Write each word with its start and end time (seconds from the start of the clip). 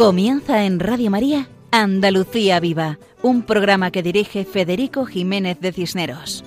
Comienza 0.00 0.64
en 0.64 0.80
Radio 0.80 1.10
María 1.10 1.50
Andalucía 1.72 2.58
Viva, 2.58 2.98
un 3.20 3.42
programa 3.42 3.90
que 3.90 4.02
dirige 4.02 4.46
Federico 4.46 5.04
Jiménez 5.04 5.60
de 5.60 5.72
Cisneros. 5.72 6.42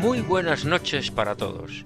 Muy 0.00 0.22
buenas 0.22 0.64
noches 0.64 1.12
para 1.12 1.36
todos. 1.36 1.84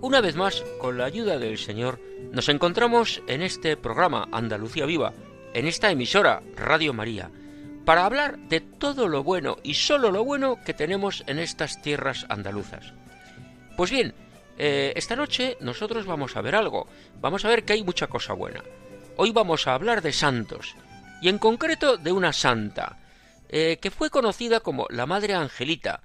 Una 0.00 0.22
vez 0.22 0.36
más, 0.36 0.64
con 0.80 0.96
la 0.96 1.04
ayuda 1.04 1.36
del 1.36 1.58
Señor, 1.58 2.00
nos 2.32 2.48
encontramos 2.48 3.20
en 3.26 3.42
este 3.42 3.76
programa 3.76 4.26
Andalucía 4.32 4.86
Viva, 4.86 5.12
en 5.52 5.66
esta 5.66 5.90
emisora 5.90 6.42
Radio 6.56 6.94
María, 6.94 7.30
para 7.84 8.06
hablar 8.06 8.38
de 8.48 8.62
todo 8.62 9.08
lo 9.08 9.22
bueno 9.22 9.58
y 9.62 9.74
solo 9.74 10.12
lo 10.12 10.24
bueno 10.24 10.56
que 10.64 10.72
tenemos 10.72 11.24
en 11.26 11.40
estas 11.40 11.82
tierras 11.82 12.24
andaluzas. 12.30 12.94
Pues 13.76 13.90
bien, 13.90 14.14
eh, 14.56 14.94
esta 14.96 15.14
noche 15.14 15.58
nosotros 15.60 16.06
vamos 16.06 16.38
a 16.38 16.40
ver 16.40 16.54
algo, 16.54 16.86
vamos 17.20 17.44
a 17.44 17.48
ver 17.48 17.64
que 17.64 17.74
hay 17.74 17.84
mucha 17.84 18.06
cosa 18.06 18.32
buena. 18.32 18.62
Hoy 19.16 19.30
vamos 19.30 19.68
a 19.68 19.74
hablar 19.74 20.02
de 20.02 20.12
santos, 20.12 20.74
y 21.22 21.28
en 21.28 21.38
concreto 21.38 21.96
de 21.96 22.10
una 22.10 22.32
santa, 22.32 22.98
eh, 23.48 23.78
que 23.80 23.92
fue 23.92 24.10
conocida 24.10 24.58
como 24.58 24.88
la 24.90 25.06
Madre 25.06 25.34
Angelita, 25.34 26.02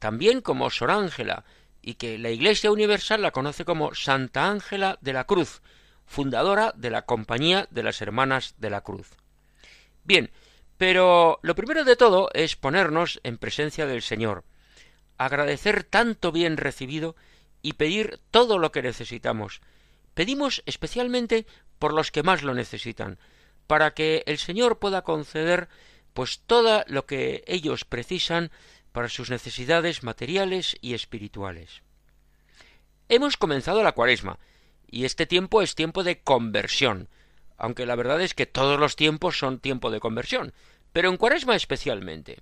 también 0.00 0.40
como 0.40 0.68
Sor 0.68 0.90
Ángela, 0.90 1.44
y 1.82 1.94
que 1.94 2.18
la 2.18 2.30
Iglesia 2.30 2.72
Universal 2.72 3.22
la 3.22 3.30
conoce 3.30 3.64
como 3.64 3.94
Santa 3.94 4.50
Ángela 4.50 4.98
de 5.00 5.12
la 5.12 5.22
Cruz, 5.22 5.62
fundadora 6.04 6.72
de 6.76 6.90
la 6.90 7.02
Compañía 7.02 7.68
de 7.70 7.84
las 7.84 8.02
Hermanas 8.02 8.56
de 8.58 8.70
la 8.70 8.80
Cruz. 8.80 9.10
Bien, 10.02 10.32
pero 10.78 11.38
lo 11.42 11.54
primero 11.54 11.84
de 11.84 11.94
todo 11.94 12.28
es 12.34 12.56
ponernos 12.56 13.20
en 13.22 13.38
presencia 13.38 13.86
del 13.86 14.02
Señor, 14.02 14.42
agradecer 15.16 15.84
tanto 15.84 16.32
bien 16.32 16.56
recibido 16.56 17.14
y 17.62 17.74
pedir 17.74 18.18
todo 18.32 18.58
lo 18.58 18.72
que 18.72 18.82
necesitamos. 18.82 19.60
Pedimos 20.14 20.64
especialmente 20.66 21.46
por 21.78 21.92
los 21.92 22.10
que 22.10 22.22
más 22.22 22.42
lo 22.42 22.54
necesitan, 22.54 23.18
para 23.66 23.92
que 23.92 24.22
el 24.26 24.38
Señor 24.38 24.78
pueda 24.78 25.02
conceder 25.02 25.68
pues 26.14 26.40
todo 26.46 26.84
lo 26.86 27.06
que 27.06 27.44
ellos 27.46 27.84
precisan 27.84 28.50
para 28.92 29.08
sus 29.08 29.30
necesidades 29.30 30.02
materiales 30.02 30.76
y 30.80 30.94
espirituales. 30.94 31.82
Hemos 33.08 33.36
comenzado 33.36 33.82
la 33.82 33.92
cuaresma, 33.92 34.38
y 34.90 35.04
este 35.04 35.26
tiempo 35.26 35.62
es 35.62 35.74
tiempo 35.74 36.02
de 36.02 36.20
conversión, 36.20 37.08
aunque 37.56 37.86
la 37.86 37.94
verdad 37.94 38.20
es 38.20 38.34
que 38.34 38.46
todos 38.46 38.80
los 38.80 38.96
tiempos 38.96 39.38
son 39.38 39.60
tiempo 39.60 39.90
de 39.90 40.00
conversión, 40.00 40.52
pero 40.92 41.10
en 41.10 41.16
cuaresma 41.16 41.54
especialmente. 41.54 42.40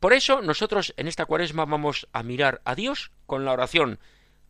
Por 0.00 0.12
eso 0.12 0.42
nosotros 0.42 0.94
en 0.96 1.08
esta 1.08 1.26
cuaresma 1.26 1.64
vamos 1.64 2.08
a 2.12 2.22
mirar 2.22 2.60
a 2.64 2.74
Dios 2.74 3.12
con 3.26 3.44
la 3.44 3.52
oración, 3.52 3.98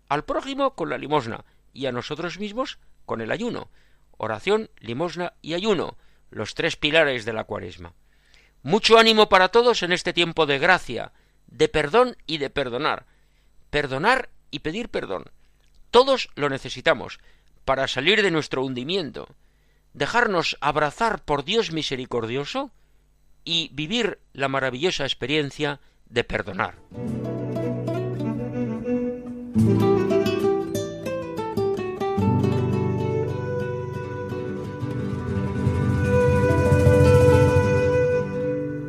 al 0.08 0.24
prójimo 0.24 0.74
con 0.74 0.88
la 0.88 0.98
limosna 0.98 1.44
y 1.72 1.86
a 1.86 1.92
nosotros 1.92 2.38
mismos 2.38 2.78
con 3.04 3.20
el 3.20 3.30
ayuno, 3.30 3.70
oración, 4.16 4.70
limosna 4.78 5.34
y 5.42 5.54
ayuno, 5.54 5.96
los 6.30 6.54
tres 6.54 6.76
pilares 6.76 7.24
de 7.24 7.32
la 7.32 7.44
cuaresma. 7.44 7.94
Mucho 8.62 8.98
ánimo 8.98 9.28
para 9.28 9.48
todos 9.48 9.82
en 9.82 9.92
este 9.92 10.12
tiempo 10.12 10.46
de 10.46 10.58
gracia, 10.58 11.12
de 11.46 11.68
perdón 11.68 12.16
y 12.26 12.38
de 12.38 12.50
perdonar. 12.50 13.06
Perdonar 13.70 14.30
y 14.50 14.60
pedir 14.60 14.88
perdón. 14.88 15.24
Todos 15.90 16.28
lo 16.34 16.48
necesitamos 16.48 17.20
para 17.64 17.88
salir 17.88 18.22
de 18.22 18.30
nuestro 18.30 18.64
hundimiento, 18.64 19.28
dejarnos 19.92 20.56
abrazar 20.60 21.24
por 21.24 21.44
Dios 21.44 21.72
misericordioso 21.72 22.70
y 23.44 23.70
vivir 23.72 24.18
la 24.32 24.48
maravillosa 24.48 25.04
experiencia 25.04 25.80
de 26.08 26.24
perdonar. 26.24 26.76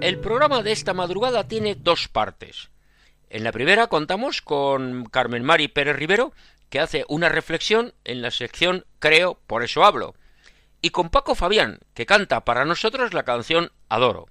El 0.07 0.19
programa 0.19 0.63
de 0.63 0.71
esta 0.71 0.93
madrugada 0.93 1.49
tiene 1.49 1.75
dos 1.75 2.07
partes. 2.07 2.69
En 3.29 3.43
la 3.43 3.51
primera 3.51 3.87
contamos 3.87 4.41
con 4.41 5.03
Carmen 5.03 5.43
Mari 5.43 5.67
Pérez 5.67 5.97
Rivero, 5.97 6.31
que 6.69 6.79
hace 6.79 7.03
una 7.09 7.27
reflexión 7.27 7.93
en 8.05 8.21
la 8.21 8.31
sección 8.31 8.85
Creo, 8.99 9.37
por 9.47 9.65
eso 9.65 9.83
hablo, 9.83 10.15
y 10.81 10.91
con 10.91 11.09
Paco 11.09 11.35
Fabián, 11.35 11.79
que 11.93 12.05
canta 12.05 12.45
para 12.45 12.63
nosotros 12.63 13.13
la 13.13 13.23
canción 13.23 13.73
Adoro. 13.89 14.27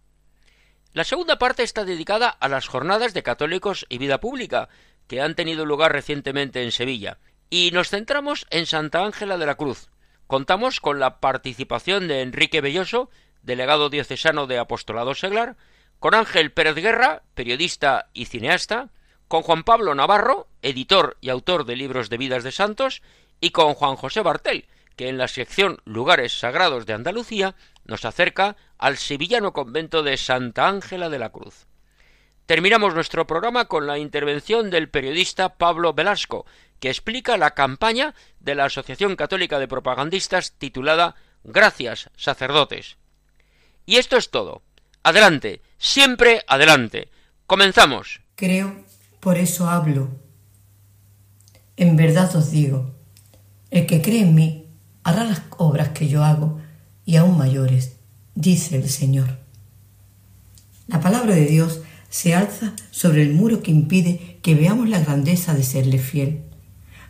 La 0.94 1.04
segunda 1.04 1.38
parte 1.38 1.62
está 1.62 1.84
dedicada 1.84 2.30
a 2.30 2.48
las 2.48 2.68
jornadas 2.68 3.12
de 3.12 3.22
católicos 3.22 3.84
y 3.90 3.98
vida 3.98 4.18
pública, 4.18 4.70
que 5.08 5.20
han 5.20 5.34
tenido 5.34 5.66
lugar 5.66 5.92
recientemente 5.92 6.62
en 6.62 6.72
Sevilla, 6.72 7.18
y 7.50 7.70
nos 7.72 7.90
centramos 7.90 8.46
en 8.48 8.64
Santa 8.64 9.04
Ángela 9.04 9.36
de 9.36 9.44
la 9.44 9.56
Cruz. 9.56 9.90
Contamos 10.26 10.80
con 10.80 11.00
la 11.00 11.20
participación 11.20 12.08
de 12.08 12.22
Enrique 12.22 12.62
Belloso, 12.62 13.10
delegado 13.46 13.88
diocesano 13.88 14.46
de 14.46 14.58
Apostolado 14.58 15.14
Seglar, 15.14 15.56
con 15.98 16.14
Ángel 16.14 16.52
Pérez 16.52 16.74
Guerra, 16.74 17.22
periodista 17.34 18.10
y 18.12 18.26
cineasta, 18.26 18.90
con 19.28 19.42
Juan 19.42 19.62
Pablo 19.62 19.94
Navarro, 19.94 20.48
editor 20.62 21.16
y 21.20 21.30
autor 21.30 21.64
de 21.64 21.76
libros 21.76 22.10
de 22.10 22.18
vidas 22.18 22.44
de 22.44 22.52
santos, 22.52 23.02
y 23.40 23.50
con 23.50 23.74
Juan 23.74 23.96
José 23.96 24.20
Bartel, 24.20 24.66
que 24.96 25.08
en 25.08 25.16
la 25.16 25.28
sección 25.28 25.80
Lugares 25.84 26.38
Sagrados 26.38 26.86
de 26.86 26.94
Andalucía 26.94 27.54
nos 27.84 28.04
acerca 28.04 28.56
al 28.78 28.96
sevillano 28.96 29.52
convento 29.52 30.02
de 30.02 30.16
Santa 30.16 30.68
Ángela 30.68 31.08
de 31.08 31.18
la 31.18 31.30
Cruz. 31.30 31.66
Terminamos 32.46 32.94
nuestro 32.94 33.26
programa 33.26 33.66
con 33.66 33.86
la 33.86 33.98
intervención 33.98 34.70
del 34.70 34.88
periodista 34.88 35.56
Pablo 35.56 35.94
Velasco, 35.94 36.46
que 36.80 36.88
explica 36.88 37.36
la 37.36 37.52
campaña 37.52 38.14
de 38.40 38.54
la 38.54 38.66
Asociación 38.66 39.16
Católica 39.16 39.58
de 39.58 39.68
Propagandistas 39.68 40.52
titulada 40.52 41.14
Gracias, 41.44 42.10
sacerdotes. 42.16 42.96
Y 43.86 43.96
esto 43.96 44.16
es 44.16 44.30
todo. 44.30 44.62
Adelante, 45.04 45.62
siempre 45.78 46.42
adelante. 46.48 47.08
Comenzamos. 47.46 48.20
Creo, 48.34 48.74
por 49.20 49.38
eso 49.38 49.70
hablo. 49.70 50.08
En 51.76 51.96
verdad 51.96 52.34
os 52.34 52.50
digo, 52.50 52.90
el 53.70 53.86
que 53.86 54.02
cree 54.02 54.22
en 54.22 54.34
mí 54.34 54.66
hará 55.04 55.22
las 55.22 55.42
obras 55.56 55.90
que 55.90 56.08
yo 56.08 56.24
hago 56.24 56.60
y 57.04 57.14
aún 57.14 57.38
mayores, 57.38 57.96
dice 58.34 58.76
el 58.76 58.90
Señor. 58.90 59.38
La 60.88 61.00
palabra 61.00 61.36
de 61.36 61.46
Dios 61.46 61.80
se 62.08 62.34
alza 62.34 62.74
sobre 62.90 63.22
el 63.22 63.34
muro 63.34 63.62
que 63.62 63.70
impide 63.70 64.40
que 64.42 64.56
veamos 64.56 64.88
la 64.88 64.98
grandeza 64.98 65.54
de 65.54 65.62
serle 65.62 65.98
fiel. 66.00 66.42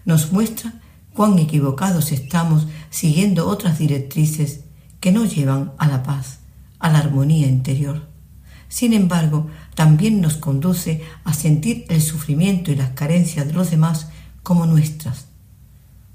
Nos 0.04 0.30
muestra 0.30 0.74
cuán 1.14 1.38
equivocados 1.38 2.12
estamos 2.12 2.66
siguiendo 2.90 3.48
otras 3.48 3.78
directrices 3.78 4.60
que 5.00 5.12
no 5.12 5.24
llevan 5.24 5.72
a 5.78 5.88
la 5.88 6.02
paz 6.02 6.40
a 6.78 6.90
la 6.90 6.98
armonía 6.98 7.46
interior. 7.46 8.08
Sin 8.68 8.92
embargo, 8.92 9.48
también 9.74 10.20
nos 10.20 10.36
conduce 10.36 11.02
a 11.24 11.32
sentir 11.32 11.84
el 11.88 12.02
sufrimiento 12.02 12.72
y 12.72 12.76
las 12.76 12.90
carencias 12.90 13.46
de 13.46 13.52
los 13.52 13.70
demás 13.70 14.08
como 14.42 14.66
nuestras. 14.66 15.28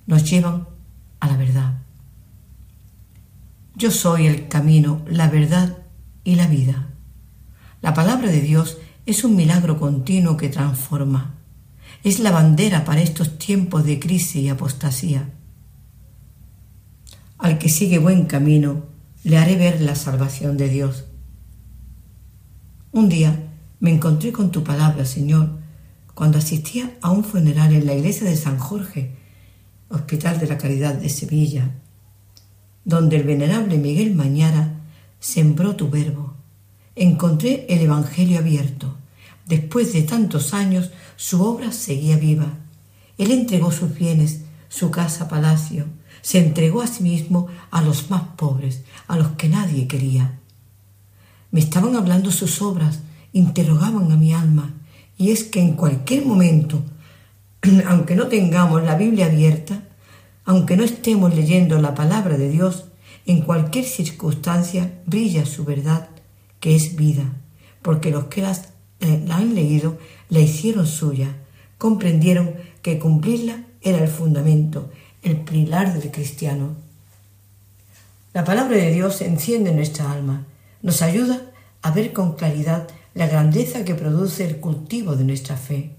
Nos 0.06 0.30
llevan 0.30 0.68
a 1.20 1.28
la 1.28 1.38
verdad. 1.38 1.80
Yo 3.76 3.92
soy 3.92 4.28
el 4.28 4.48
camino, 4.48 5.02
la 5.08 5.30
verdad 5.30 5.78
y 6.24 6.36
la 6.36 6.48
vida. 6.48 6.90
La 7.81 7.94
palabra 7.94 8.30
de 8.30 8.42
Dios 8.42 8.78
es 9.06 9.24
un 9.24 9.36
milagro 9.36 9.80
continuo 9.80 10.38
que 10.38 10.50
transforma. 10.50 11.36
Es 12.04 12.19
la 12.19 12.31
bandera 12.31 12.84
para 12.86 13.02
estos 13.02 13.38
tiempos 13.38 13.86
de 13.86 14.00
crisis 14.00 14.36
y 14.36 14.50
apostasía. 14.50 15.30
Al 17.38 17.57
que 17.57 17.69
sigue 17.69 17.98
buen 17.98 18.25
camino, 18.25 18.91
le 19.23 19.38
haré 19.38 19.56
ver 19.56 19.81
la 19.81 19.95
salvación 19.95 20.57
de 20.57 20.69
Dios. 20.69 21.06
Un 22.91 23.09
día 23.09 23.51
me 23.79 23.91
encontré 23.91 24.31
con 24.31 24.51
tu 24.51 24.63
palabra, 24.63 25.06
Señor, 25.06 25.50
cuando 26.13 26.38
asistía 26.38 26.97
a 27.01 27.12
un 27.12 27.23
funeral 27.23 27.73
en 27.73 27.85
la 27.85 27.94
iglesia 27.94 28.29
de 28.29 28.35
San 28.35 28.57
Jorge, 28.57 29.15
Hospital 29.89 30.39
de 30.39 30.47
la 30.47 30.57
Caridad 30.57 30.95
de 30.95 31.09
Sevilla, 31.09 31.71
donde 32.85 33.18
el 33.18 33.23
venerable 33.23 33.77
Miguel 33.77 34.15
Mañara 34.15 34.81
sembró 35.19 35.75
tu 35.75 35.89
verbo. 35.89 36.35
Encontré 36.95 37.65
el 37.69 37.81
Evangelio 37.81 38.39
abierto. 38.39 38.97
Después 39.47 39.94
de 39.94 40.03
tantos 40.03 40.53
años, 40.53 40.91
su 41.15 41.41
obra 41.44 41.71
seguía 41.71 42.18
viva. 42.18 42.57
Él 43.18 43.31
entregó 43.31 43.71
sus 43.71 43.94
bienes, 43.94 44.41
su 44.69 44.91
casa 44.91 45.27
palacio, 45.27 45.85
se 46.21 46.39
entregó 46.39 46.81
a 46.81 46.88
sí 46.88 47.03
mismo 47.03 47.47
a 47.71 47.81
los 47.81 48.09
más 48.09 48.23
pobres, 48.35 48.83
a 49.07 49.18
los 49.18 49.29
que 49.29 49.50
nadie 49.50 49.88
quería. 49.88 50.39
Me 51.51 51.59
estaban 51.59 51.95
hablando 51.95 52.31
sus 52.31 52.62
obras, 52.62 53.00
interrogaban 53.33 54.12
a 54.12 54.15
mi 54.15 54.33
alma, 54.33 54.73
y 55.18 55.31
es 55.31 55.44
que 55.44 55.59
en 55.59 55.73
cualquier 55.73 56.25
momento, 56.25 56.83
aunque 57.88 58.15
no 58.15 58.27
tengamos 58.27 58.83
la 58.83 58.95
Biblia 58.95 59.25
abierta, 59.27 59.83
aunque 60.45 60.77
no 60.77 60.83
estemos 60.83 61.35
leyendo 61.35 61.79
la 61.81 61.94
palabra 61.94 62.38
de 62.38 62.50
Dios, 62.50 62.85
en 63.25 63.41
cualquier 63.41 63.85
circunstancia 63.85 65.01
brilla 65.06 65.45
su 65.45 65.63
verdad, 65.63 66.09
que 66.59 66.75
es 66.75 66.95
vida, 66.95 67.23
porque 67.81 68.12
los 68.12 68.25
que 68.25 68.41
eh, 68.41 69.23
la 69.27 69.38
han 69.38 69.56
leído 69.56 69.97
la 70.29 70.39
hicieron 70.39 70.88
suya, 70.88 71.35
comprendieron 71.77 72.56
que 72.81 73.00
cumplirla 73.00 73.65
era 73.81 74.00
el 74.00 74.07
fundamento, 74.07 74.89
el 75.21 75.38
pilar 75.38 75.94
del 75.94 76.12
cristiano. 76.12 76.75
La 78.33 78.44
palabra 78.44 78.77
de 78.77 78.91
Dios 78.91 79.21
enciende 79.21 79.71
nuestra 79.73 80.12
alma, 80.12 80.45
nos 80.81 81.01
ayuda 81.01 81.51
a 81.81 81.91
ver 81.91 82.13
con 82.13 82.35
claridad 82.35 82.88
la 83.13 83.27
grandeza 83.27 83.83
que 83.83 83.95
produce 83.95 84.45
el 84.45 84.59
cultivo 84.59 85.15
de 85.15 85.25
nuestra 85.25 85.57
fe. 85.57 85.95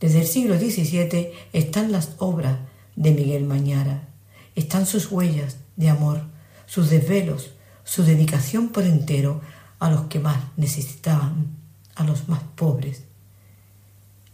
Desde 0.00 0.20
el 0.20 0.26
siglo 0.26 0.58
XVII 0.58 1.30
están 1.52 1.92
las 1.92 2.10
obras 2.18 2.58
de 2.94 3.12
Miguel 3.12 3.44
Mañara, 3.44 4.08
están 4.54 4.86
sus 4.86 5.10
huellas 5.10 5.56
de 5.76 5.88
amor, 5.88 6.20
sus 6.66 6.90
desvelos, 6.90 7.50
su 7.84 8.02
dedicación 8.02 8.68
por 8.68 8.84
entero 8.84 9.40
a 9.78 9.90
los 9.90 10.02
que 10.02 10.18
más 10.18 10.38
necesitaban, 10.56 11.56
a 11.94 12.04
los 12.04 12.28
más 12.28 12.42
pobres. 12.54 13.04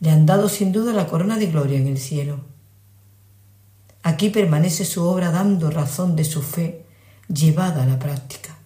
Le 0.00 0.11
han 0.11 0.26
dado 0.26 0.49
sin 0.49 0.73
duda 0.73 0.93
la 0.93 1.06
corona 1.06 1.38
de 1.38 1.46
gloria 1.46 1.79
en 1.79 1.87
el 1.87 1.99
cielo. 1.99 2.40
Aquí 4.03 4.31
permanece 4.31 4.85
su 4.85 5.05
obra 5.05 5.31
dando 5.31 5.71
razón 5.71 6.17
de 6.17 6.25
su 6.25 6.43
fe 6.43 6.85
llevada 7.33 7.85
a 7.85 7.87
la 7.87 7.99
práctica, 7.99 8.57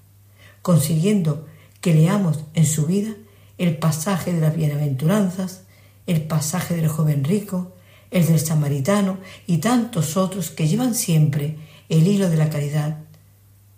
consiguiendo 0.63 1.47
que 1.81 1.95
leamos 1.95 2.41
en 2.55 2.67
su 2.67 2.87
vida 2.87 3.15
el 3.59 3.77
pasaje 3.77 4.33
de 4.33 4.41
las 4.41 4.57
bienaventuranzas, 4.57 5.63
el 6.07 6.23
pasaje 6.23 6.75
del 6.75 6.89
joven 6.89 7.25
rico, 7.25 7.75
el 8.11 8.27
del 8.27 8.41
samaritano 8.41 9.19
y 9.47 9.59
tantos 9.59 10.17
otros 10.17 10.51
que 10.51 10.69
llevan 10.69 10.95
siempre 10.95 11.59
el 11.89 12.07
hilo 12.07 12.31
de 12.31 12.37
la 12.37 12.51
caridad, 12.51 12.99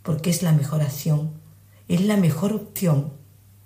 porque 0.03 0.31
es 0.31 0.43
la 0.43 0.53
mejor 0.53 0.83
acción, 0.83 1.33
es 1.89 2.03
la 2.03 2.17
mejor 2.17 2.53
opción, 2.53 3.13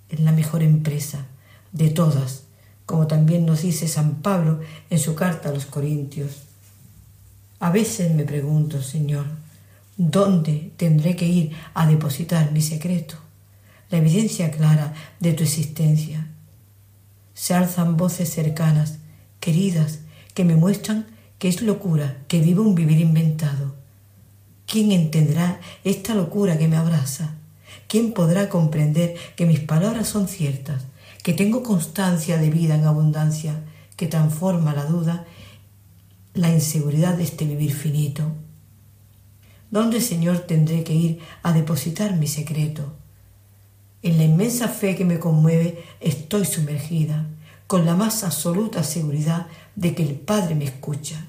es 0.09 0.21
la 0.21 0.33
mejor 0.33 0.63
empresa 0.63 1.27
de 1.73 1.91
todas, 1.91 2.45
como 2.87 3.07
también 3.07 3.45
nos 3.47 3.63
dice 3.63 3.87
San 3.87 4.23
Pablo 4.23 4.61
en 4.91 4.99
su 4.99 5.15
carta 5.15 5.51
a 5.51 5.53
los 5.53 5.67
Corintios. 5.67 6.52
A 7.63 7.71
veces 7.71 8.13
me 8.13 8.25
pregunto, 8.25 8.83
Señor, 8.83 9.25
¿dónde 9.97 10.73
tendré 10.77 11.15
que 11.15 11.29
ir 11.29 11.53
a 11.75 11.87
depositar 11.87 12.51
mi 12.51 12.61
secreto? 12.61 13.15
La 13.89 13.99
evidencia 13.99 14.51
clara 14.51 14.95
de 15.21 15.33
tu 15.33 15.45
existencia. 15.45 16.27
Se 17.35 17.55
alzan 17.55 17.97
voces 17.97 18.31
cercanas, 18.31 18.99
queridas, 19.39 20.01
que 20.35 20.43
me 20.43 20.57
muestran 20.57 21.07
que 21.39 21.47
es 21.47 21.63
locura, 21.63 22.17
que 22.27 22.41
vivo 22.41 22.63
un 22.65 22.75
vivir 22.75 22.99
inventado. 22.99 23.77
¿Quién 24.67 24.91
entenderá 24.91 25.61
esta 25.85 26.17
locura 26.17 26.59
que 26.59 26.67
me 26.67 26.77
abraza? 26.77 27.37
¿Quién 27.87 28.13
podrá 28.13 28.49
comprender 28.49 29.15
que 29.37 29.47
mis 29.47 29.61
palabras 29.61 30.09
son 30.09 30.27
ciertas, 30.27 30.83
que 31.23 31.33
tengo 31.33 31.63
constancia 31.63 32.39
de 32.39 32.51
vida 32.51 32.75
en 32.75 32.87
abundancia, 32.87 33.61
que 33.95 34.09
transforma 34.09 34.75
la 34.75 34.87
duda, 34.87 35.27
la 36.35 36.51
inseguridad 36.51 37.17
de 37.17 37.25
este 37.25 37.45
vivir 37.45 37.75
finito? 37.75 38.33
¿Dónde, 39.71 40.01
Señor, 40.01 40.41
tendré 40.41 40.85
que 40.85 40.95
ir 40.95 41.19
a 41.43 41.53
depositar 41.53 42.17
mi 42.17 42.27
secreto? 42.27 42.95
En 44.03 44.19
la 44.19 44.25
inmensa 44.25 44.69
fe 44.69 44.97
que 44.97 45.05
me 45.05 45.19
conmueve 45.19 45.83
estoy 46.01 46.45
sumergida, 46.45 47.27
con 47.67 47.87
la 47.87 47.95
más 47.95 48.25
absoluta 48.25 48.83
seguridad 48.83 49.47
de 49.77 49.95
que 49.95 50.03
el 50.03 50.15
Padre 50.15 50.55
me 50.55 50.65
escucha. 50.65 51.27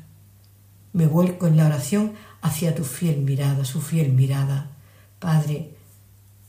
Me 0.91 1.07
vuelco 1.07 1.47
en 1.47 1.55
la 1.55 1.67
oración 1.67 2.13
hacia 2.41 2.75
tu 2.75 2.83
fiel 2.83 3.21
mirada, 3.21 3.63
su 3.63 3.79
fiel 3.79 4.11
mirada. 4.11 4.71
Padre, 5.19 5.71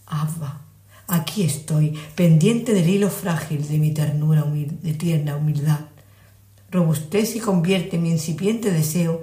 Abba, 0.07 0.63
aquí 1.07 1.45
estoy, 1.45 1.97
pendiente 2.17 2.75
del 2.75 2.89
hilo 2.89 3.11
frágil 3.11 3.69
de 3.69 3.79
mi 3.79 3.93
ternura, 3.93 4.43
de 4.43 4.95
tierna 4.95 5.37
humildad. 5.37 5.81
Robustez 6.75 7.37
y 7.37 7.41
convierte 7.41 7.99
mi 7.99 8.11
incipiente 8.11 8.73
deseo 8.73 9.23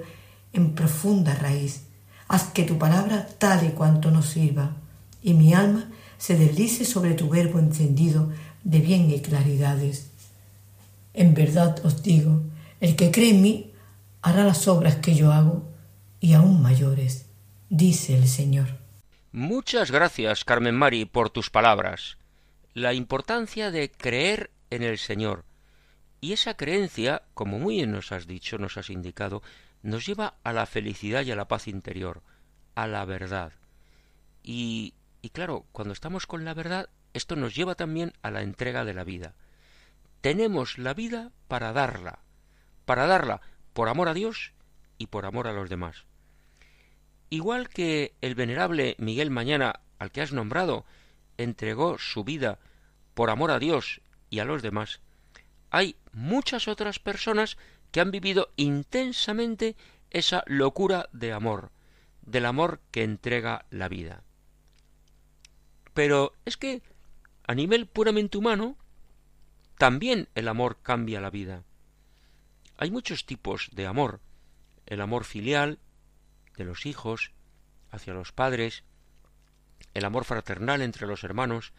en 0.54 0.74
profunda 0.74 1.34
raíz. 1.34 1.82
Haz 2.26 2.44
que 2.44 2.62
tu 2.62 2.78
palabra 2.78 3.28
tale 3.38 3.72
cuanto 3.72 4.10
nos 4.10 4.30
sirva, 4.30 4.74
y 5.22 5.34
mi 5.34 5.52
alma 5.52 5.90
se 6.16 6.34
deslice 6.38 6.86
sobre 6.86 7.12
tu 7.12 7.28
verbo 7.28 7.58
encendido 7.58 8.30
de 8.64 8.78
bien 8.78 9.10
y 9.10 9.20
claridades. 9.20 10.10
En 11.12 11.34
verdad 11.34 11.78
os 11.84 12.02
digo, 12.02 12.40
el 12.80 12.96
que 12.96 13.10
cree 13.10 13.32
en 13.32 13.42
mí 13.42 13.72
hará 14.22 14.44
las 14.44 14.66
obras 14.66 14.96
que 14.96 15.14
yo 15.14 15.30
hago 15.30 15.68
y 16.20 16.32
aún 16.32 16.62
mayores, 16.62 17.26
dice 17.68 18.16
el 18.16 18.28
Señor. 18.28 18.78
Muchas 19.30 19.90
gracias, 19.90 20.44
Carmen 20.44 20.74
Mari, 20.74 21.04
por 21.04 21.28
tus 21.28 21.50
palabras. 21.50 22.16
La 22.72 22.94
importancia 22.94 23.70
de 23.70 23.90
creer 23.90 24.50
en 24.70 24.82
el 24.82 24.96
Señor. 24.96 25.44
Y 26.22 26.32
esa 26.32 26.56
creencia, 26.56 27.22
como 27.34 27.58
muy 27.58 27.78
bien 27.78 27.90
nos 27.90 28.12
has 28.12 28.28
dicho, 28.28 28.56
nos 28.56 28.76
has 28.76 28.90
indicado, 28.90 29.42
nos 29.82 30.06
lleva 30.06 30.34
a 30.44 30.52
la 30.52 30.66
felicidad 30.66 31.24
y 31.24 31.32
a 31.32 31.36
la 31.36 31.48
paz 31.48 31.66
interior, 31.66 32.22
a 32.76 32.86
la 32.86 33.04
verdad. 33.04 33.52
Y, 34.40 34.94
y 35.20 35.30
claro, 35.30 35.66
cuando 35.72 35.92
estamos 35.92 36.28
con 36.28 36.44
la 36.44 36.54
verdad, 36.54 36.90
esto 37.12 37.34
nos 37.34 37.56
lleva 37.56 37.74
también 37.74 38.12
a 38.22 38.30
la 38.30 38.42
entrega 38.42 38.84
de 38.84 38.94
la 38.94 39.02
vida. 39.02 39.34
Tenemos 40.20 40.78
la 40.78 40.94
vida 40.94 41.32
para 41.48 41.72
darla, 41.72 42.20
para 42.84 43.08
darla 43.08 43.40
por 43.72 43.88
amor 43.88 44.08
a 44.08 44.14
Dios 44.14 44.52
y 44.98 45.08
por 45.08 45.26
amor 45.26 45.48
a 45.48 45.52
los 45.52 45.68
demás. 45.68 46.04
Igual 47.30 47.68
que 47.68 48.14
el 48.20 48.36
venerable 48.36 48.94
Miguel 48.96 49.32
Mañana, 49.32 49.80
al 49.98 50.12
que 50.12 50.20
has 50.20 50.32
nombrado, 50.32 50.84
entregó 51.36 51.98
su 51.98 52.22
vida 52.22 52.60
por 53.14 53.28
amor 53.28 53.50
a 53.50 53.58
Dios 53.58 54.02
y 54.30 54.38
a 54.38 54.44
los 54.44 54.62
demás, 54.62 55.00
hay 55.72 55.96
muchas 56.12 56.68
otras 56.68 56.98
personas 56.98 57.56
que 57.90 58.00
han 58.00 58.10
vivido 58.10 58.50
intensamente 58.56 59.76
esa 60.10 60.44
locura 60.46 61.08
de 61.12 61.32
amor, 61.32 61.70
del 62.22 62.46
amor 62.46 62.80
que 62.90 63.02
entrega 63.02 63.66
la 63.70 63.88
vida. 63.88 64.22
Pero 65.94 66.34
es 66.44 66.56
que, 66.56 66.82
a 67.46 67.54
nivel 67.54 67.86
puramente 67.86 68.38
humano, 68.38 68.76
también 69.78 70.28
el 70.34 70.48
amor 70.48 70.78
cambia 70.82 71.20
la 71.20 71.30
vida. 71.30 71.64
Hay 72.76 72.90
muchos 72.90 73.26
tipos 73.26 73.68
de 73.72 73.86
amor. 73.86 74.20
El 74.86 75.00
amor 75.00 75.24
filial, 75.24 75.78
de 76.56 76.64
los 76.64 76.86
hijos, 76.86 77.32
hacia 77.90 78.14
los 78.14 78.32
padres, 78.32 78.84
el 79.94 80.04
amor 80.04 80.24
fraternal 80.24 80.82
entre 80.82 81.06
los 81.06 81.24
hermanos, 81.24 81.72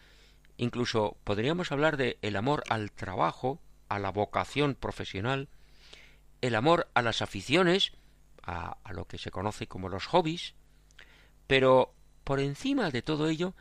incluso 0.56 1.16
podríamos 1.24 1.72
hablar 1.72 1.96
de 1.96 2.18
el 2.22 2.36
amor 2.36 2.62
al 2.68 2.92
trabajo, 2.92 3.60
a 3.94 3.98
la 3.98 4.10
vocación 4.10 4.74
profesional, 4.74 5.48
el 6.40 6.54
amor 6.54 6.88
a 6.94 7.02
las 7.02 7.22
aficiones, 7.22 7.92
a, 8.42 8.78
a, 8.82 8.92
lo 8.92 9.06
que 9.06 9.18
se 9.18 9.30
conoce 9.30 9.66
como 9.66 9.88
los 9.88 10.06
hobbies, 10.06 10.54
pero 11.46 11.94
por 12.24 12.40
encima 12.40 12.90
de 12.90 13.02
todo 13.02 13.28
ello 13.28 13.54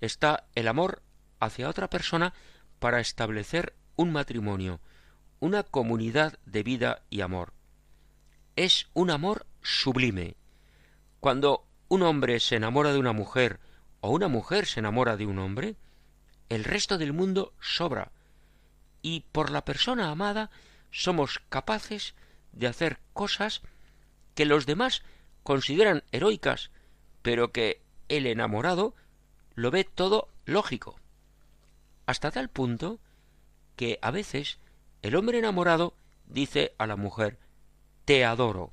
está 0.00 0.46
el 0.54 0.68
amor 0.68 1.02
hacia 1.40 1.68
otra 1.68 1.88
persona 1.88 2.34
para 2.78 3.00
establecer 3.00 3.74
un 3.94 4.12
matrimonio, 4.12 4.80
una 5.40 5.62
comunidad 5.62 6.38
de 6.46 6.62
vida 6.62 7.02
y 7.10 7.20
amor. 7.20 7.52
Es 8.56 8.88
un 8.92 9.10
amor 9.10 9.46
sublime. 9.62 10.36
Cuando 11.20 11.66
un 11.88 12.02
hombre 12.02 12.40
se 12.40 12.56
enamora 12.56 12.92
de 12.92 12.98
una 12.98 13.12
mujer 13.12 13.60
o 14.00 14.10
una 14.10 14.28
mujer 14.28 14.66
se 14.66 14.80
enamora 14.80 15.16
de 15.16 15.26
un 15.26 15.38
hombre, 15.38 15.76
el 16.48 16.64
resto 16.64 16.98
del 16.98 17.12
mundo 17.12 17.52
sobra. 17.60 18.12
Y 19.06 19.20
por 19.30 19.50
la 19.52 19.64
persona 19.64 20.10
amada 20.10 20.50
somos 20.90 21.40
capaces 21.48 22.16
de 22.50 22.66
hacer 22.66 22.98
cosas 23.12 23.62
que 24.34 24.46
los 24.46 24.66
demás 24.66 25.04
consideran 25.44 26.02
heroicas, 26.10 26.72
pero 27.22 27.52
que 27.52 27.80
el 28.08 28.26
enamorado 28.26 28.96
lo 29.54 29.70
ve 29.70 29.84
todo 29.84 30.28
lógico. 30.44 30.98
Hasta 32.06 32.32
tal 32.32 32.48
punto 32.48 32.98
que 33.76 34.00
a 34.02 34.10
veces 34.10 34.58
el 35.02 35.14
hombre 35.14 35.38
enamorado 35.38 35.94
dice 36.26 36.74
a 36.76 36.88
la 36.88 36.96
mujer 36.96 37.38
te 38.06 38.24
adoro. 38.24 38.72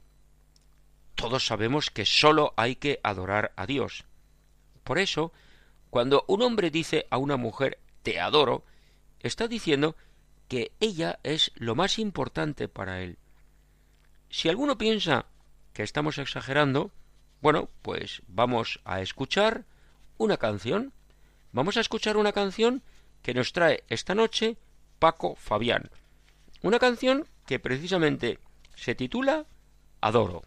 Todos 1.14 1.46
sabemos 1.46 1.92
que 1.92 2.08
sólo 2.08 2.56
hay 2.58 2.76
que 2.76 3.00
adorar 3.04 3.54
a 3.56 3.68
Dios. 3.68 4.06
Por 4.84 4.98
eso, 4.98 5.32
cuando 5.92 6.26
un 6.28 6.42
hombre 6.42 6.72
dice 6.72 7.06
a 7.12 7.20
una 7.20 7.38
mujer 7.38 7.78
te 8.02 8.20
adoro, 8.20 8.64
está 9.20 9.48
diciendo 9.48 9.96
que 10.48 10.72
ella 10.80 11.20
es 11.24 11.52
lo 11.56 11.76
más 11.76 12.00
importante 12.00 12.68
para 12.68 13.02
él. 13.02 13.18
Si 14.30 14.50
alguno 14.50 14.78
piensa 14.78 15.26
que 15.74 15.84
estamos 15.84 16.18
exagerando, 16.18 16.92
bueno, 17.42 17.70
pues 17.82 18.22
vamos 18.28 18.80
a 18.86 19.02
escuchar 19.02 19.66
una 20.18 20.38
canción. 20.38 20.94
Vamos 21.52 21.78
a 21.78 21.82
escuchar 21.82 22.18
una 22.18 22.32
canción 22.32 22.84
que 23.22 23.34
nos 23.34 23.54
trae 23.54 23.84
esta 23.90 24.16
noche 24.16 24.58
Paco 25.00 25.36
Fabián. 25.36 25.90
Una 26.62 26.80
canción 26.80 27.28
que 27.46 27.60
precisamente 27.60 28.40
se 28.76 28.96
titula 28.96 29.46
Adoro. 30.02 30.44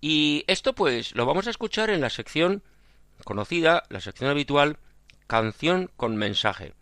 Y 0.00 0.44
esto 0.46 0.74
pues 0.74 1.14
lo 1.14 1.24
vamos 1.24 1.46
a 1.46 1.50
escuchar 1.50 1.88
en 1.88 2.02
la 2.02 2.10
sección 2.10 2.62
conocida, 3.24 3.84
la 3.88 4.00
sección 4.00 4.28
habitual, 4.28 4.78
canción 5.26 5.90
con 5.96 6.16
mensaje. 6.16 6.74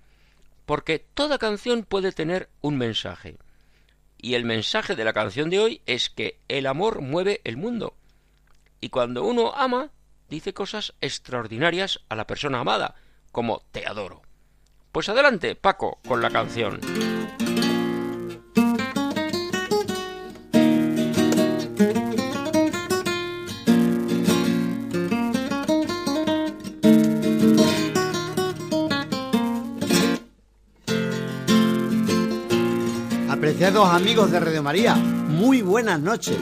Porque 0.67 0.99
toda 0.99 1.39
canción 1.39 1.85
puede 1.85 2.13
tener 2.13 2.49
un 2.61 2.77
mensaje. 2.79 3.39
Y 4.19 4.35
el 4.35 4.45
mensaje 4.45 4.95
de 4.95 5.05
la 5.05 5.13
canción 5.13 5.51
de 5.51 5.59
hoy 5.59 5.83
es 5.87 6.09
que 6.09 6.39
el 6.49 6.67
amor 6.67 7.01
mueve 7.01 7.41
el 7.45 7.57
mundo. 7.57 7.97
Y 8.81 8.89
cuando 8.89 9.25
uno 9.25 9.53
ama, 9.55 9.91
dice 10.29 10.55
cosas 10.55 10.95
extraordinarias 11.01 12.01
a 12.09 12.17
la 12.17 12.27
persona 12.27 12.61
amada, 12.61 12.95
como 13.33 13.63
te 13.73 13.87
adoro. 13.87 14.23
Pues 14.93 15.09
adelante, 15.09 15.55
Paco, 15.55 15.99
con 16.07 16.21
la 16.21 16.31
canción. 16.31 16.81
Apreciados 33.63 33.95
amigos 33.95 34.33
de 34.33 34.41
Radio 34.41 34.61
María, 34.61 34.97
muy 34.97 35.63
buenas 35.63 36.01
noches. 36.01 36.37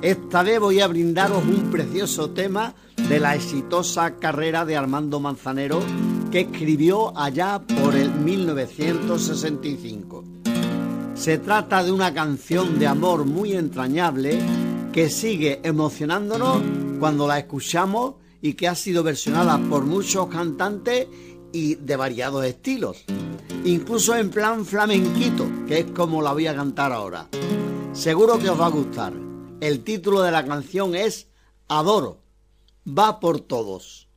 Esta 0.00 0.44
vez 0.44 0.60
voy 0.60 0.80
a 0.80 0.86
brindaros 0.86 1.44
un 1.44 1.72
precioso 1.72 2.30
tema 2.30 2.72
de 3.08 3.18
la 3.18 3.34
exitosa 3.34 4.14
carrera 4.14 4.64
de 4.64 4.76
Armando 4.76 5.18
Manzanero 5.18 5.80
que 6.30 6.42
escribió 6.42 7.18
allá 7.18 7.60
por 7.80 7.96
el 7.96 8.12
1965. 8.12 10.22
Se 11.14 11.38
trata 11.38 11.82
de 11.82 11.90
una 11.90 12.14
canción 12.14 12.78
de 12.78 12.86
amor 12.86 13.24
muy 13.24 13.54
entrañable 13.54 14.38
que 14.92 15.10
sigue 15.10 15.58
emocionándonos 15.64 16.62
cuando 17.00 17.26
la 17.26 17.40
escuchamos 17.40 18.14
y 18.40 18.54
que 18.54 18.68
ha 18.68 18.76
sido 18.76 19.02
versionada 19.02 19.58
por 19.58 19.84
muchos 19.84 20.28
cantantes 20.28 21.08
y 21.52 21.74
de 21.74 21.96
variados 21.96 22.44
estilos, 22.44 23.04
incluso 23.64 24.14
en 24.14 24.30
plan 24.30 24.64
flamenquito, 24.64 25.46
que 25.66 25.80
es 25.80 25.90
como 25.92 26.22
la 26.22 26.32
voy 26.32 26.46
a 26.46 26.54
cantar 26.54 26.92
ahora. 26.92 27.28
Seguro 27.92 28.38
que 28.38 28.50
os 28.50 28.60
va 28.60 28.66
a 28.66 28.70
gustar. 28.70 29.12
El 29.60 29.84
título 29.84 30.22
de 30.22 30.32
la 30.32 30.44
canción 30.44 30.94
es 30.94 31.28
Adoro. 31.68 32.20
Va 32.86 33.20
por 33.20 33.40
todos. 33.40 34.08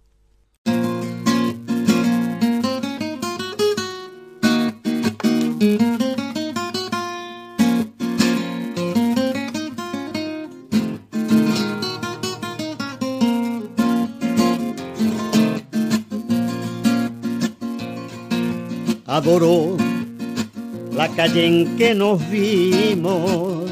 Adoro 19.15 19.77
la 20.91 21.07
calle 21.07 21.45
en 21.45 21.77
que 21.77 21.95
nos 21.95 22.19
vimos 22.29 23.63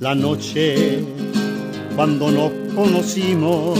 la 0.00 0.14
noche 0.14 1.04
cuando 1.94 2.30
nos 2.30 2.50
conocimos. 2.74 3.78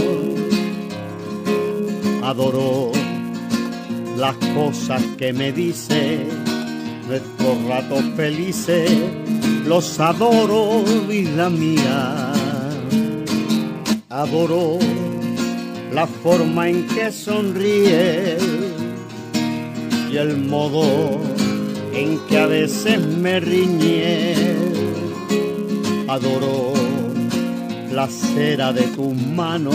Adoro 2.22 2.92
las 4.18 4.36
cosas 4.54 5.02
que 5.16 5.32
me 5.32 5.52
dice, 5.52 6.26
nuestros 7.08 7.64
ratos 7.66 8.04
felices, 8.14 8.90
los 9.66 9.98
adoro, 9.98 10.82
vida 11.08 11.48
mía. 11.48 12.34
Adoro 14.10 14.78
la 15.94 16.06
forma 16.06 16.68
en 16.68 16.86
que 16.88 17.10
sonríe 17.10 18.65
el 20.16 20.38
modo 20.38 21.20
en 21.92 22.18
que 22.26 22.38
a 22.38 22.46
veces 22.46 23.00
me 23.00 23.38
riñe 23.40 24.34
adoro 26.08 26.72
la 27.92 28.08
cera 28.08 28.72
de 28.72 28.82
tus 28.82 29.14
manos, 29.14 29.74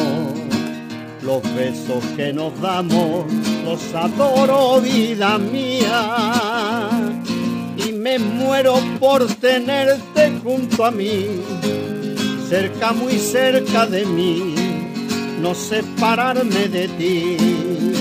los 1.22 1.42
besos 1.56 2.04
que 2.16 2.32
nos 2.34 2.60
damos, 2.62 3.26
los 3.66 3.94
adoro, 3.94 4.82
vida 4.82 5.38
mía. 5.38 6.90
Y 7.78 7.92
me 7.94 8.18
muero 8.20 8.76
por 9.00 9.26
tenerte 9.36 10.32
junto 10.44 10.86
a 10.86 10.92
mí, 10.92 11.26
cerca, 12.50 12.94
muy 12.94 13.18
cerca 13.18 13.86
de 13.86 14.06
mí, 14.06 14.56
no 15.42 15.54
separarme 15.54 16.68
de 16.68 16.88
ti. 16.88 18.01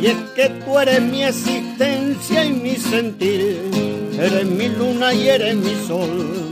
Y 0.00 0.06
es 0.06 0.16
que 0.36 0.48
tú 0.64 0.78
eres 0.78 1.02
mi 1.02 1.24
existencia 1.24 2.44
y 2.44 2.52
mi 2.52 2.76
sentir, 2.76 3.60
eres 4.18 4.46
mi 4.46 4.68
luna 4.68 5.12
y 5.12 5.28
eres 5.28 5.56
mi 5.56 5.74
sol 5.86 6.48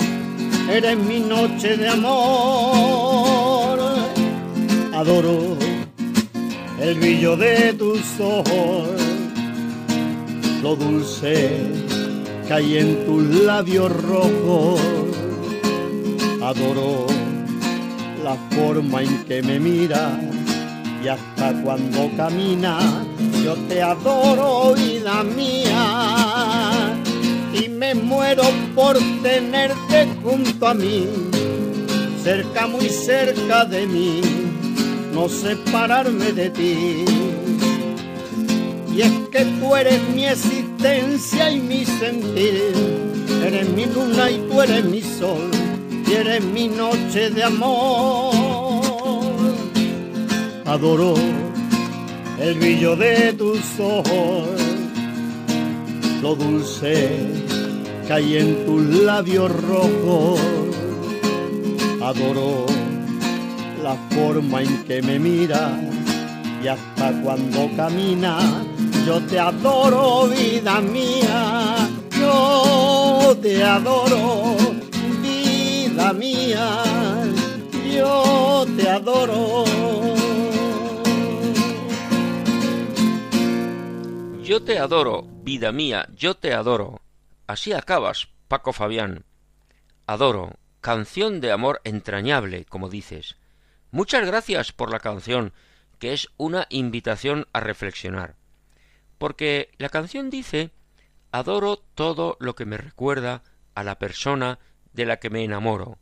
eres 0.70 0.96
mi 0.98 1.20
noche 1.20 1.76
de 1.76 1.88
amor. 1.88 3.78
Adoro 4.94 5.56
el 6.80 6.94
brillo 6.94 7.36
de 7.36 7.72
tus 7.74 8.00
ojos, 8.20 8.88
lo 10.62 10.76
dulce 10.76 11.50
que 12.46 12.52
hay 12.52 12.78
en 12.78 13.06
tus 13.06 13.22
labios 13.44 13.90
rojos. 14.02 14.80
Adoro 16.42 17.06
la 18.22 18.36
forma 18.56 19.02
en 19.02 19.24
que 19.24 19.42
me 19.42 19.58
miras 19.58 20.18
y 21.04 21.08
hasta 21.08 21.62
cuando 21.62 22.10
camina 22.16 22.78
yo 23.46 23.54
te 23.68 23.80
adoro, 23.80 24.74
vida 24.74 25.22
mía 25.22 26.92
y 27.52 27.68
me 27.68 27.94
muero 27.94 28.42
por 28.74 28.98
tenerte 29.22 30.08
junto 30.20 30.66
a 30.66 30.74
mí, 30.74 31.06
cerca, 32.24 32.66
muy 32.66 32.88
cerca 32.88 33.64
de 33.64 33.86
mí, 33.86 34.20
no 35.14 35.28
separarme 35.28 36.32
de 36.32 36.50
ti. 36.50 37.04
Y 38.92 39.02
es 39.02 39.12
que 39.30 39.44
tú 39.60 39.76
eres 39.76 40.00
mi 40.12 40.26
existencia 40.26 41.48
y 41.48 41.60
mi 41.60 41.84
sentir, 41.84 42.74
eres 43.44 43.68
mi 43.68 43.86
luna 43.86 44.28
y 44.28 44.38
tú 44.48 44.60
eres 44.60 44.84
mi 44.86 45.02
sol, 45.02 45.52
y 46.04 46.14
eres 46.14 46.42
mi 46.42 46.66
noche 46.66 47.30
de 47.30 47.44
amor. 47.44 48.34
Adoro 50.64 51.14
el 52.38 52.54
brillo 52.54 52.96
de 52.96 53.32
tus 53.32 53.60
ojos, 53.80 54.48
lo 56.22 56.34
dulce 56.34 57.18
que 58.06 58.12
hay 58.12 58.36
en 58.38 58.66
tus 58.66 58.82
labios 59.02 59.50
rojos. 59.62 60.40
Adoro 62.02 62.66
la 63.82 63.94
forma 64.14 64.62
en 64.62 64.84
que 64.84 65.02
me 65.02 65.18
miras 65.18 65.72
y 66.62 66.68
hasta 66.68 67.12
cuando 67.22 67.68
camina 67.76 68.38
yo 69.06 69.20
te 69.20 69.38
adoro, 69.38 70.26
vida 70.26 70.80
mía. 70.80 71.88
Yo 72.18 73.36
te 73.40 73.62
adoro, 73.62 74.56
vida 75.22 76.12
mía. 76.12 76.82
Yo 77.94 78.66
te 78.76 78.88
adoro. 78.88 80.15
Yo 84.46 84.62
te 84.62 84.78
adoro, 84.78 85.24
vida 85.42 85.72
mía, 85.72 86.08
yo 86.14 86.36
te 86.36 86.54
adoro. 86.54 87.00
Así 87.48 87.72
acabas, 87.72 88.28
Paco 88.46 88.72
Fabián. 88.72 89.24
Adoro, 90.06 90.52
canción 90.80 91.40
de 91.40 91.50
amor 91.50 91.80
entrañable, 91.82 92.64
como 92.64 92.88
dices. 92.88 93.34
Muchas 93.90 94.24
gracias 94.24 94.70
por 94.70 94.92
la 94.92 95.00
canción, 95.00 95.52
que 95.98 96.12
es 96.12 96.28
una 96.36 96.68
invitación 96.70 97.48
a 97.52 97.58
reflexionar. 97.58 98.36
Porque 99.18 99.72
la 99.78 99.88
canción 99.88 100.30
dice 100.30 100.70
Adoro 101.32 101.78
todo 101.96 102.36
lo 102.38 102.54
que 102.54 102.66
me 102.66 102.76
recuerda 102.76 103.42
a 103.74 103.82
la 103.82 103.98
persona 103.98 104.60
de 104.92 105.06
la 105.06 105.16
que 105.16 105.28
me 105.28 105.42
enamoro. 105.42 105.98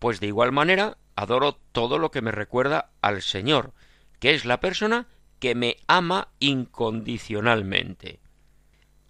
Pues 0.00 0.18
de 0.18 0.26
igual 0.26 0.50
manera, 0.50 0.98
adoro 1.14 1.60
todo 1.70 1.98
lo 1.98 2.10
que 2.10 2.20
me 2.20 2.32
recuerda 2.32 2.90
al 3.00 3.22
Señor, 3.22 3.74
que 4.18 4.34
es 4.34 4.44
la 4.44 4.58
persona 4.58 5.06
que 5.44 5.54
me 5.54 5.76
ama 5.88 6.28
incondicionalmente. 6.40 8.18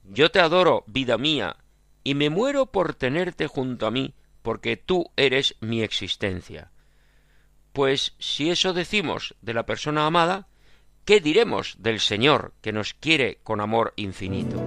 Yo 0.02 0.32
te 0.32 0.40
adoro, 0.40 0.82
vida 0.88 1.16
mía, 1.16 1.58
y 2.02 2.16
me 2.16 2.28
muero 2.28 2.66
por 2.66 2.92
tenerte 2.92 3.46
junto 3.46 3.86
a 3.86 3.92
mí, 3.92 4.14
porque 4.42 4.76
tú 4.76 5.12
eres 5.16 5.54
mi 5.60 5.82
existencia. 5.82 6.72
Pues 7.72 8.16
si 8.18 8.50
eso 8.50 8.72
decimos 8.72 9.36
de 9.42 9.54
la 9.54 9.64
persona 9.64 10.06
amada, 10.06 10.48
¿qué 11.04 11.20
diremos 11.20 11.76
del 11.78 12.00
Señor 12.00 12.52
que 12.62 12.72
nos 12.72 12.94
quiere 12.94 13.38
con 13.44 13.60
amor 13.60 13.92
infinito? 13.94 14.60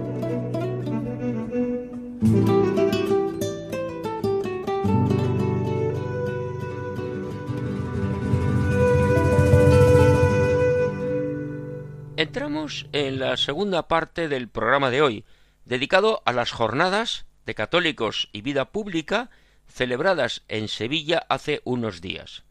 Entramos 12.18 12.86
en 12.90 13.20
la 13.20 13.36
segunda 13.36 13.86
parte 13.86 14.26
del 14.26 14.48
programa 14.48 14.90
de 14.90 15.02
hoy, 15.02 15.24
dedicado 15.64 16.20
a 16.24 16.32
las 16.32 16.50
jornadas 16.50 17.26
de 17.46 17.54
católicos 17.54 18.28
y 18.32 18.40
vida 18.40 18.72
pública 18.72 19.30
celebradas 19.68 20.42
en 20.48 20.66
Sevilla 20.66 21.24
hace 21.28 21.60
unos 21.62 22.00
días. 22.00 22.42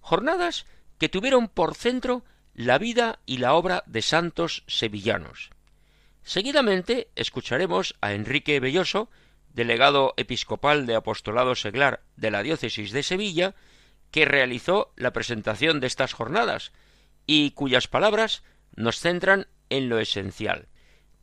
Jornadas 0.00 0.66
que 0.98 1.08
tuvieron 1.08 1.46
por 1.46 1.76
centro 1.76 2.24
la 2.52 2.78
vida 2.78 3.20
y 3.26 3.38
la 3.38 3.54
obra 3.54 3.84
de 3.86 4.02
santos 4.02 4.64
sevillanos. 4.66 5.50
Seguidamente 6.24 7.06
escucharemos 7.14 7.94
a 8.00 8.12
Enrique 8.12 8.58
Belloso, 8.58 9.08
delegado 9.54 10.14
episcopal 10.16 10.84
de 10.84 10.96
apostolado 10.96 11.54
seglar 11.54 12.02
de 12.16 12.32
la 12.32 12.42
diócesis 12.42 12.90
de 12.90 13.04
Sevilla, 13.04 13.54
que 14.10 14.24
realizó 14.24 14.92
la 14.96 15.12
presentación 15.12 15.78
de 15.78 15.86
estas 15.86 16.12
jornadas 16.12 16.72
y 17.24 17.52
cuyas 17.52 17.86
palabras 17.86 18.42
nos 18.76 19.00
centran 19.00 19.46
en 19.70 19.88
lo 19.88 19.98
esencial. 19.98 20.68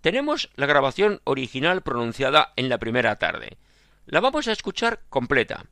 Tenemos 0.01 0.49
la 0.55 0.65
grabación 0.65 1.21
original 1.23 1.81
pronunciada 1.81 2.51
en 2.55 2.67
la 2.67 2.77
primera 2.77 3.17
tarde. 3.17 3.57
La 4.05 4.19
vamos 4.19 4.47
a 4.47 4.51
escuchar 4.51 5.01
completa. 5.09 5.65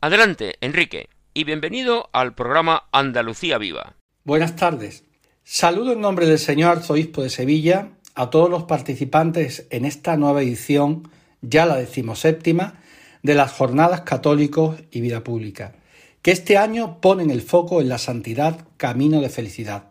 Adelante, 0.00 0.56
Enrique, 0.60 1.08
y 1.32 1.44
bienvenido 1.44 2.10
al 2.12 2.34
programa 2.34 2.88
Andalucía 2.92 3.58
Viva. 3.58 3.94
Buenas 4.24 4.56
tardes. 4.56 5.04
Saludo 5.44 5.92
en 5.92 6.00
nombre 6.00 6.26
del 6.26 6.38
señor 6.38 6.76
arzobispo 6.76 7.22
de 7.22 7.30
Sevilla 7.30 7.92
a 8.14 8.28
todos 8.28 8.50
los 8.50 8.64
participantes 8.64 9.66
en 9.70 9.84
esta 9.84 10.16
nueva 10.16 10.42
edición, 10.42 11.10
ya 11.40 11.64
la 11.64 11.76
decimoséptima, 11.76 12.82
de 13.22 13.34
las 13.34 13.52
Jornadas 13.52 14.02
Católicos 14.02 14.80
y 14.90 15.00
Vida 15.00 15.24
Pública, 15.24 15.76
que 16.20 16.32
este 16.32 16.58
año 16.58 17.00
ponen 17.00 17.30
el 17.30 17.40
foco 17.40 17.80
en 17.80 17.88
la 17.88 17.98
santidad 17.98 18.66
camino 18.76 19.20
de 19.20 19.28
felicidad. 19.28 19.90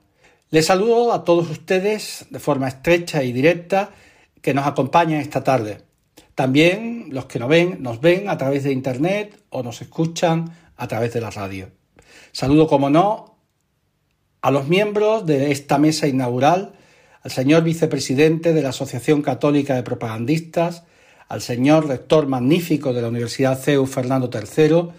Les 0.49 0.65
saludo 0.65 1.11
a 1.11 1.25
todos 1.25 1.49
ustedes 1.49 2.25
de 2.29 2.39
forma 2.39 2.69
estrecha 2.69 3.21
y 3.21 3.33
directa 3.33 3.89
que 4.41 4.53
nos 4.53 4.65
acompañan 4.65 5.19
esta 5.19 5.43
tarde. 5.43 5.79
También 6.35 7.07
los 7.11 7.25
que 7.25 7.37
nos 7.37 7.49
ven, 7.49 7.83
nos 7.83 7.99
ven 7.99 8.29
a 8.29 8.37
través 8.37 8.63
de 8.63 8.71
Internet 8.71 9.37
o 9.49 9.61
nos 9.61 9.81
escuchan 9.81 10.53
a 10.77 10.87
través 10.87 11.11
de 11.11 11.19
la 11.19 11.31
radio. 11.31 11.71
Saludo, 12.31 12.67
como 12.67 12.89
no, 12.89 13.35
a 14.41 14.49
los 14.49 14.69
miembros 14.69 15.25
de 15.25 15.51
esta 15.51 15.79
mesa 15.79 16.07
inaugural, 16.07 16.71
al 17.23 17.31
señor 17.31 17.63
vicepresidente 17.63 18.53
de 18.53 18.61
la 18.61 18.69
Asociación 18.69 19.21
Católica 19.21 19.75
de 19.75 19.83
Propagandistas, 19.83 20.83
al 21.27 21.41
señor 21.41 21.89
rector 21.89 22.25
magnífico 22.27 22.93
de 22.93 23.01
la 23.01 23.09
Universidad 23.09 23.59
CEU 23.59 23.85
Fernando 23.85 24.29
III 24.33 24.93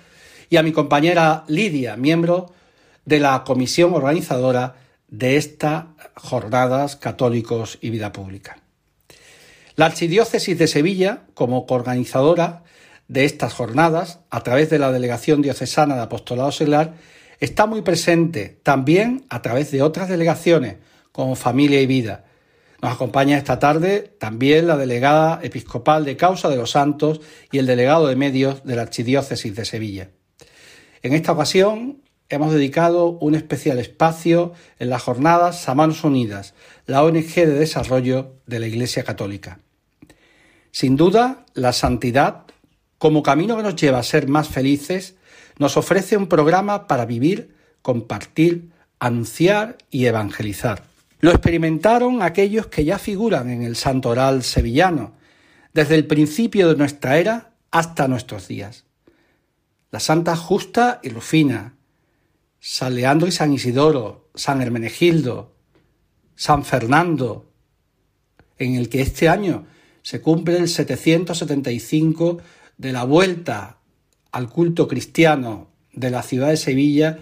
y 0.51 0.59
a 0.59 0.63
mi 0.63 0.73
compañera 0.73 1.45
Lidia, 1.49 1.97
miembro 1.97 2.53
de 3.07 3.21
la 3.21 3.45
comisión 3.45 3.95
organizadora 3.95 4.75
de 5.09 5.37
estas 5.37 5.87
jornadas 6.15 6.97
católicos 6.97 7.79
y 7.81 7.91
vida 7.91 8.13
pública. 8.13 8.59
La 9.77 9.87
Archidiócesis 9.87 10.59
de 10.59 10.67
Sevilla, 10.67 11.23
como 11.35 11.67
coorganizadora 11.67 12.65
de 13.07 13.25
estas 13.25 13.55
jornadas, 13.55 14.21
a 14.31 14.43
través 14.43 14.71
de 14.71 14.79
la 14.79 14.93
Delegación 14.93 15.41
Diocesana 15.41 15.95
de 15.95 16.03
Apostolado 16.03 16.53
Seglar, 16.53 16.95
está 17.41 17.67
muy 17.67 17.83
presente 17.83 18.59
también 18.63 19.25
a 19.31 19.41
través 19.41 19.71
de 19.71 19.83
otras 19.83 20.09
delegaciones, 20.09 20.77
como 21.13 21.37
Familia 21.37 21.81
y 21.81 21.87
Vida. 21.87 22.25
Nos 22.83 22.93
acompaña 22.93 23.39
esta 23.39 23.59
tarde 23.59 24.13
también 24.19 24.67
la 24.67 24.77
delegada 24.77 25.41
episcopal 25.43 26.05
de 26.05 26.17
Causa 26.17 26.49
de 26.49 26.57
los 26.57 26.73
Santos 26.73 27.21
y 27.51 27.59
el 27.59 27.67
delegado 27.67 28.07
de 28.07 28.17
medios 28.17 28.65
de 28.65 28.77
la 28.77 28.83
Archidiócesis 28.83 29.55
de 29.55 29.65
Sevilla. 29.65 30.11
En 31.03 31.15
esta 31.15 31.33
ocasión 31.33 32.03
hemos 32.29 32.53
dedicado 32.53 33.07
un 33.09 33.35
especial 33.35 33.79
espacio 33.79 34.53
en 34.79 34.91
las 34.91 35.03
jornadas 35.03 35.69
a 35.69 35.75
Manos 35.75 36.05
Unidas, 36.05 36.55
la 36.87 37.03
ONG 37.03 37.35
de 37.35 37.47
desarrollo 37.47 38.35
de 38.47 38.61
la 38.61 38.67
Iglesia 38.67 39.03
Católica. 39.03 39.61
Sin 40.71 40.97
duda, 40.97 41.47
la 41.55 41.73
santidad, 41.73 42.45
como 42.99 43.23
camino 43.23 43.57
que 43.57 43.63
nos 43.63 43.77
lleva 43.77 43.99
a 43.99 44.03
ser 44.03 44.29
más 44.29 44.49
felices, 44.49 45.15
nos 45.59 45.77
ofrece 45.77 46.17
un 46.17 46.29
programa 46.29 46.87
para 46.87 47.07
vivir, 47.07 47.55
compartir, 47.83 48.71
anunciar 48.99 49.79
y 49.91 50.07
evangelizar. 50.07 50.85
Lo 51.21 51.31
experimentaron 51.31 52.23
aquellos 52.23 52.67
que 52.67 52.85
ya 52.85 52.99
figuran 52.99 53.51
en 53.51 53.63
el 53.63 53.75
santoral 53.75 54.45
sevillano, 54.45 55.15
desde 55.73 55.95
el 55.95 56.07
principio 56.07 56.69
de 56.69 56.77
nuestra 56.77 57.19
era 57.19 57.51
hasta 57.71 58.09
nuestros 58.09 58.49
días. 58.49 58.85
La 59.91 60.01
Santa 60.01 60.37
Justa 60.37 61.01
y 61.03 61.09
Rufina, 61.09 61.75
San 62.61 62.95
Leandro 62.95 63.29
y 63.29 63.33
San 63.33 63.53
Isidoro, 63.53 64.31
San 64.35 64.61
Hermenegildo, 64.61 65.55
San 66.35 66.65
Fernando, 66.65 67.53
en 68.59 68.75
el 68.75 68.89
que 68.89 69.01
este 69.01 69.29
año 69.29 69.67
se 70.03 70.21
cumple 70.21 70.57
el 70.57 70.69
775 70.69 72.39
de 72.77 72.93
la 72.93 73.05
vuelta 73.05 73.79
al 74.33 74.49
culto 74.49 74.89
cristiano 74.89 75.71
de 75.93 76.11
la 76.11 76.23
ciudad 76.23 76.49
de 76.49 76.57
Sevilla 76.57 77.19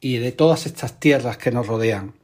y 0.00 0.16
de 0.18 0.32
todas 0.32 0.66
estas 0.66 1.00
tierras 1.00 1.36
que 1.36 1.50
nos 1.50 1.66
rodean. 1.66 2.14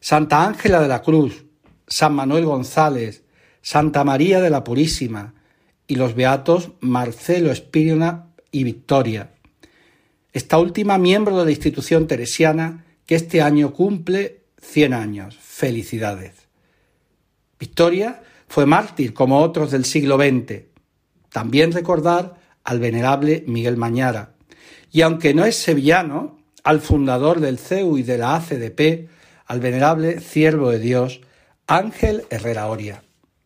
Santa 0.00 0.46
Ángela 0.46 0.80
de 0.80 0.88
la 0.88 1.02
Cruz, 1.02 1.44
San 1.86 2.14
Manuel 2.14 2.44
González, 2.44 3.24
Santa 3.62 4.04
María 4.04 4.40
de 4.40 4.50
la 4.50 4.64
Purísima 4.64 5.34
y 5.86 5.96
los 5.96 6.14
beatos 6.14 6.72
Marcelo 6.80 7.50
Espírona 7.50 8.34
y 8.50 8.64
Victoria. 8.64 9.34
Esta 10.32 10.58
última 10.58 10.98
miembro 10.98 11.38
de 11.38 11.44
la 11.46 11.50
institución 11.50 12.06
teresiana 12.06 12.84
que 13.06 13.14
este 13.14 13.40
año 13.40 13.72
cumple 13.72 14.42
100 14.60 14.94
años. 14.94 15.38
Felicidades. 15.40 16.32
Victoria 17.58 18.22
fue 18.46 18.66
mártir 18.66 19.14
como 19.14 19.40
otros 19.40 19.70
del 19.70 19.84
siglo 19.84 20.16
XX. 20.16 20.62
También 21.30 21.72
recordar 21.72 22.36
al 22.64 22.80
venerable 22.80 23.44
Miguel 23.46 23.76
Mañara, 23.76 24.34
y 24.90 25.02
aunque 25.02 25.34
no 25.34 25.44
es 25.44 25.56
sevillano, 25.56 26.38
al 26.64 26.80
fundador 26.80 27.40
del 27.40 27.58
CEU 27.58 27.98
y 27.98 28.02
de 28.02 28.18
la 28.18 28.36
ACDP, 28.36 29.08
al 29.46 29.60
venerable 29.60 30.20
siervo 30.20 30.70
de 30.70 30.78
Dios, 30.78 31.20
Ángel 31.66 32.24
Herrera 32.30 32.66
Oria. 32.66 33.02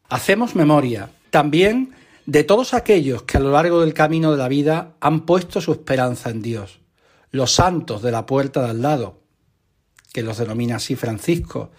Hacemos 0.09 0.55
memoria 0.57 1.11
también 1.31 1.95
de 2.27 2.45
todos 2.45 2.75
aquellos 2.75 3.23
que 3.25 3.37
a 3.37 3.41
lo 3.41 3.51
largo 3.51 3.81
del 3.81 3.95
camino 3.95 4.31
de 4.31 4.39
la 4.39 4.49
vida 4.49 4.95
han 5.01 5.27
puesto 5.27 5.61
su 5.61 5.73
esperanza 5.73 6.31
en 6.31 6.43
Dios, 6.43 6.81
los 7.31 7.53
santos 7.53 8.03
de 8.03 8.13
la 8.13 8.27
puerta 8.27 8.63
de 8.63 8.71
al 8.71 8.83
lado, 8.83 9.21
que 10.13 10.23
los 10.23 10.39
denomina 10.39 10.77
así 10.77 10.95
Francisco, 10.95 11.71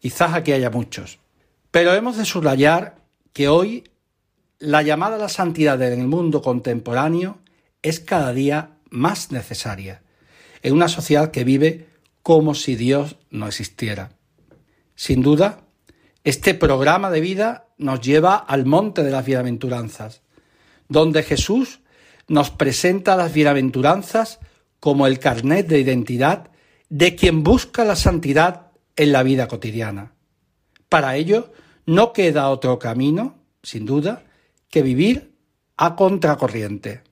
quizás 0.00 0.34
aquí 0.34 0.52
haya 0.52 0.70
muchos. 0.70 1.18
Pero 1.70 1.94
hemos 1.94 2.16
de 2.16 2.24
subrayar 2.24 3.02
que 3.32 3.48
hoy 3.48 3.84
la 4.58 4.82
llamada 4.82 5.16
a 5.16 5.20
la 5.20 5.28
santidad 5.28 5.80
en 5.82 6.00
el 6.00 6.06
mundo 6.06 6.42
contemporáneo 6.42 7.38
es 7.82 8.00
cada 8.00 8.32
día 8.32 8.78
más 8.90 9.32
necesaria 9.32 10.02
en 10.62 10.74
una 10.74 10.88
sociedad 10.88 11.30
que 11.30 11.44
vive 11.44 11.86
como 12.22 12.54
si 12.54 12.76
Dios 12.76 13.16
no 13.30 13.46
existiera. 13.46 14.10
Sin 14.94 15.22
duda, 15.22 15.60
este 16.24 16.54
programa 16.54 17.10
de 17.10 17.20
vida 17.20 17.67
nos 17.78 18.00
lleva 18.00 18.36
al 18.36 18.66
monte 18.66 19.02
de 19.02 19.10
las 19.10 19.24
bienaventuranzas, 19.24 20.22
donde 20.88 21.22
Jesús 21.22 21.80
nos 22.26 22.50
presenta 22.50 23.16
las 23.16 23.32
bienaventuranzas 23.32 24.40
como 24.80 25.06
el 25.06 25.18
carnet 25.18 25.66
de 25.66 25.80
identidad 25.80 26.50
de 26.88 27.14
quien 27.14 27.42
busca 27.42 27.84
la 27.84 27.96
santidad 27.96 28.72
en 28.96 29.12
la 29.12 29.22
vida 29.22 29.48
cotidiana. 29.48 30.12
Para 30.88 31.16
ello, 31.16 31.52
no 31.86 32.12
queda 32.12 32.50
otro 32.50 32.78
camino, 32.78 33.36
sin 33.62 33.86
duda, 33.86 34.24
que 34.70 34.82
vivir 34.82 35.32
a 35.76 35.96
contracorriente. 35.96 37.02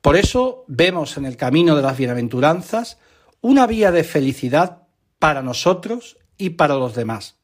Por 0.00 0.16
eso 0.16 0.64
vemos 0.66 1.16
en 1.16 1.24
el 1.24 1.36
camino 1.36 1.76
de 1.76 1.82
las 1.82 1.96
bienaventuranzas 1.96 2.98
una 3.40 3.66
vía 3.66 3.90
de 3.90 4.04
felicidad 4.04 4.82
para 5.18 5.42
nosotros 5.42 6.18
y 6.36 6.50
para 6.50 6.74
los 6.74 6.94
demás. 6.94 7.36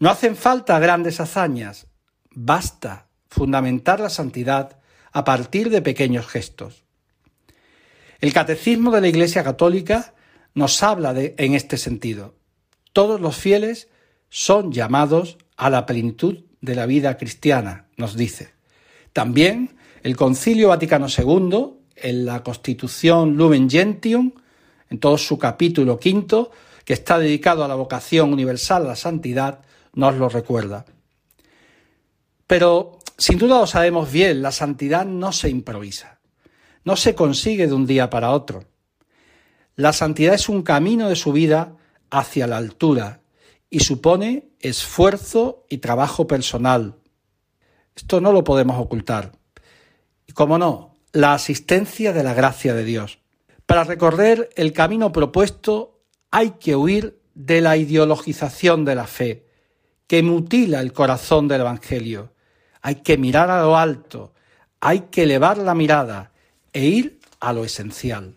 No 0.00 0.10
hacen 0.10 0.36
falta 0.36 0.78
grandes 0.78 1.20
hazañas, 1.20 1.86
basta 2.30 3.08
fundamentar 3.28 4.00
la 4.00 4.10
santidad 4.10 4.78
a 5.12 5.24
partir 5.24 5.70
de 5.70 5.82
pequeños 5.82 6.26
gestos. 6.26 6.84
El 8.20 8.32
catecismo 8.32 8.90
de 8.90 9.00
la 9.00 9.08
Iglesia 9.08 9.44
Católica 9.44 10.14
nos 10.54 10.82
habla 10.82 11.12
de, 11.12 11.34
en 11.38 11.54
este 11.54 11.76
sentido. 11.76 12.34
Todos 12.92 13.20
los 13.20 13.36
fieles 13.36 13.88
son 14.28 14.72
llamados 14.72 15.38
a 15.56 15.70
la 15.70 15.86
plenitud 15.86 16.44
de 16.60 16.74
la 16.74 16.86
vida 16.86 17.16
cristiana, 17.16 17.86
nos 17.96 18.16
dice. 18.16 18.54
También 19.12 19.76
el 20.02 20.16
Concilio 20.16 20.68
Vaticano 20.68 21.06
II, 21.06 21.74
en 21.96 22.26
la 22.26 22.42
Constitución 22.42 23.36
Lumen 23.36 23.70
Gentium, 23.70 24.32
en 24.90 24.98
todo 24.98 25.18
su 25.18 25.38
capítulo 25.38 25.98
quinto, 25.98 26.50
que 26.84 26.92
está 26.92 27.18
dedicado 27.18 27.64
a 27.64 27.68
la 27.68 27.74
vocación 27.74 28.32
universal 28.32 28.82
a 28.82 28.88
la 28.88 28.96
santidad, 28.96 29.60
nos 29.94 30.14
lo 30.16 30.28
recuerda. 30.28 30.84
Pero, 32.46 32.98
sin 33.16 33.38
duda 33.38 33.60
lo 33.60 33.66
sabemos 33.66 34.10
bien, 34.10 34.42
la 34.42 34.52
santidad 34.52 35.04
no 35.06 35.32
se 35.32 35.48
improvisa, 35.48 36.20
no 36.84 36.96
se 36.96 37.14
consigue 37.14 37.66
de 37.66 37.72
un 37.72 37.86
día 37.86 38.10
para 38.10 38.32
otro. 38.32 38.64
La 39.76 39.92
santidad 39.92 40.34
es 40.34 40.48
un 40.48 40.62
camino 40.62 41.08
de 41.08 41.16
subida 41.16 41.76
hacia 42.10 42.46
la 42.46 42.58
altura 42.58 43.20
y 43.70 43.80
supone 43.80 44.50
esfuerzo 44.60 45.64
y 45.68 45.78
trabajo 45.78 46.26
personal. 46.26 46.96
Esto 47.96 48.20
no 48.20 48.32
lo 48.32 48.44
podemos 48.44 48.78
ocultar. 48.78 49.32
Y 50.26 50.32
como 50.32 50.58
no, 50.58 50.96
la 51.12 51.32
asistencia 51.32 52.12
de 52.12 52.22
la 52.22 52.34
gracia 52.34 52.74
de 52.74 52.84
Dios. 52.84 53.18
Para 53.66 53.84
recorrer 53.84 54.50
el 54.56 54.72
camino 54.72 55.12
propuesto 55.12 56.02
hay 56.30 56.50
que 56.52 56.76
huir 56.76 57.20
de 57.34 57.60
la 57.60 57.76
ideologización 57.76 58.84
de 58.84 58.94
la 58.94 59.06
fe, 59.06 59.46
que 60.06 60.22
mutila 60.22 60.80
el 60.80 60.92
corazón 60.92 61.48
del 61.48 61.62
Evangelio. 61.62 62.32
Hay 62.82 62.96
que 62.96 63.16
mirar 63.16 63.50
a 63.50 63.62
lo 63.62 63.76
alto, 63.76 64.32
hay 64.80 65.00
que 65.10 65.22
elevar 65.22 65.58
la 65.58 65.74
mirada 65.74 66.32
e 66.72 66.84
ir 66.86 67.20
a 67.40 67.52
lo 67.52 67.64
esencial. 67.64 68.34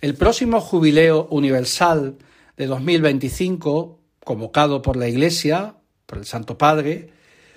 El 0.00 0.14
próximo 0.14 0.60
jubileo 0.60 1.26
universal 1.30 2.16
de 2.56 2.66
2025, 2.66 3.98
convocado 4.22 4.82
por 4.82 4.96
la 4.96 5.08
Iglesia, 5.08 5.76
por 6.04 6.18
el 6.18 6.26
Santo 6.26 6.58
Padre, 6.58 7.10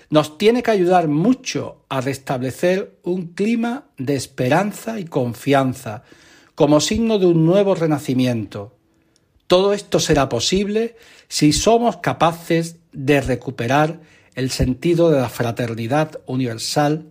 nos 0.10 0.38
tiene 0.38 0.64
que 0.64 0.72
ayudar 0.72 1.08
mucho 1.08 1.86
a 1.90 2.02
restablecer 2.02 2.98
un 3.04 3.34
clima 3.34 3.90
de 3.98 4.16
esperanza 4.16 5.00
y 5.00 5.06
confianza 5.06 6.04
como 6.56 6.82
signo 6.82 7.20
de 7.20 7.28
un 7.28 7.46
nuevo 7.46 7.76
renacimiento. 7.76 8.79
Todo 9.50 9.74
esto 9.74 10.00
será 10.00 10.30
posible 10.30 10.96
si 11.28 11.54
somos 11.54 11.98
capaces 11.98 12.76
de 12.92 13.20
recuperar 13.20 14.00
el 14.36 14.52
sentido 14.52 15.10
de 15.10 15.20
la 15.20 15.28
fraternidad 15.28 16.22
universal 16.28 17.08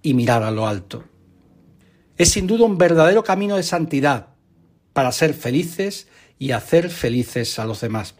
y 0.00 0.14
mirar 0.14 0.42
a 0.42 0.50
lo 0.50 0.66
alto. 0.66 1.04
Es 2.16 2.30
sin 2.30 2.46
duda 2.46 2.64
un 2.64 2.78
verdadero 2.78 3.22
camino 3.22 3.56
de 3.56 3.62
santidad 3.62 4.28
para 4.94 5.12
ser 5.12 5.34
felices 5.34 6.08
y 6.38 6.52
hacer 6.52 6.88
felices 6.88 7.58
a 7.58 7.66
los 7.66 7.82
demás. 7.82 8.14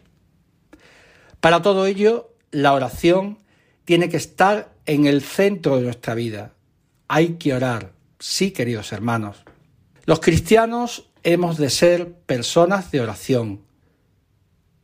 Para 1.40 1.62
todo 1.62 1.86
ello, 1.86 2.34
la 2.50 2.74
oración 2.74 3.38
tiene 3.86 4.10
que 4.10 4.18
estar 4.18 4.74
en 4.84 5.06
el 5.06 5.22
centro 5.22 5.78
de 5.78 5.84
nuestra 5.84 6.14
vida. 6.14 6.52
Hay 7.08 7.36
que 7.36 7.54
orar, 7.54 7.92
sí, 8.18 8.50
queridos 8.50 8.92
hermanos. 8.92 9.38
Los 10.04 10.20
cristianos 10.20 11.08
hemos 11.22 11.56
de 11.56 11.70
ser 11.70 12.12
personas 12.12 12.90
de 12.90 13.00
oración, 13.00 13.62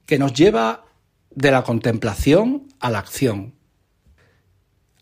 que 0.07 0.19
nos 0.19 0.33
lleva 0.33 0.85
de 1.31 1.51
la 1.51 1.63
contemplación 1.63 2.69
a 2.81 2.91
la 2.91 2.99
acción, 2.99 3.55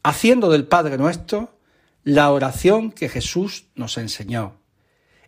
haciendo 0.03 0.51
del 0.51 0.67
Padre 0.67 0.99
nuestro 0.99 1.59
la 2.03 2.31
oración 2.31 2.93
que 2.93 3.09
Jesús 3.09 3.67
nos 3.75 3.99
enseñó, 3.99 4.59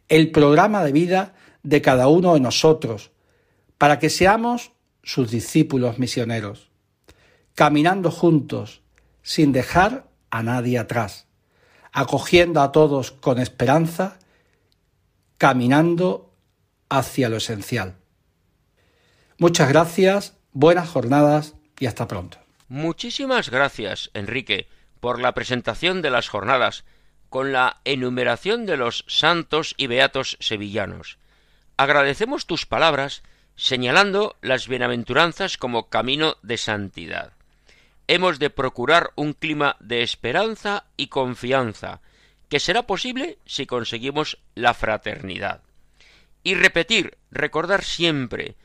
el 0.08 0.30
programa 0.30 0.84
de 0.84 0.92
vida 0.92 1.34
de 1.62 1.82
cada 1.82 2.08
uno 2.08 2.34
de 2.34 2.40
nosotros, 2.40 3.10
para 3.76 3.98
que 3.98 4.10
seamos 4.10 4.72
sus 5.02 5.30
discípulos 5.30 5.98
misioneros 5.98 6.68
caminando 7.58 8.12
juntos, 8.12 8.82
sin 9.20 9.50
dejar 9.50 10.06
a 10.30 10.44
nadie 10.44 10.78
atrás, 10.78 11.26
acogiendo 11.90 12.62
a 12.62 12.70
todos 12.70 13.10
con 13.10 13.40
esperanza, 13.40 14.20
caminando 15.38 16.34
hacia 16.88 17.28
lo 17.28 17.36
esencial. 17.36 17.96
Muchas 19.38 19.68
gracias, 19.68 20.36
buenas 20.52 20.88
jornadas 20.88 21.54
y 21.78 21.86
hasta 21.86 22.08
pronto. 22.08 22.38
Muchísimas 22.68 23.50
gracias, 23.50 24.10
Enrique, 24.14 24.68
por 25.00 25.20
la 25.20 25.32
presentación 25.32 26.02
de 26.02 26.10
las 26.10 26.28
jornadas 26.28 26.84
con 27.28 27.52
la 27.52 27.80
enumeración 27.84 28.66
de 28.66 28.76
los 28.76 29.04
santos 29.06 29.74
y 29.76 29.86
beatos 29.86 30.36
sevillanos. 30.40 31.18
Agradecemos 31.76 32.46
tus 32.46 32.66
palabras 32.66 33.22
señalando 33.54 34.36
las 34.42 34.68
bienaventuranzas 34.68 35.56
como 35.56 35.88
camino 35.88 36.36
de 36.42 36.58
santidad 36.58 37.32
hemos 38.08 38.38
de 38.38 38.50
procurar 38.50 39.12
un 39.14 39.34
clima 39.34 39.76
de 39.78 40.02
esperanza 40.02 40.86
y 40.96 41.06
confianza, 41.06 42.00
que 42.48 42.60
será 42.60 42.84
posible 42.84 43.38
si 43.44 43.66
conseguimos 43.66 44.38
la 44.54 44.74
fraternidad. 44.74 45.62
Y 46.42 46.54
repetir, 46.54 47.18
recordar 47.30 47.84
siempre 47.84 48.56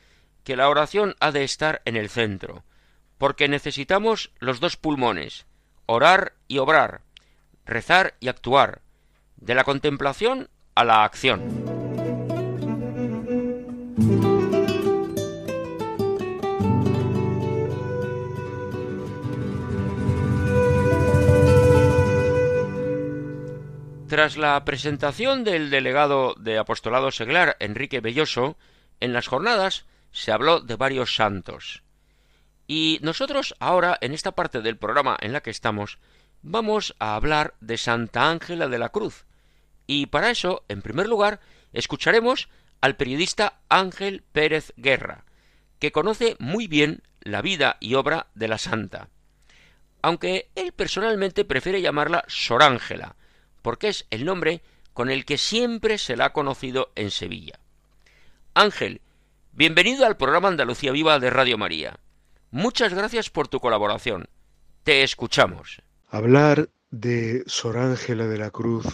que 0.44 0.56
la 0.56 0.70
oración 0.70 1.16
ha 1.20 1.32
de 1.32 1.44
estar 1.44 1.82
en 1.86 1.96
el 1.96 2.10
centro, 2.10 2.64
porque 3.18 3.48
necesitamos 3.48 4.32
los 4.40 4.60
dos 4.60 4.78
pulmones, 4.78 5.46
orar 5.86 6.34
y 6.48 6.58
obrar, 6.58 7.02
rezar 7.66 8.16
y 8.20 8.28
actuar, 8.28 8.82
de 9.38 9.56
la 9.56 9.64
contemplación 9.64 10.50
a 10.76 10.84
la 10.84 11.04
acción. 11.04 11.74
Tras 24.14 24.38
la 24.38 24.64
presentación 24.64 25.44
del 25.44 25.72
delegado 25.72 26.36
de 26.38 26.60
apostolado 26.60 27.10
seglar 27.10 27.58
Enrique 27.60 28.00
Belloso, 28.00 28.58
en 29.00 29.12
las 29.12 29.26
jornadas 29.26 29.86
se 30.12 30.32
habló 30.32 30.60
de 30.60 30.76
varios 30.76 31.16
santos. 31.16 31.82
Y 32.68 33.00
nosotros 33.02 33.56
ahora, 33.60 33.98
en 34.02 34.14
esta 34.14 34.34
parte 34.34 34.62
del 34.62 34.78
programa 34.78 35.18
en 35.20 35.34
la 35.34 35.42
que 35.42 35.50
estamos, 35.50 35.98
vamos 36.44 36.96
a 37.00 37.16
hablar 37.16 37.56
de 37.60 37.80
Santa 37.80 38.30
Ángela 38.30 38.68
de 38.68 38.78
la 38.78 38.90
Cruz. 38.90 39.26
Y 39.88 40.06
para 40.06 40.30
eso, 40.30 40.64
en 40.68 40.84
primer 40.84 41.08
lugar, 41.08 41.40
escucharemos 41.72 42.50
al 42.82 42.96
periodista 42.96 43.62
Ángel 43.68 44.24
Pérez 44.32 44.74
Guerra, 44.78 45.26
que 45.80 45.92
conoce 45.92 46.36
muy 46.38 46.68
bien 46.68 47.02
la 47.22 47.42
vida 47.42 47.78
y 47.80 47.96
obra 47.96 48.28
de 48.36 48.48
la 48.48 48.60
santa. 48.60 49.10
Aunque 50.04 50.52
él 50.54 50.72
personalmente 50.72 51.46
prefiere 51.46 51.82
llamarla 51.82 52.26
Sor 52.28 52.62
Ángela, 52.62 53.16
porque 53.64 53.88
es 53.88 54.06
el 54.12 54.26
nombre 54.26 54.62
con 54.94 55.10
el 55.10 55.26
que 55.26 55.40
siempre 55.40 55.98
se 55.98 56.16
la 56.16 56.26
ha 56.26 56.34
conocido 56.34 56.92
en 56.94 57.10
Sevilla. 57.10 57.60
Ángel, 58.54 59.02
bienvenido 59.54 60.06
al 60.06 60.18
programa 60.18 60.50
Andalucía 60.50 60.92
Viva 60.92 61.18
de 61.18 61.32
Radio 61.32 61.58
María. 61.58 62.00
Muchas 62.52 62.94
gracias 62.94 63.32
por 63.32 63.48
tu 63.48 63.60
colaboración. 63.60 64.28
Te 64.84 65.02
escuchamos. 65.02 65.82
Hablar 66.10 66.70
de 66.92 67.44
Sor 67.48 67.80
Ángela 67.80 68.28
de 68.28 68.38
la 68.38 68.52
Cruz 68.52 68.86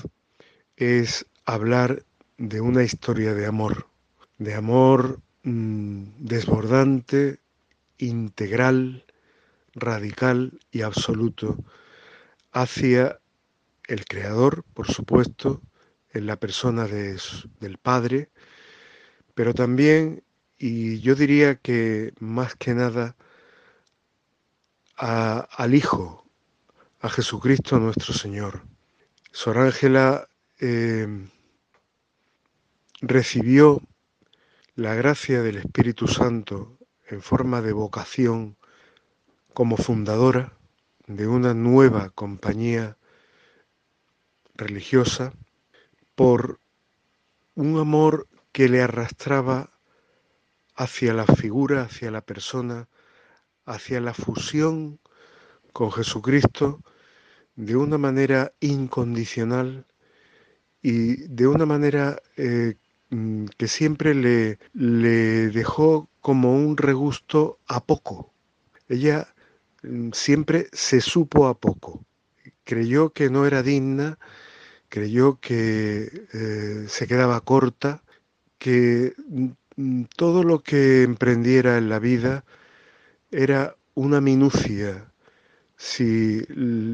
es 0.77 1.25
hablar 1.43 2.03
de 2.38 2.62
una 2.62 2.84
historia 2.84 3.34
de 3.34 3.45
amor, 3.45 3.89
de 4.38 4.53
amor 4.53 5.19
mm, 5.43 6.03
desbordante, 6.19 7.39
integral, 7.97 9.03
radical 9.73 10.60
y 10.71 10.84
absoluto 10.84 11.58
hacia 12.53 13.19
el 13.89 14.06
Creador, 14.06 14.63
por 14.75 14.88
supuesto, 14.88 15.62
en 16.12 16.28
la 16.28 16.38
persona 16.38 16.86
del 16.88 17.78
Padre, 17.82 18.30
pero 19.34 19.54
también, 19.54 20.23
y 20.58 20.99
yo 20.99 21.15
diría 21.15 21.56
que 21.56 22.13
más 22.19 22.56
que 22.56 22.75
nada, 22.75 23.15
al 24.95 25.73
Hijo, 25.73 26.25
a 26.99 27.10
Jesucristo 27.10 27.80
nuestro 27.80 28.13
Señor. 28.13 28.63
Sor 29.32 29.58
Ángela 29.58 30.28
eh, 30.60 31.08
recibió 33.02 33.82
la 34.75 34.93
gracia 34.93 35.41
del 35.41 35.58
Espíritu 35.58 36.08
Santo 36.08 36.78
en 37.08 37.21
forma 37.21 37.62
de 37.62 37.71
vocación 37.71 38.58
como 39.54 39.78
fundadora 39.78 40.54
de 41.08 41.28
una 41.28 41.54
nueva 41.54 42.10
compañía 42.12 42.98
religiosa 44.60 45.34
por 46.15 46.60
un 47.56 47.78
amor 47.80 48.28
que 48.52 48.69
le 48.69 48.82
arrastraba 48.82 49.72
hacia 50.76 51.13
la 51.13 51.26
figura, 51.26 51.84
hacia 51.84 52.12
la 52.12 52.22
persona, 52.22 52.88
hacia 53.65 54.00
la 54.00 54.13
fusión 54.13 55.00
con 55.74 55.91
Jesucristo 55.91 56.82
de 57.56 57.76
una 57.76 57.98
manera 57.98 58.54
incondicional 58.60 59.86
y 60.82 61.28
de 61.28 61.48
una 61.48 61.65
manera 61.65 62.22
eh, 62.38 62.76
mm, 63.10 63.45
que 63.58 63.67
siempre 63.67 64.13
le, 64.13 64.58
dejó 64.74 66.10
como 66.22 66.56
un 66.56 66.78
regusto 66.78 67.60
a 67.67 67.84
poco. 67.84 68.34
Ella 68.88 69.34
mm, 69.84 70.12
siempre 70.13 70.67
se 70.72 71.02
supo 71.02 71.48
a 71.48 71.60
poco. 71.60 72.06
Creyó 72.63 73.12
que 73.12 73.30
no 73.30 73.45
era 73.45 73.62
digna 73.63 74.17
creyó 74.89 75.39
que 75.39 76.28
eh, 76.34 76.86
se 76.88 77.08
quedaba 77.08 77.41
corta, 77.41 78.04
que 78.58 79.13
mm, 79.78 80.04
todo 80.15 80.43
lo 80.43 80.60
que 80.62 81.04
emprendiera 81.04 81.78
en 81.78 81.89
la 81.89 81.99
vida 81.99 82.43
era 83.32 83.75
una 83.93 84.21
minucia 84.21 85.12
si 85.78 86.43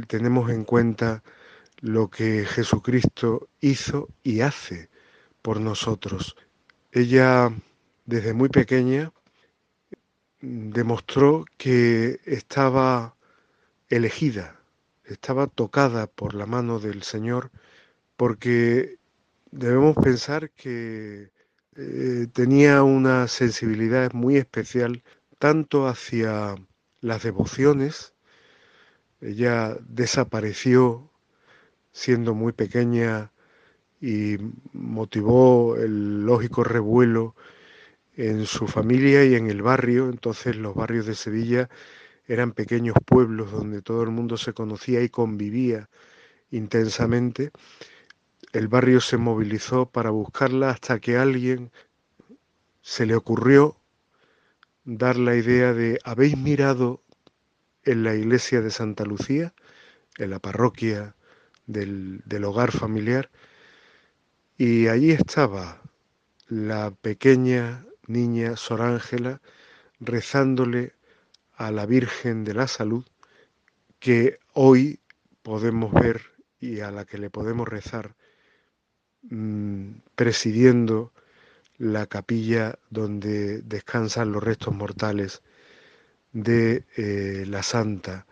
tenemos 0.08 0.52
en 0.52 0.64
cuenta 0.64 1.24
lo 1.80 2.10
que 2.10 2.46
Jesucristo 2.46 3.50
hizo 3.60 4.10
y 4.24 4.42
hace 4.42 4.90
por 5.42 5.60
nosotros. 5.60 6.36
Ella 6.92 7.52
desde 8.06 8.34
muy 8.34 8.50
pequeña 8.50 9.12
demostró 10.42 11.46
que 11.58 12.20
estaba 12.26 13.16
elegida, 13.90 14.60
estaba 15.06 15.48
tocada 15.48 16.08
por 16.08 16.34
la 16.36 16.46
mano 16.46 16.80
del 16.80 17.04
Señor, 17.04 17.52
porque 18.18 18.98
debemos 19.52 19.96
pensar 19.96 20.52
que 20.52 21.32
eh, 21.76 22.28
tenía 22.34 22.84
una 22.84 23.28
sensibilidad 23.28 24.14
muy 24.14 24.38
especial 24.38 25.04
tanto 25.40 25.88
hacia 25.88 26.56
las 27.02 27.24
devociones, 27.24 28.14
ella 29.22 29.78
desapareció 29.88 31.10
siendo 31.92 32.34
muy 32.34 32.52
pequeña 32.52 33.32
y 34.02 34.38
motivó 34.74 35.78
el 35.78 36.26
lógico 36.26 36.64
revuelo 36.64 37.36
en 38.16 38.46
su 38.46 38.68
familia 38.68 39.24
y 39.26 39.36
en 39.36 39.50
el 39.50 39.62
barrio. 39.62 40.10
Entonces 40.10 40.56
los 40.58 40.76
barrios 40.76 41.06
de 41.06 41.16
Sevilla 41.16 41.70
eran 42.28 42.52
pequeños 42.54 42.96
pueblos 43.06 43.52
donde 43.52 43.82
todo 43.82 44.04
el 44.04 44.10
mundo 44.12 44.38
se 44.38 44.54
conocía 44.54 45.02
y 45.02 45.10
convivía 45.10 45.90
intensamente. 46.52 47.52
El 48.56 48.70
barrio 48.70 49.02
se 49.02 49.18
movilizó 49.18 49.86
para 49.86 50.12
buscarla 50.12 50.70
hasta 50.70 51.02
que 51.02 51.18
a 51.18 51.24
alguien 51.24 51.74
se 52.82 53.06
le 53.06 53.14
ocurrió 53.14 53.76
dar 54.86 55.18
la 55.18 55.36
idea 55.36 55.74
de, 55.74 56.00
¿habéis 56.06 56.38
mirado 56.38 57.04
en 57.84 58.06
la 58.06 58.16
iglesia 58.16 58.62
de 58.62 58.72
Santa 58.72 59.04
Lucía, 59.04 59.54
en 60.18 60.30
la 60.30 60.40
parroquia 60.40 61.18
del, 61.66 62.22
del 62.24 62.46
hogar 62.46 62.72
familiar? 62.72 63.30
Y 64.58 64.88
allí 64.88 65.12
estaba 65.12 65.82
la 66.48 66.92
pequeña 66.92 67.86
niña 68.08 68.56
Sor 68.56 68.84
Ángela 68.84 69.42
rezándole 70.00 70.94
a 71.58 71.72
la 71.72 71.86
Virgen 71.86 72.46
de 72.46 72.54
la 72.54 72.70
Salud 72.70 73.04
que 74.00 74.40
hoy 74.54 75.02
podemos 75.44 75.92
ver 75.92 76.22
y 76.62 76.80
a 76.80 76.90
la 76.92 77.04
que 77.04 77.18
le 77.18 77.30
podemos 77.30 77.68
rezar 77.68 78.16
mmm, 79.30 79.92
presidiendo 80.16 81.12
la 81.78 82.08
capilla 82.08 82.80
donde 82.90 83.62
descansan 83.62 84.32
los 84.32 84.44
restos 84.44 84.74
mortales 84.74 85.42
de 86.32 86.86
eh, 86.98 87.46
la 87.48 87.64
Santa 87.64 88.26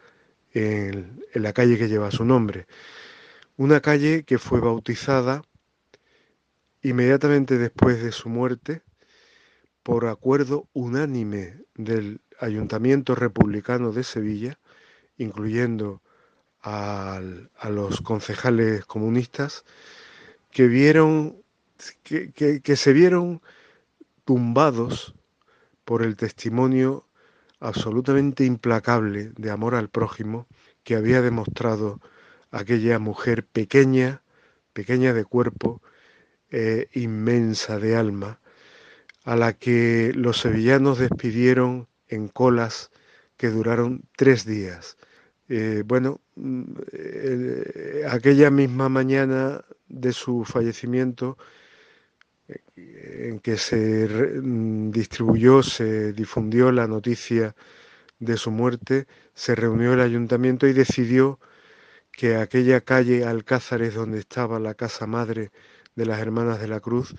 en, 0.53 1.23
la 1.34 1.53
calle 1.53 1.77
que 1.77 1.89
lleva 1.89 2.12
su 2.12 2.25
nombre. 2.25 2.67
Una 3.58 3.82
calle 3.82 4.23
que 4.23 4.38
fue 4.38 4.60
bautizada 4.60 5.43
inmediatamente 6.82 7.58
después 7.58 8.03
de 8.03 8.12
su 8.12 8.29
muerte 8.29 8.82
por 9.84 10.08
acuerdo 10.08 10.67
unánime 10.73 11.58
del 11.75 12.21
Ayuntamiento 12.39 13.15
Republicano 13.15 13.91
de 13.91 14.03
Sevilla, 14.03 14.60
incluyendo 15.17 16.01
a 16.62 17.19
los 17.69 17.99
concejales 18.01 18.86
comunistas, 18.86 19.65
que 20.53 20.67
vieron 20.67 21.43
que, 22.03 22.31
que, 22.31 22.75
se 22.75 22.93
vieron 22.93 23.41
tumbados 24.23 25.15
por 25.83 26.03
el 26.03 26.15
testimonio 26.15 27.07
absolutamente 27.59 28.45
implacable 28.45 29.31
de 29.35 29.51
amor 29.51 29.75
al 29.75 29.89
prójimo 29.89 30.47
que 30.83 30.95
había 30.95 31.21
demostrado 31.21 31.99
aquella 32.51 32.99
mujer 32.99 33.45
pequeña, 33.45 34.21
pequeña 34.73 35.13
de 35.13 35.25
cuerpo, 35.25 35.81
eh, 36.51 36.87
inmensa 36.93 37.79
de 37.79 37.95
alma, 37.95 38.39
a 39.23 39.35
la 39.35 39.53
que 39.53 40.11
los 40.13 40.39
sevillanos 40.39 40.99
despidieron 40.99 41.87
en 42.07 42.27
colas 42.27 42.91
que 43.37 43.49
duraron 43.49 44.03
tres 44.15 44.45
días. 44.45 44.97
Eh, 45.55 45.83
bueno, 45.85 46.19
eh, 46.93 48.03
aquella 48.09 48.49
misma 48.49 48.89
mañana 48.89 49.63
de 49.87 50.11
su 50.11 50.45
fallecimiento, 50.45 51.37
en 52.75 53.39
que 53.39 53.57
se 53.57 54.07
mm, 54.41 54.89
distribuyó, 54.89 55.61
se 55.61 56.11
difundió 56.13 56.71
la 56.71 56.87
noticia 56.87 57.55
de 58.19 58.37
su 58.37 58.49
muerte, 58.49 59.05
se 59.35 59.53
reunió 59.53 59.93
el 59.93 60.01
ayuntamiento 60.01 60.67
y 60.67 60.73
decidió 60.73 61.39
que 62.11 62.37
aquella 62.37 62.81
calle 62.81 63.23
Alcázares 63.23 63.93
donde 63.93 64.19
estaba 64.19 64.59
la 64.59 64.73
casa 64.73 65.05
madre 65.05 65.51
de 65.95 66.05
las 66.07 66.19
Hermanas 66.19 66.59
de 66.61 66.67
la 66.67 66.79
Cruz 66.79 67.15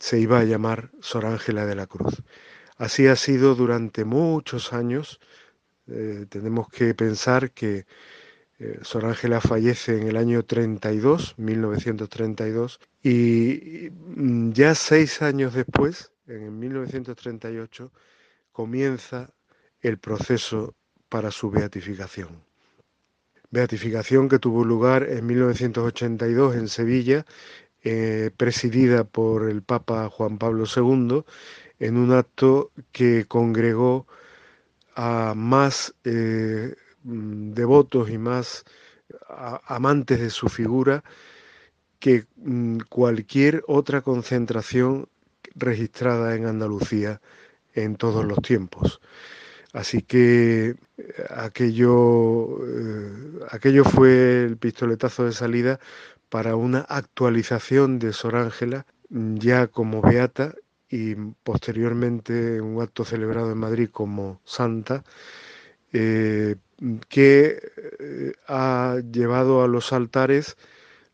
se 0.00 0.18
iba 0.18 0.40
a 0.40 0.44
llamar 0.44 0.90
Sor 1.00 1.26
Ángela 1.26 1.64
de 1.64 1.76
la 1.76 1.86
Cruz. 1.86 2.24
Así 2.76 3.06
ha 3.06 3.14
sido 3.14 3.54
durante 3.54 4.04
muchos 4.04 4.72
años. 4.72 5.20
Eh, 5.88 6.26
tenemos 6.28 6.68
que 6.68 6.94
pensar 6.94 7.50
que 7.52 7.86
eh, 8.58 8.78
Sor 8.82 9.06
Ángela 9.06 9.40
fallece 9.40 10.00
en 10.00 10.08
el 10.08 10.16
año 10.16 10.44
32, 10.44 11.34
1932, 11.38 12.80
y 13.02 13.90
mm, 13.90 14.52
ya 14.52 14.74
seis 14.74 15.22
años 15.22 15.54
después, 15.54 16.12
en 16.26 16.58
1938, 16.58 17.92
comienza 18.52 19.30
el 19.80 19.98
proceso 19.98 20.74
para 21.08 21.30
su 21.30 21.50
beatificación. 21.50 22.44
Beatificación 23.50 24.28
que 24.28 24.38
tuvo 24.38 24.64
lugar 24.64 25.02
en 25.02 25.26
1982 25.26 26.56
en 26.56 26.68
Sevilla 26.68 27.26
eh, 27.84 28.30
presidida 28.36 29.02
por 29.04 29.50
el 29.50 29.62
Papa 29.62 30.08
Juan 30.08 30.38
Pablo 30.38 30.64
II, 30.64 31.24
en 31.80 31.96
un 31.96 32.12
acto 32.12 32.70
que 32.92 33.24
congregó 33.26 34.06
a 34.94 35.34
más 35.36 35.94
eh, 36.04 36.74
mm, 37.04 37.52
devotos 37.52 38.10
y 38.10 38.18
más 38.18 38.64
amantes 39.66 40.20
de 40.20 40.30
su 40.30 40.48
figura 40.48 41.02
que 41.98 42.26
mm, 42.36 42.78
cualquier 42.88 43.62
otra 43.66 44.02
concentración 44.02 45.08
registrada 45.54 46.34
en 46.36 46.46
Andalucía 46.46 47.20
en 47.74 47.96
todos 47.96 48.24
los 48.24 48.38
tiempos. 48.42 49.00
Así 49.72 50.02
que 50.02 50.70
eh, 50.70 50.76
aquello, 51.30 52.58
aquello 53.50 53.84
fue 53.84 54.44
el 54.44 54.56
pistoletazo 54.58 55.24
de 55.24 55.32
salida 55.32 55.80
para 56.28 56.56
una 56.56 56.80
actualización 56.80 57.98
de 57.98 58.12
Sor 58.12 58.36
Ángela 58.36 58.86
ya 59.10 59.66
como 59.66 60.00
beata 60.00 60.54
y 60.92 61.14
posteriormente 61.42 62.60
un 62.60 62.82
acto 62.82 63.04
celebrado 63.04 63.50
en 63.50 63.58
Madrid 63.58 63.88
como 63.90 64.42
santa, 64.44 65.04
eh, 65.92 66.56
que 67.08 67.62
eh, 67.98 68.32
ha 68.46 68.98
llevado 69.10 69.62
a 69.64 69.68
los 69.68 69.92
altares 69.94 70.56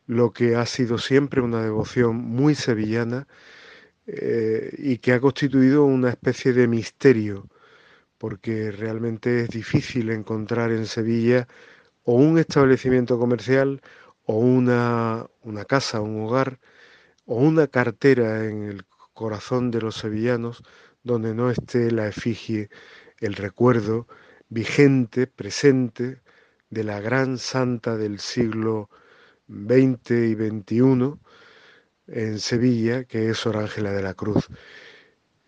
lo 0.07 0.33
que 0.33 0.57
ha 0.57 0.67
sido 0.67 0.99
siempre 0.99 1.41
una 1.43 1.63
devoción 1.63 2.17
muy 2.17 2.57
sevillana 2.57 3.29
eh, 4.07 4.75
y 4.79 4.99
que 4.99 5.13
ha 5.13 5.21
constituido 5.21 5.85
una 5.85 6.11
especie 6.11 6.53
de 6.53 6.67
misterio, 6.69 7.49
porque 8.19 8.73
realmente 8.73 9.43
es 9.43 9.49
difícil 9.51 10.11
encontrar 10.11 10.73
en 10.73 10.87
Sevilla 10.87 11.47
o 12.05 12.15
un 12.15 12.39
establecimiento 12.39 13.19
comercial 13.19 13.81
o 14.25 14.39
una, 14.39 15.27
una 15.43 15.65
casa, 15.65 16.01
un 16.01 16.23
hogar, 16.23 16.59
o 17.27 17.37
una 17.37 17.69
cartera 17.69 18.45
en 18.47 18.65
el 18.65 18.85
corazón 19.19 19.73
de 19.73 19.81
los 19.81 19.97
sevillanos 19.97 20.63
donde 21.03 21.35
no 21.35 21.51
esté 21.51 21.91
la 21.91 22.07
efigie, 22.07 22.71
el 23.19 23.35
recuerdo 23.35 24.07
vigente, 24.49 25.27
presente, 25.27 26.23
de 26.71 26.85
la 26.85 27.01
gran 27.01 27.37
santa 27.37 27.97
del 27.97 28.21
siglo 28.21 28.89
XX 29.49 30.11
y 30.11 30.35
XXI 30.35 31.19
en 32.07 32.39
Sevilla, 32.39 33.05
que 33.05 33.31
es 33.31 33.39
Sor 33.39 33.57
Ángela 33.57 33.91
de 33.91 34.03
la 34.03 34.15
Cruz. 34.15 34.47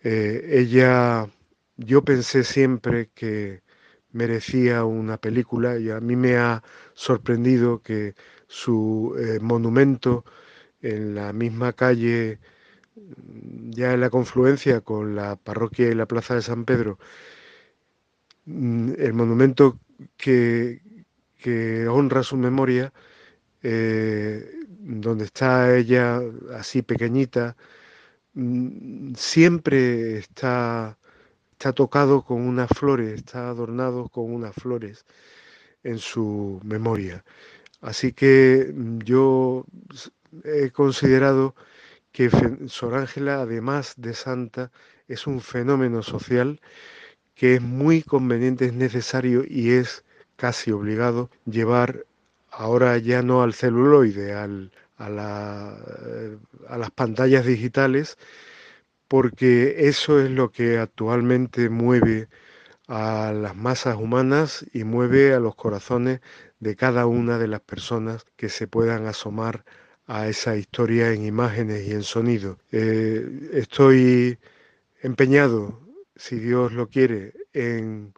Eh, 0.02 0.48
ella, 0.50 1.28
yo 1.76 2.04
pensé 2.04 2.42
siempre 2.42 3.10
que 3.14 3.62
merecía 4.10 4.82
una 4.82 5.16
película 5.18 5.78
y 5.78 5.90
a 5.90 6.00
mí 6.00 6.16
me 6.16 6.36
ha 6.38 6.64
sorprendido 6.94 7.82
que 7.82 8.16
su 8.48 9.14
eh, 9.16 9.38
monumento 9.40 10.24
en 10.82 11.14
la 11.14 11.32
misma 11.32 11.72
calle, 11.72 12.40
ya 13.70 13.92
en 13.92 14.00
la 14.00 14.10
confluencia 14.10 14.80
con 14.80 15.14
la 15.16 15.36
parroquia 15.36 15.88
y 15.88 15.94
la 15.94 16.06
plaza 16.06 16.34
de 16.34 16.42
San 16.42 16.64
Pedro, 16.64 16.98
mm, 18.46 18.92
el 18.98 19.12
monumento 19.14 19.78
que, 20.16 20.80
honra 21.88 22.22
su 22.22 22.36
memoria, 22.36 22.92
eh, 23.62 24.50
donde 24.80 25.24
está 25.24 25.76
ella 25.76 26.20
así 26.56 26.82
pequeñita, 26.82 27.56
mm, 28.34 29.14
siempre 29.16 30.18
está, 30.18 30.98
está 31.52 31.72
tocado 31.72 32.24
con 32.24 32.42
unas 32.42 32.70
flores, 32.70 33.14
está 33.14 33.50
adornado 33.50 34.08
con 34.08 34.32
unas 34.32 34.54
flores 34.54 35.06
en 35.84 35.98
su 35.98 36.60
memoria. 36.64 37.24
Así 37.80 38.12
que 38.12 38.72
mm, 38.74 39.00
yo 39.00 39.64
he 40.44 40.70
considerado 40.70 41.54
que 42.12 42.30
Sor 42.68 42.94
Ángela, 42.94 43.42
además 43.42 43.94
de 43.96 44.14
santa, 44.14 44.70
es 45.08 45.26
un 45.26 45.40
fenómeno 45.40 46.02
social 46.02 46.60
que 47.34 47.54
es 47.56 47.62
muy 47.62 48.02
conveniente, 48.02 48.66
es 48.66 48.74
necesario 48.74 49.44
y 49.48 49.72
es 49.72 50.04
casi 50.36 50.72
obligado 50.72 51.30
llevar 51.46 52.06
ahora 52.50 52.98
ya 52.98 53.22
no 53.22 53.42
al 53.42 53.54
celuloide, 53.54 54.34
al, 54.34 54.72
a, 54.96 55.08
la, 55.08 55.76
a 56.68 56.78
las 56.78 56.90
pantallas 56.90 57.46
digitales, 57.46 58.18
porque 59.08 59.88
eso 59.88 60.20
es 60.20 60.30
lo 60.30 60.52
que 60.52 60.78
actualmente 60.78 61.68
mueve 61.70 62.28
a 62.88 63.32
las 63.34 63.56
masas 63.56 63.96
humanas 63.96 64.66
y 64.72 64.84
mueve 64.84 65.34
a 65.34 65.40
los 65.40 65.54
corazones 65.56 66.20
de 66.60 66.76
cada 66.76 67.06
una 67.06 67.38
de 67.38 67.48
las 67.48 67.60
personas 67.60 68.26
que 68.36 68.48
se 68.48 68.66
puedan 68.68 69.06
asomar 69.06 69.64
a 70.10 70.26
esa 70.26 70.56
historia 70.56 71.12
en 71.12 71.24
imágenes 71.24 71.86
y 71.86 71.92
en 71.92 72.02
sonido. 72.02 72.58
Eh, 72.72 73.50
estoy 73.52 74.40
empeñado, 75.02 75.80
si 76.16 76.40
Dios 76.40 76.72
lo 76.72 76.88
quiere, 76.88 77.32
en 77.52 78.12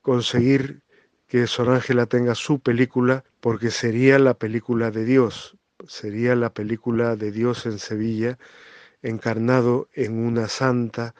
conseguir 0.00 0.80
que 1.26 1.46
Sor 1.46 1.68
Ángela 1.68 2.06
tenga 2.06 2.34
su 2.34 2.60
película, 2.60 3.24
porque 3.40 3.70
sería 3.70 4.18
la 4.18 4.32
película 4.32 4.90
de 4.90 5.04
Dios, 5.04 5.58
sería 5.86 6.34
la 6.34 6.54
película 6.54 7.14
de 7.14 7.30
Dios 7.30 7.66
en 7.66 7.78
Sevilla, 7.78 8.38
encarnado 9.02 9.90
en 9.92 10.24
una 10.24 10.48
santa 10.48 11.14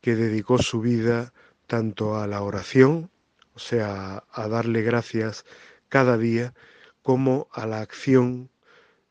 que 0.00 0.16
dedicó 0.16 0.56
su 0.56 0.80
vida 0.80 1.34
tanto 1.66 2.16
a 2.16 2.26
la 2.26 2.40
oración, 2.40 3.10
o 3.52 3.58
sea, 3.58 4.24
a 4.32 4.48
darle 4.48 4.80
gracias 4.80 5.44
cada 5.90 6.16
día, 6.16 6.54
como 7.02 7.48
a 7.52 7.66
la 7.66 7.82
acción, 7.82 8.48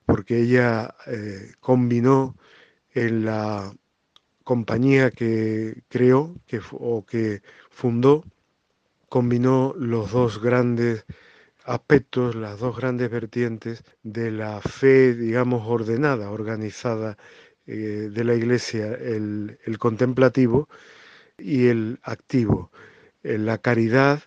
porque 0.06 0.42
ella 0.42 0.96
eh, 1.08 1.54
combinó 1.60 2.36
en 2.94 3.26
la 3.26 3.74
compañía 4.44 5.12
que 5.12 5.84
creó 5.90 6.36
que, 6.48 6.62
o 6.72 7.06
que 7.06 7.42
fundó, 7.70 8.24
combinó 9.10 9.74
los 9.78 10.12
dos 10.12 10.42
grandes 10.42 11.06
aspectos, 11.66 12.36
las 12.36 12.60
dos 12.60 12.78
grandes 12.78 13.10
vertientes 13.10 13.84
de 14.04 14.32
la 14.32 14.62
fe, 14.62 15.16
digamos, 15.16 15.68
ordenada, 15.68 16.32
organizada 16.32 17.18
eh, 17.68 18.10
de 18.12 18.24
la 18.24 18.36
Iglesia, 18.36 18.94
el, 18.94 19.58
contemplativo 19.80 20.70
y 21.38 21.68
el 21.68 22.00
activo, 22.04 22.72
en 23.24 23.46
la 23.46 23.58
caridad, 23.58 24.24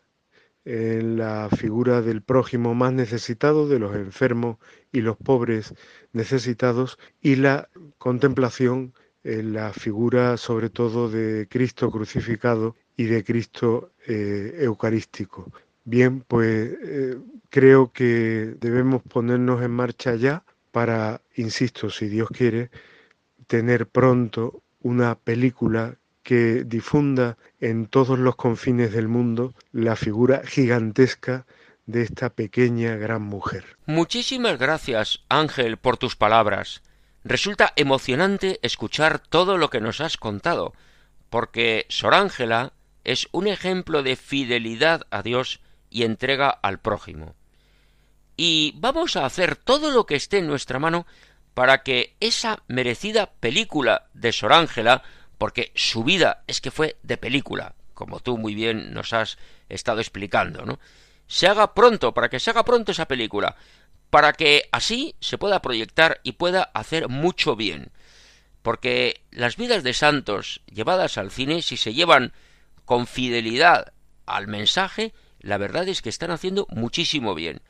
en 0.69 1.17
la 1.17 1.49
figura 1.49 2.03
del 2.03 2.21
prójimo 2.21 2.75
más 2.75 2.93
necesitado, 2.93 3.67
de 3.69 3.79
los 3.79 3.97
enfermos 3.97 4.59
y 4.93 5.01
los 5.01 5.17
pobres 5.17 5.73
necesitados, 6.13 6.99
y 7.23 7.37
la 7.37 7.71
contemplación 7.97 8.93
en 9.25 9.55
la 9.55 9.73
figura 9.73 10.37
sobre 10.37 10.69
todo 10.69 11.09
de 11.09 11.47
Cristo 11.49 11.91
crucificado 11.91 12.77
y 12.99 13.05
de 13.05 13.25
Cristo 13.25 13.93
eh, 14.07 14.57
eucarístico. 14.59 15.51
Bien, 15.85 16.21
pues 16.21 16.77
eh, 16.83 17.19
creo 17.49 17.91
que 17.91 18.55
debemos 18.61 19.03
ponernos 19.03 19.63
en 19.63 19.71
marcha 19.71 20.17
ya 20.17 20.45
para, 20.71 21.23
insisto, 21.37 21.89
si 21.89 22.09
Dios 22.09 22.29
quiere, 22.29 22.71
tener 23.47 23.87
pronto 23.87 24.63
una 24.83 25.15
película 25.15 25.97
que 26.29 26.65
difunda 26.65 27.39
en 27.59 27.87
todos 27.87 28.19
los 28.19 28.37
confines 28.37 28.93
del 28.93 29.09
mundo 29.09 29.55
la 29.73 29.97
figura 29.97 30.43
gigantesca 30.45 31.47
de 31.87 32.03
esta 32.03 32.29
pequeña 32.29 32.97
gran 32.97 33.23
mujer. 33.23 33.79
Muchísimas 33.87 34.59
gracias, 34.59 35.25
Ángel, 35.31 35.79
por 35.79 35.97
tus 35.97 36.17
palabras. 36.17 36.83
Resulta 37.25 37.73
emocionante 37.77 38.59
escuchar 38.61 39.21
todo 39.21 39.57
lo 39.57 39.71
que 39.71 39.81
nos 39.81 40.03
has 40.03 40.19
contado, 40.19 40.75
porque 41.31 41.87
Sor 41.89 42.13
Ángela 42.13 42.75
es 43.05 43.29
un 43.33 43.47
ejemplo 43.47 44.03
de 44.03 44.15
fidelidad 44.15 45.07
a 45.09 45.23
Dios 45.23 45.63
y 45.89 46.03
entrega 46.03 46.51
al 46.51 46.79
prójimo. 46.79 47.37
Y 48.37 48.75
vamos 48.77 49.17
a 49.17 49.25
hacer 49.25 49.57
todo 49.57 49.93
lo 49.93 50.05
que 50.05 50.17
esté 50.17 50.41
en 50.41 50.47
nuestra 50.47 50.79
mano 50.79 51.07
para 51.55 51.83
que 51.83 52.17
esa 52.21 52.63
merecida 52.69 53.31
película 53.41 54.11
de 54.13 54.33
Sor 54.33 54.53
Ángela, 54.53 55.03
porque 55.39 55.73
su 55.75 56.05
vida 56.05 56.43
es 56.47 56.61
que 56.61 56.71
fue 56.71 56.97
de 57.03 57.17
película, 57.17 57.75
como 57.95 58.21
tú 58.21 58.37
muy 58.37 58.55
bien 58.55 58.93
nos 58.93 59.13
has 59.13 59.39
estado 59.69 60.01
explicando, 60.01 60.67
¿no? 60.67 60.79
Se 61.27 61.47
haga 61.47 61.75
pronto, 61.75 62.13
para 62.13 62.29
que 62.29 62.41
se 62.41 62.51
haga 62.51 62.65
pronto 62.65 62.93
esa 62.93 63.07
película, 63.07 63.57
para 64.11 64.33
que 64.33 64.69
así 64.73 65.15
se 65.21 65.39
pueda 65.39 65.63
proyectar 65.63 66.21
y 66.23 66.33
pueda 66.33 66.63
hacer 66.75 67.09
mucho 67.09 67.55
bien. 67.55 67.91
Porque 68.63 69.23
las 69.31 69.57
vidas 69.57 69.83
de 69.83 69.95
santos 69.95 70.63
llevadas 70.67 71.19
al 71.19 71.31
cine, 71.31 71.63
si 71.63 71.77
se 71.77 71.95
llevan 71.95 72.33
con 72.85 73.07
fidelidad 73.07 73.93
al 74.27 74.49
mensaje, 74.49 75.15
la 75.41 75.59
verdad 75.59 75.87
es 75.89 76.03
que 76.03 76.09
están 76.09 76.31
haciendo 76.31 76.67
muchísimo 76.71 77.35
bien. 77.35 77.61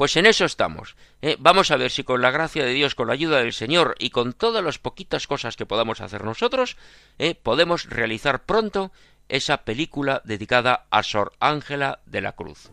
Pues 0.00 0.16
en 0.16 0.24
eso 0.24 0.46
estamos. 0.46 0.96
¿eh? 1.20 1.36
Vamos 1.38 1.70
a 1.70 1.76
ver 1.76 1.90
si 1.90 2.04
con 2.04 2.22
la 2.22 2.30
gracia 2.30 2.64
de 2.64 2.72
Dios, 2.72 2.94
con 2.94 3.08
la 3.08 3.12
ayuda 3.12 3.40
del 3.40 3.52
Señor 3.52 3.96
y 3.98 4.08
con 4.08 4.32
todas 4.32 4.64
las 4.64 4.78
poquitas 4.78 5.26
cosas 5.26 5.56
que 5.56 5.66
podamos 5.66 6.00
hacer 6.00 6.24
nosotros, 6.24 6.78
¿eh? 7.18 7.34
podemos 7.34 7.84
realizar 7.84 8.46
pronto 8.46 8.92
esa 9.28 9.58
película 9.58 10.22
dedicada 10.24 10.86
a 10.88 11.02
Sor 11.02 11.34
Ángela 11.38 12.00
de 12.06 12.22
la 12.22 12.32
Cruz. 12.32 12.70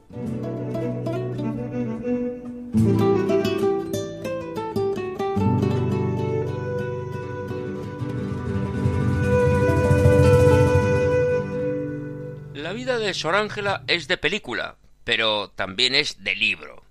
La 12.54 12.72
vida 12.72 12.98
de 13.00 13.14
Sor 13.14 13.36
Ángela 13.36 13.84
es 13.88 14.08
de 14.08 14.16
película, 14.16 14.78
pero 15.04 15.50
también 15.50 15.94
es 15.94 16.24
de 16.24 16.34
libro. 16.34 16.87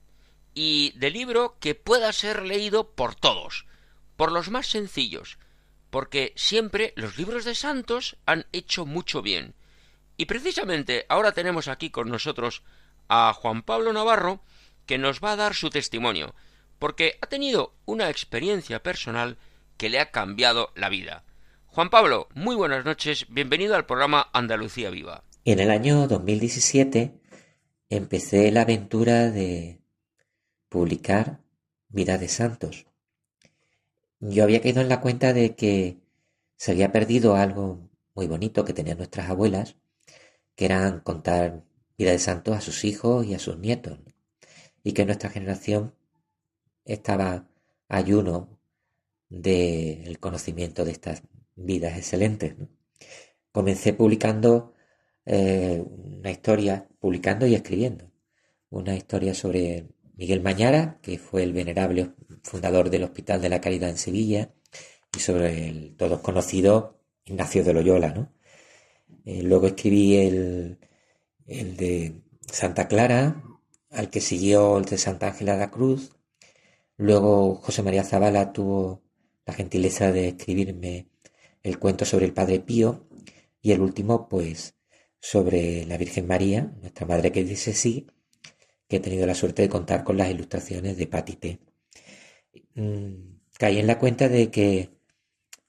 Y 0.58 0.94
de 0.96 1.10
libro 1.10 1.58
que 1.60 1.74
pueda 1.74 2.10
ser 2.14 2.42
leído 2.42 2.92
por 2.94 3.14
todos, 3.14 3.66
por 4.16 4.32
los 4.32 4.50
más 4.50 4.66
sencillos, 4.66 5.38
porque 5.90 6.32
siempre 6.34 6.94
los 6.96 7.18
libros 7.18 7.44
de 7.44 7.54
santos 7.54 8.16
han 8.24 8.46
hecho 8.52 8.86
mucho 8.86 9.20
bien. 9.20 9.54
Y 10.16 10.24
precisamente 10.24 11.04
ahora 11.10 11.32
tenemos 11.32 11.68
aquí 11.68 11.90
con 11.90 12.08
nosotros 12.08 12.62
a 13.06 13.34
Juan 13.34 13.62
Pablo 13.64 13.92
Navarro, 13.92 14.40
que 14.86 14.96
nos 14.96 15.20
va 15.20 15.32
a 15.32 15.36
dar 15.36 15.54
su 15.54 15.68
testimonio, 15.68 16.34
porque 16.78 17.18
ha 17.20 17.26
tenido 17.26 17.74
una 17.84 18.08
experiencia 18.08 18.82
personal 18.82 19.36
que 19.76 19.90
le 19.90 20.00
ha 20.00 20.10
cambiado 20.10 20.72
la 20.74 20.88
vida. 20.88 21.24
Juan 21.66 21.90
Pablo, 21.90 22.28
muy 22.32 22.56
buenas 22.56 22.86
noches, 22.86 23.26
bienvenido 23.28 23.76
al 23.76 23.84
programa 23.84 24.30
Andalucía 24.32 24.88
Viva. 24.88 25.22
En 25.44 25.60
el 25.60 25.70
año 25.70 26.08
2017 26.08 27.20
empecé 27.90 28.50
la 28.52 28.62
aventura 28.62 29.30
de 29.30 29.82
publicar 30.76 31.40
Vida 31.88 32.18
de 32.18 32.28
Santos. 32.28 32.84
Yo 34.20 34.44
había 34.44 34.60
caído 34.60 34.82
en 34.82 34.90
la 34.90 35.00
cuenta 35.00 35.32
de 35.32 35.56
que 35.56 35.96
se 36.58 36.72
había 36.72 36.92
perdido 36.92 37.34
algo 37.34 37.88
muy 38.14 38.26
bonito 38.26 38.66
que 38.66 38.74
tenían 38.74 38.98
nuestras 38.98 39.30
abuelas, 39.30 39.76
que 40.54 40.66
eran 40.66 41.00
contar 41.00 41.64
vida 41.96 42.10
de 42.10 42.18
santos 42.18 42.54
a 42.54 42.60
sus 42.60 42.84
hijos 42.84 43.24
y 43.24 43.32
a 43.32 43.38
sus 43.38 43.56
nietos, 43.56 43.98
y 44.84 44.92
que 44.92 45.06
nuestra 45.06 45.30
generación 45.30 45.94
estaba 46.84 47.48
ayuno 47.88 48.60
del 49.30 50.18
conocimiento 50.20 50.84
de 50.84 50.90
estas 50.90 51.22
vidas 51.54 51.96
excelentes. 51.96 52.54
Comencé 53.50 53.94
publicando 53.94 54.74
eh, 55.24 55.82
una 55.86 56.30
historia, 56.30 56.86
publicando 57.00 57.46
y 57.46 57.54
escribiendo. 57.54 58.12
Una 58.68 58.94
historia 58.94 59.32
sobre 59.32 59.95
Miguel 60.16 60.42
Mañara, 60.42 60.98
que 61.02 61.18
fue 61.18 61.42
el 61.42 61.52
venerable 61.52 62.12
fundador 62.42 62.90
del 62.90 63.04
Hospital 63.04 63.40
de 63.40 63.48
la 63.48 63.60
Caridad 63.60 63.90
en 63.90 63.98
Sevilla, 63.98 64.50
y 65.14 65.20
sobre 65.20 65.68
el 65.68 65.96
todos 65.96 66.20
conocido 66.20 67.00
Ignacio 67.24 67.64
de 67.64 67.74
Loyola. 67.74 68.12
¿no? 68.12 68.32
Eh, 69.24 69.42
luego 69.42 69.66
escribí 69.68 70.16
el, 70.16 70.78
el 71.46 71.76
de 71.76 72.22
Santa 72.50 72.88
Clara, 72.88 73.42
al 73.90 74.10
que 74.10 74.20
siguió 74.20 74.78
el 74.78 74.84
de 74.84 74.98
Santa 74.98 75.28
Ángela 75.28 75.54
de 75.54 75.58
la 75.60 75.70
Cruz. 75.70 76.12
Luego 76.96 77.56
José 77.56 77.82
María 77.82 78.04
Zavala 78.04 78.52
tuvo 78.52 79.02
la 79.44 79.54
gentileza 79.54 80.12
de 80.12 80.28
escribirme 80.28 81.08
el 81.62 81.78
cuento 81.78 82.04
sobre 82.04 82.26
el 82.26 82.32
Padre 82.32 82.60
Pío 82.60 83.06
y 83.60 83.72
el 83.72 83.80
último, 83.80 84.28
pues, 84.28 84.74
sobre 85.20 85.84
la 85.86 85.96
Virgen 85.98 86.26
María, 86.26 86.72
nuestra 86.80 87.06
Madre 87.06 87.32
que 87.32 87.44
dice 87.44 87.72
sí, 87.72 88.06
que 88.88 88.96
he 88.96 89.00
tenido 89.00 89.26
la 89.26 89.34
suerte 89.34 89.62
de 89.62 89.68
contar 89.68 90.04
con 90.04 90.16
las 90.16 90.30
ilustraciones 90.30 90.96
de 90.96 91.06
Patite. 91.06 91.60
Mm, 92.74 93.38
caí 93.58 93.78
en 93.78 93.86
la 93.86 93.98
cuenta 93.98 94.28
de 94.28 94.50
que 94.50 94.90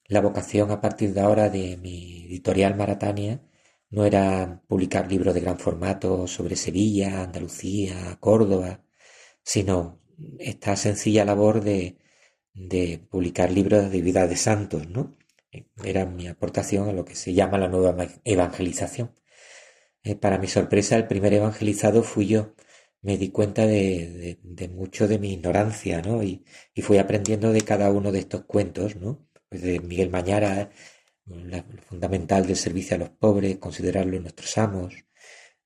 la 0.08 0.22
vocación 0.22 0.72
a 0.72 0.82
partir 0.82 1.14
de 1.14 1.22
ahora 1.22 1.50
de 1.50 1.78
mi 1.78 2.26
editorial 2.26 2.76
Maratania 2.76 3.42
no 3.90 4.06
era 4.06 4.62
publicar 4.68 5.10
libros 5.12 5.34
de 5.34 5.42
gran 5.42 5.60
formato 5.60 6.28
sobre 6.28 6.56
Sevilla, 6.56 7.24
Andalucía, 7.24 8.18
Córdoba, 8.20 8.84
sino 9.44 10.02
esta 10.40 10.76
sencilla 10.76 11.26
labor 11.26 11.64
de, 11.64 11.98
de 12.54 13.00
publicar 13.10 13.52
libros 13.52 13.92
de 13.92 14.02
vida 14.02 14.28
de 14.28 14.36
santos, 14.36 14.90
¿no? 14.90 15.16
Era 15.84 16.06
mi 16.06 16.28
aportación 16.28 16.90
a 16.90 16.94
lo 16.94 17.06
que 17.06 17.16
se 17.16 17.34
llama 17.34 17.58
la 17.58 17.68
nueva 17.70 18.08
evangelización. 18.26 19.14
Eh, 20.04 20.16
para 20.16 20.38
mi 20.38 20.48
sorpresa, 20.48 20.96
el 20.98 21.08
primer 21.08 21.34
evangelizado 21.34 22.04
fui 22.04 22.28
yo. 22.28 22.54
Me 23.08 23.18
di 23.18 23.30
cuenta 23.30 23.66
de, 23.66 24.38
mucho 24.74 25.08
de 25.08 25.18
mi 25.18 25.32
ignorancia, 25.32 26.02
¿no? 26.02 26.22
Y, 26.24 26.44
fui 26.82 26.98
aprendiendo 26.98 27.54
de 27.54 27.62
cada 27.62 27.90
uno 27.90 28.12
de 28.12 28.20
estos 28.20 28.44
cuentos, 28.44 28.98
¿no? 28.98 29.26
Pues 29.48 29.62
de 29.62 29.80
Miguel 29.80 30.10
Mañara, 30.10 30.72
lo 31.26 31.64
fundamental 31.88 32.46
del 32.46 32.58
servicio 32.58 32.96
a 32.96 33.00
los 33.00 33.10
pobres, 33.10 33.58
considerarlos 33.60 34.22
nuestros 34.22 34.58
amos, 34.58 35.06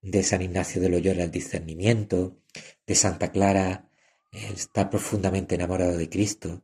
de 0.01 0.21
San 0.21 0.43
Ignacio 0.43 0.81
de 0.81 0.89
Loyola 0.89 1.23
el 1.23 1.31
discernimiento, 1.31 2.37
de 2.85 2.95
Santa 2.95 3.31
Clara 3.31 3.89
estar 4.31 4.89
profundamente 4.91 5.55
enamorado 5.55 5.97
de 5.97 6.09
Cristo, 6.09 6.63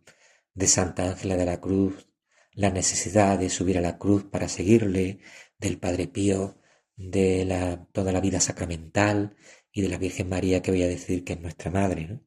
de 0.53 0.67
Santa 0.67 1.09
Ángela 1.09 1.37
de 1.37 1.45
la 1.45 1.59
Cruz, 1.59 2.07
la 2.53 2.69
necesidad 2.69 3.39
de 3.39 3.49
subir 3.49 3.79
a 3.79 3.81
la 3.81 3.97
cruz 3.97 4.25
para 4.25 4.47
seguirle, 4.47 5.19
del 5.57 5.79
Padre 5.79 6.07
Pío, 6.07 6.59
de 6.95 7.45
la, 7.45 7.85
toda 7.93 8.11
la 8.11 8.21
vida 8.21 8.39
sacramental 8.39 9.35
y 9.71 9.81
de 9.81 9.89
la 9.89 9.97
Virgen 9.97 10.29
María 10.29 10.61
que 10.61 10.71
voy 10.71 10.83
a 10.83 10.87
decir 10.87 11.23
que 11.23 11.33
es 11.33 11.41
nuestra 11.41 11.71
madre. 11.71 12.19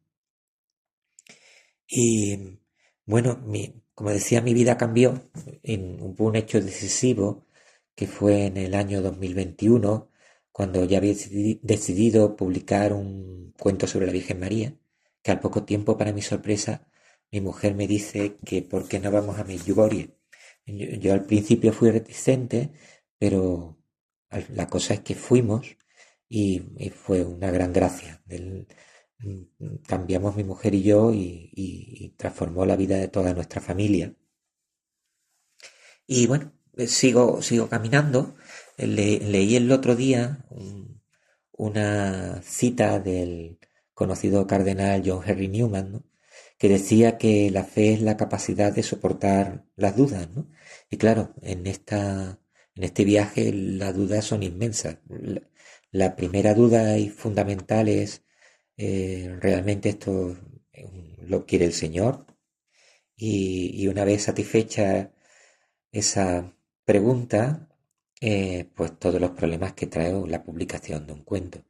Y 1.88 2.58
bueno, 3.04 3.42
como 3.94 4.10
decía, 4.10 4.40
mi 4.40 4.54
vida 4.54 4.78
cambió. 4.78 5.22
En, 5.62 6.00
un 6.18 6.36
hecho 6.36 6.60
decisivo 6.60 7.46
que 7.94 8.06
fue 8.06 8.46
en 8.46 8.56
el 8.56 8.74
año 8.74 9.02
2021, 9.02 10.10
cuando 10.52 10.84
ya 10.84 10.98
había 10.98 11.14
decidido 11.62 12.36
publicar 12.36 12.92
un 12.92 13.52
cuento 13.58 13.86
sobre 13.86 14.06
la 14.06 14.12
Virgen 14.12 14.40
María, 14.40 14.76
que 15.22 15.30
al 15.32 15.40
poco 15.40 15.64
tiempo, 15.64 15.98
para 15.98 16.12
mi 16.12 16.22
sorpresa, 16.22 16.88
mi 17.32 17.40
mujer 17.40 17.74
me 17.74 17.86
dice 17.86 18.38
que 18.44 18.62
por 18.62 18.88
qué 18.88 19.00
no 19.00 19.10
vamos 19.10 19.38
a 19.38 19.44
Medjugorje. 19.44 20.16
Yo, 20.66 20.86
yo 20.86 21.12
al 21.14 21.26
principio 21.26 21.72
fui 21.72 21.90
reticente, 21.90 22.72
pero 23.18 23.78
la 24.50 24.68
cosa 24.68 24.94
es 24.94 25.00
que 25.00 25.14
fuimos 25.14 25.76
y, 26.30 26.60
fue 26.90 27.24
una 27.24 27.50
gran 27.50 27.72
gracia. 27.72 28.22
cambiamos 29.86 30.36
mi 30.36 30.44
mujer 30.44 30.74
y 30.74 30.82
yo 30.82 31.12
y, 31.12 32.14
transformó 32.16 32.64
la 32.64 32.76
vida 32.76 32.96
de 32.96 33.08
toda 33.08 33.34
nuestra 33.34 33.60
familia. 33.60 34.14
Y 36.06 36.26
bueno, 36.26 36.52
eh, 36.76 36.86
sigo, 36.86 37.42
sigo 37.42 37.68
caminando. 37.68 38.36
leí 38.78 39.56
el 39.56 39.70
otro 39.72 39.96
día 39.96 40.46
una 41.52 42.40
cita 42.42 42.98
del 43.00 43.58
conocido 43.94 44.46
cardenal 44.46 45.02
John 45.04 45.22
Henry 45.26 45.48
Newman, 45.48 46.04
que 46.58 46.68
decía 46.68 47.18
que 47.18 47.50
la 47.50 47.64
fe 47.64 47.94
es 47.94 48.02
la 48.02 48.16
capacidad 48.16 48.72
de 48.72 48.82
soportar 48.82 49.66
las 49.76 49.96
dudas. 49.96 50.28
Y 50.90 50.96
claro, 50.98 51.34
en 51.42 51.66
esta 51.66 52.40
en 52.74 52.84
este 52.84 53.04
viaje 53.04 53.52
las 53.52 53.94
dudas 53.94 54.24
son 54.24 54.42
inmensas. 54.42 54.98
La, 55.92 56.16
primera 56.16 56.54
duda 56.54 56.98
y 56.98 57.08
fundamental 57.10 57.88
es, 57.88 58.24
eh, 58.76 59.36
¿realmente 59.40 59.90
esto 59.90 60.36
lo 61.26 61.46
quiere 61.46 61.64
el 61.66 61.72
Señor? 61.72 62.26
Y, 63.16 63.86
una 63.88 64.04
vez 64.04 64.22
satisfecha 64.24 65.12
esa 65.92 66.54
pregunta, 66.84 67.68
eh, 68.20 68.66
pues 68.74 68.98
todos 68.98 69.20
los 69.20 69.32
problemas 69.32 69.74
que 69.74 69.86
trae 69.86 70.12
la 70.26 70.42
publicación 70.44 71.06
de 71.06 71.12
un 71.14 71.24
cuento, 71.24 71.64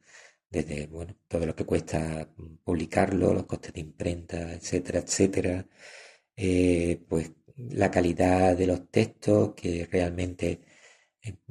desde 0.51 0.87
bueno, 0.87 1.17
todo 1.29 1.47
lo 1.47 1.57
que 1.57 1.67
cuesta 1.67 2.29
publicarlo, 2.65 3.35
los 3.35 3.47
costes 3.47 3.73
de 3.75 3.81
imprenta, 3.81 4.53
etcétera, 4.55 5.01
etcétera, 5.01 5.67
eh, 6.37 7.05
pues 7.09 7.33
la 7.57 7.91
calidad 7.91 8.57
de 8.57 8.67
los 8.67 8.91
textos 8.91 9.55
que 9.55 9.87
realmente 9.91 10.61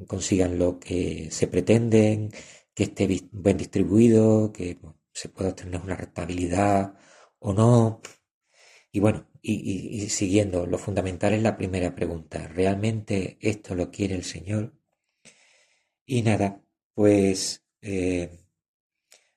consigan 0.08 0.58
lo 0.58 0.80
que 0.80 1.30
se 1.32 1.48
pretenden, 1.48 2.32
que 2.80 2.86
esté 2.86 3.08
bien 3.08 3.58
distribuido, 3.58 4.54
que 4.54 4.80
se 5.12 5.28
pueda 5.28 5.50
obtener 5.50 5.82
una 5.82 5.98
rentabilidad 5.98 6.94
o 7.40 7.54
no. 7.54 8.02
Y 8.94 9.02
bueno, 9.02 9.28
y, 9.42 10.08
siguiendo, 10.10 10.66
lo 10.66 10.78
fundamental 10.78 11.34
es 11.34 11.44
la 11.44 11.58
primera 11.58 11.94
pregunta. 11.94 12.48
¿Realmente 12.48 13.38
esto 13.42 13.76
lo 13.76 13.92
quiere 13.92 14.16
el 14.16 14.24
Señor? 14.24 14.74
Y 16.06 16.22
nada, 16.22 16.62
pues 16.94 17.66
eh, 17.82 18.40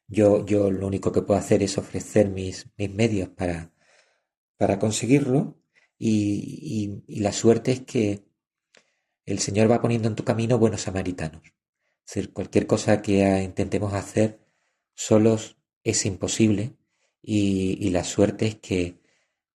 yo, 0.07 0.47
yo 0.47 0.71
lo 0.71 0.87
único 0.87 1.11
que 1.11 1.23
puedo 1.23 1.41
hacer 1.41 1.65
es 1.65 1.79
ofrecer 1.79 2.31
mis, 2.31 2.69
mis 2.79 2.95
medios 2.95 3.29
para, 3.31 3.73
para 4.57 4.79
conseguirlo 4.79 5.59
y, 5.99 7.03
y 7.09 7.21
la 7.21 7.33
suerte 7.33 7.73
es 7.73 7.81
que 7.81 8.25
el 9.27 9.41
Señor 9.41 9.69
va 9.69 9.83
poniendo 9.83 10.09
en 10.09 10.15
tu 10.15 10.25
camino 10.25 10.59
buenos 10.61 10.83
samaritanos. 10.83 11.43
Cualquier 12.33 12.67
cosa 12.67 13.01
que 13.03 13.43
intentemos 13.43 13.95
hacer 13.95 14.41
solos 14.95 15.57
es 15.83 16.05
imposible 16.07 16.77
y, 17.23 17.91
la 17.91 18.05
suerte 18.05 18.47
es 18.47 18.57
que 18.57 19.01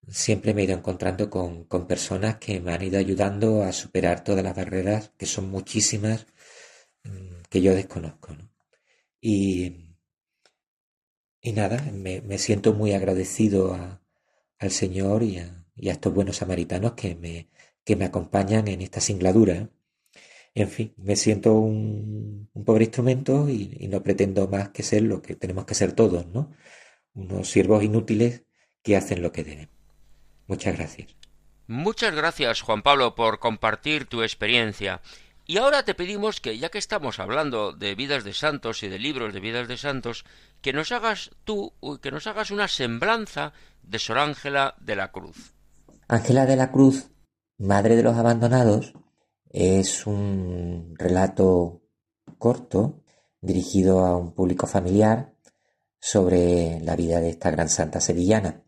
siempre 0.08 0.54
me 0.54 0.62
he 0.62 0.66
ido 0.66 0.76
encontrando 0.78 1.30
con, 1.30 1.68
personas 1.88 2.38
que 2.38 2.60
me 2.62 2.74
han 2.74 2.82
ido 2.84 2.98
ayudando 3.00 3.64
a 3.64 3.72
superar 3.74 4.24
todas 4.24 4.44
las 4.44 4.56
barreras, 4.56 5.12
que 5.18 5.26
son 5.26 5.50
muchísimas, 5.50 6.28
mm, 7.04 7.42
que 7.50 7.62
yo 7.62 7.76
desconozco. 7.76 8.36
Y, 9.22 9.96
y 11.42 11.52
nada, 11.54 11.82
me, 11.92 12.38
siento 12.38 12.74
muy 12.74 12.94
agradecido 12.94 14.00
al 14.60 14.72
Señor 14.72 15.24
y 15.24 15.40
a, 15.40 15.66
y 15.76 15.90
a 15.90 15.94
estos 15.94 16.14
buenos 16.14 16.38
samaritanos 16.38 16.94
que 16.94 17.16
me, 17.16 17.50
que 17.84 17.96
me 17.96 18.06
acompañan 18.06 18.68
en 18.68 18.82
esta 18.82 19.00
singladura. 19.02 19.70
En 20.58 20.70
fin, 20.70 20.92
me 20.98 21.16
siento 21.16 21.54
un, 21.54 22.50
pobre 22.66 22.86
instrumento 22.86 23.48
y, 23.48 23.88
no 23.92 24.02
pretendo 24.02 24.48
más 24.48 24.70
que 24.70 24.82
ser 24.82 25.04
lo 25.04 25.22
que 25.22 25.36
tenemos 25.36 25.66
que 25.66 25.76
ser 25.76 25.92
todos, 25.92 26.26
¿no? 26.26 26.52
Unos 27.14 27.48
siervos 27.48 27.84
inútiles 27.84 28.42
que 28.82 28.98
hacen 28.98 29.22
lo 29.22 29.32
que 29.32 29.44
deben. 29.44 29.70
Muchas 30.48 30.76
gracias. 30.76 31.16
Muchas 31.68 32.16
gracias, 32.16 32.62
Juan 32.62 32.82
Pablo, 32.82 33.14
por 33.14 33.38
compartir 33.38 34.06
tu 34.06 34.24
experiencia. 34.24 35.02
Y 35.46 35.58
ahora 35.58 35.86
te 35.86 35.94
pedimos 35.94 36.42
que, 36.42 36.58
ya 36.58 36.70
que 36.70 36.80
estamos 36.80 37.20
hablando 37.20 37.72
de 37.72 37.94
vidas 37.94 38.24
de 38.24 38.34
santos 38.34 38.82
y 38.82 38.88
de 38.88 38.98
libros 38.98 39.36
de 39.36 39.40
vidas 39.40 39.68
de 39.68 39.78
santos, 39.78 40.26
que 40.62 40.74
nos 40.74 40.92
hagas 40.92 41.30
tú, 41.44 41.76
que 42.02 42.10
nos 42.10 42.26
hagas 42.26 42.50
una 42.50 42.68
semblanza 42.68 43.54
de 43.84 44.00
Sor 44.00 44.18
Ángela 44.18 44.74
de 44.80 44.96
la 44.96 45.12
Cruz. 45.12 45.54
Ángela 46.08 46.48
de 46.48 46.56
la 46.56 46.72
Cruz 46.72 47.12
Madre 47.60 47.96
de 47.96 48.02
los 48.02 48.18
Abandonados 48.18 48.96
es 49.60 50.06
un 50.06 50.94
relato 51.00 51.82
corto 52.38 53.02
dirigido 53.42 54.06
a 54.06 54.16
un 54.16 54.34
público 54.34 54.68
familiar 54.68 55.34
sobre 56.00 56.80
la 56.82 56.96
vida 56.96 57.20
de 57.20 57.32
esta 57.32 57.50
gran 57.50 57.68
santa 57.68 58.00
sevillana. 58.00 58.62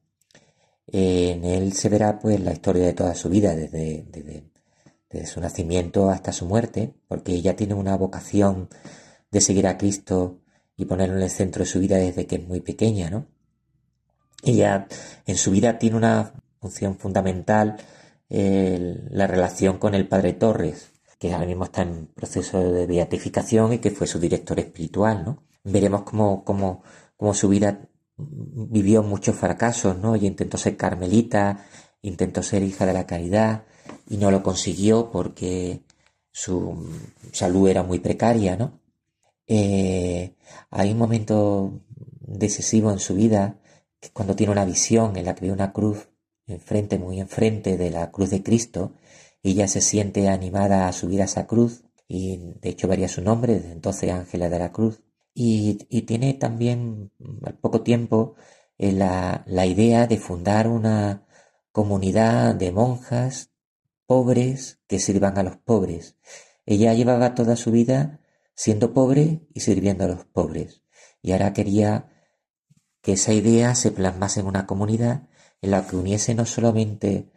En 0.88 1.46
él 1.46 1.74
se 1.74 1.90
verá 1.90 2.18
pues 2.18 2.40
la 2.40 2.54
historia 2.54 2.88
de 2.88 2.94
toda 2.94 3.14
su 3.14 3.30
vida, 3.30 3.56
desde, 3.56 4.04
desde, 4.10 5.28
su 5.28 5.40
nacimiento 5.40 6.10
hasta 6.10 6.32
su 6.32 6.48
muerte, 6.48 6.96
porque 7.08 7.34
ella 7.34 7.56
tiene 7.56 7.76
una 7.76 7.96
vocación 7.96 8.68
de 9.30 9.42
seguir 9.42 9.68
a 9.68 9.78
Cristo 9.78 10.40
y 10.76 10.86
ponerlo 10.86 11.18
en 11.18 11.24
el 11.24 11.30
centro 11.30 11.64
de 11.64 11.70
su 11.70 11.80
vida 11.80 11.98
desde 11.98 12.26
que 12.26 12.38
es 12.38 12.48
muy 12.48 12.62
pequeña, 12.62 13.12
¿no? 13.12 13.28
Ella 14.42 14.88
en 15.28 15.38
su 15.38 15.52
vida 15.52 15.78
tiene 15.78 15.98
una 15.98 16.34
función 16.60 16.98
fundamental 16.98 17.78
la 18.30 19.28
relación 19.28 19.78
con 19.80 19.96
el 19.96 20.08
padre 20.08 20.34
Torres, 20.34 20.92
que 21.18 21.34
ahora 21.34 21.46
mismo 21.46 21.66
está 21.66 21.82
en 21.82 22.08
proceso 22.08 22.72
de 22.72 22.86
beatificación 22.86 23.74
y 23.74 23.80
que 23.80 23.92
fue 23.92 24.08
su 24.08 24.20
director 24.20 24.60
espiritual, 24.60 25.26
¿no? 25.26 25.44
Veremos 25.64 26.04
cómo, 26.04 26.44
cómo, 26.46 26.84
cómo 27.18 27.34
su 27.34 27.50
vida 27.50 27.90
vivió 28.18 29.04
muchos 29.04 29.36
fracasos, 29.36 29.98
¿no? 29.98 30.16
Ella 30.16 30.28
intentó 30.28 30.58
ser 30.58 30.78
carmelita, 30.78 31.66
intentó 32.02 32.44
ser 32.44 32.64
hija 32.64 32.86
de 32.86 32.94
la 32.94 33.06
caridad 33.06 33.66
y 34.08 34.18
no 34.18 34.32
lo 34.32 34.44
consiguió 34.44 35.12
porque 35.12 35.82
su 36.32 36.88
salud 37.32 37.70
era 37.70 37.84
muy 37.84 38.00
precaria, 38.00 38.56
¿no? 38.56 38.80
Eh, 39.48 40.36
hay 40.70 40.92
un 40.92 40.98
momento 40.98 41.82
decisivo 42.20 42.92
en 42.92 43.00
su 43.00 43.16
vida 43.16 43.60
que 44.00 44.10
cuando 44.12 44.36
tiene 44.36 44.52
una 44.52 44.66
visión 44.66 45.18
en 45.18 45.26
la 45.26 45.36
que 45.36 45.48
ve 45.48 45.52
una 45.52 45.74
cruz 45.74 46.09
enfrente, 46.54 46.98
muy 46.98 47.20
enfrente 47.20 47.78
de 47.78 47.92
la 47.92 48.12
cruz 48.12 48.30
de 48.30 48.44
Cristo, 48.44 48.94
ella 49.44 49.68
se 49.68 49.82
siente 49.82 50.28
animada 50.30 50.88
a 50.88 50.94
subir 50.94 51.22
a 51.22 51.26
esa 51.26 51.48
cruz 51.48 51.84
y 52.08 52.38
de 52.62 52.70
hecho 52.70 52.88
varía 52.88 53.08
su 53.08 53.22
nombre, 53.22 53.54
desde 53.56 53.72
entonces 53.72 54.12
Ángela 54.12 54.50
de 54.50 54.60
la 54.60 54.72
Cruz. 54.72 55.02
Y, 55.34 55.76
tiene 56.06 56.34
también 56.34 57.12
al 57.46 57.58
poco 57.60 57.82
tiempo 57.84 58.36
eh, 58.78 58.92
la, 58.92 59.44
la 59.48 59.66
idea 59.66 60.08
de 60.08 60.18
fundar 60.18 60.68
una 60.68 61.28
comunidad 61.72 62.56
de 62.56 62.72
monjas 62.72 63.52
pobres 64.06 64.80
que 64.88 65.00
sirvan 65.00 65.38
a 65.38 65.44
los 65.44 65.58
pobres. 65.58 66.18
Ella 66.66 66.94
llevaba 66.94 67.36
toda 67.36 67.56
su 67.56 67.72
vida 67.72 68.20
siendo 68.56 68.94
pobre 68.94 69.48
y 69.54 69.62
sirviendo 69.62 70.04
a 70.06 70.08
los 70.10 70.26
pobres. 70.26 70.82
Y 71.22 71.32
ahora 71.32 71.54
quería 71.54 72.10
que 73.02 73.14
esa 73.14 73.34
idea 73.34 73.76
se 73.76 73.92
plasmase 73.92 74.42
en 74.42 74.48
una 74.48 74.66
comunidad 74.66 75.29
en 75.62 75.72
la 75.72 75.88
que 75.88 75.96
uniese 75.96 76.36
no 76.36 76.46
solamente 76.46 77.30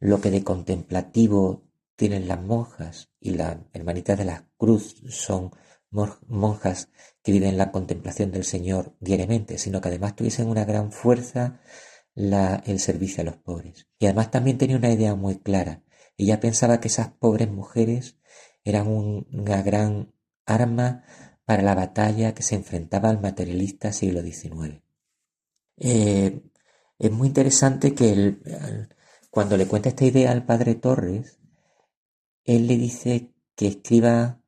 lo 0.00 0.20
que 0.20 0.30
de 0.30 0.44
contemplativo 0.44 1.62
tienen 1.96 2.28
las 2.28 2.42
monjas 2.42 3.10
y 3.20 3.30
las 3.30 3.56
hermanitas 3.72 4.18
de 4.18 4.24
la 4.24 4.48
cruz 4.56 5.02
son 5.08 5.52
monjas 5.90 6.88
que 7.22 7.32
viven 7.32 7.50
en 7.50 7.58
la 7.58 7.70
contemplación 7.70 8.32
del 8.32 8.44
Señor 8.44 8.96
diariamente, 9.00 9.58
sino 9.58 9.80
que 9.80 9.88
además 9.88 10.16
tuviesen 10.16 10.48
una 10.48 10.64
gran 10.64 10.90
fuerza 10.90 11.60
el 12.16 12.80
servicio 12.80 13.22
a 13.22 13.24
los 13.24 13.36
pobres. 13.36 13.86
Y 13.98 14.06
además 14.06 14.30
también 14.30 14.58
tenía 14.58 14.76
una 14.76 14.92
idea 14.92 15.14
muy 15.14 15.38
clara. 15.38 15.82
Ella 16.16 16.40
pensaba 16.40 16.80
que 16.80 16.88
esas 16.88 17.08
pobres 17.08 17.50
mujeres 17.50 18.18
eran 18.64 18.88
una 18.88 19.62
gran 19.62 20.12
arma 20.46 21.04
para 21.44 21.62
la 21.62 21.74
batalla 21.74 22.34
que 22.34 22.42
se 22.42 22.54
enfrentaba 22.54 23.10
al 23.10 23.20
materialista 23.20 23.92
siglo 23.92 24.22
XIX. 24.22 24.82
Eh, 25.76 26.42
es 26.98 27.10
muy 27.10 27.28
interesante 27.28 27.94
que 27.94 28.38
cuando 29.30 29.56
le 29.56 29.66
cuenta 29.66 29.88
esta 29.88 30.04
idea 30.04 30.30
al 30.30 30.46
padre 30.46 30.74
Torres, 30.74 31.38
él 32.44 32.66
le 32.66 32.76
dice 32.76 33.34
que 33.56 33.66
escriba 33.66 34.40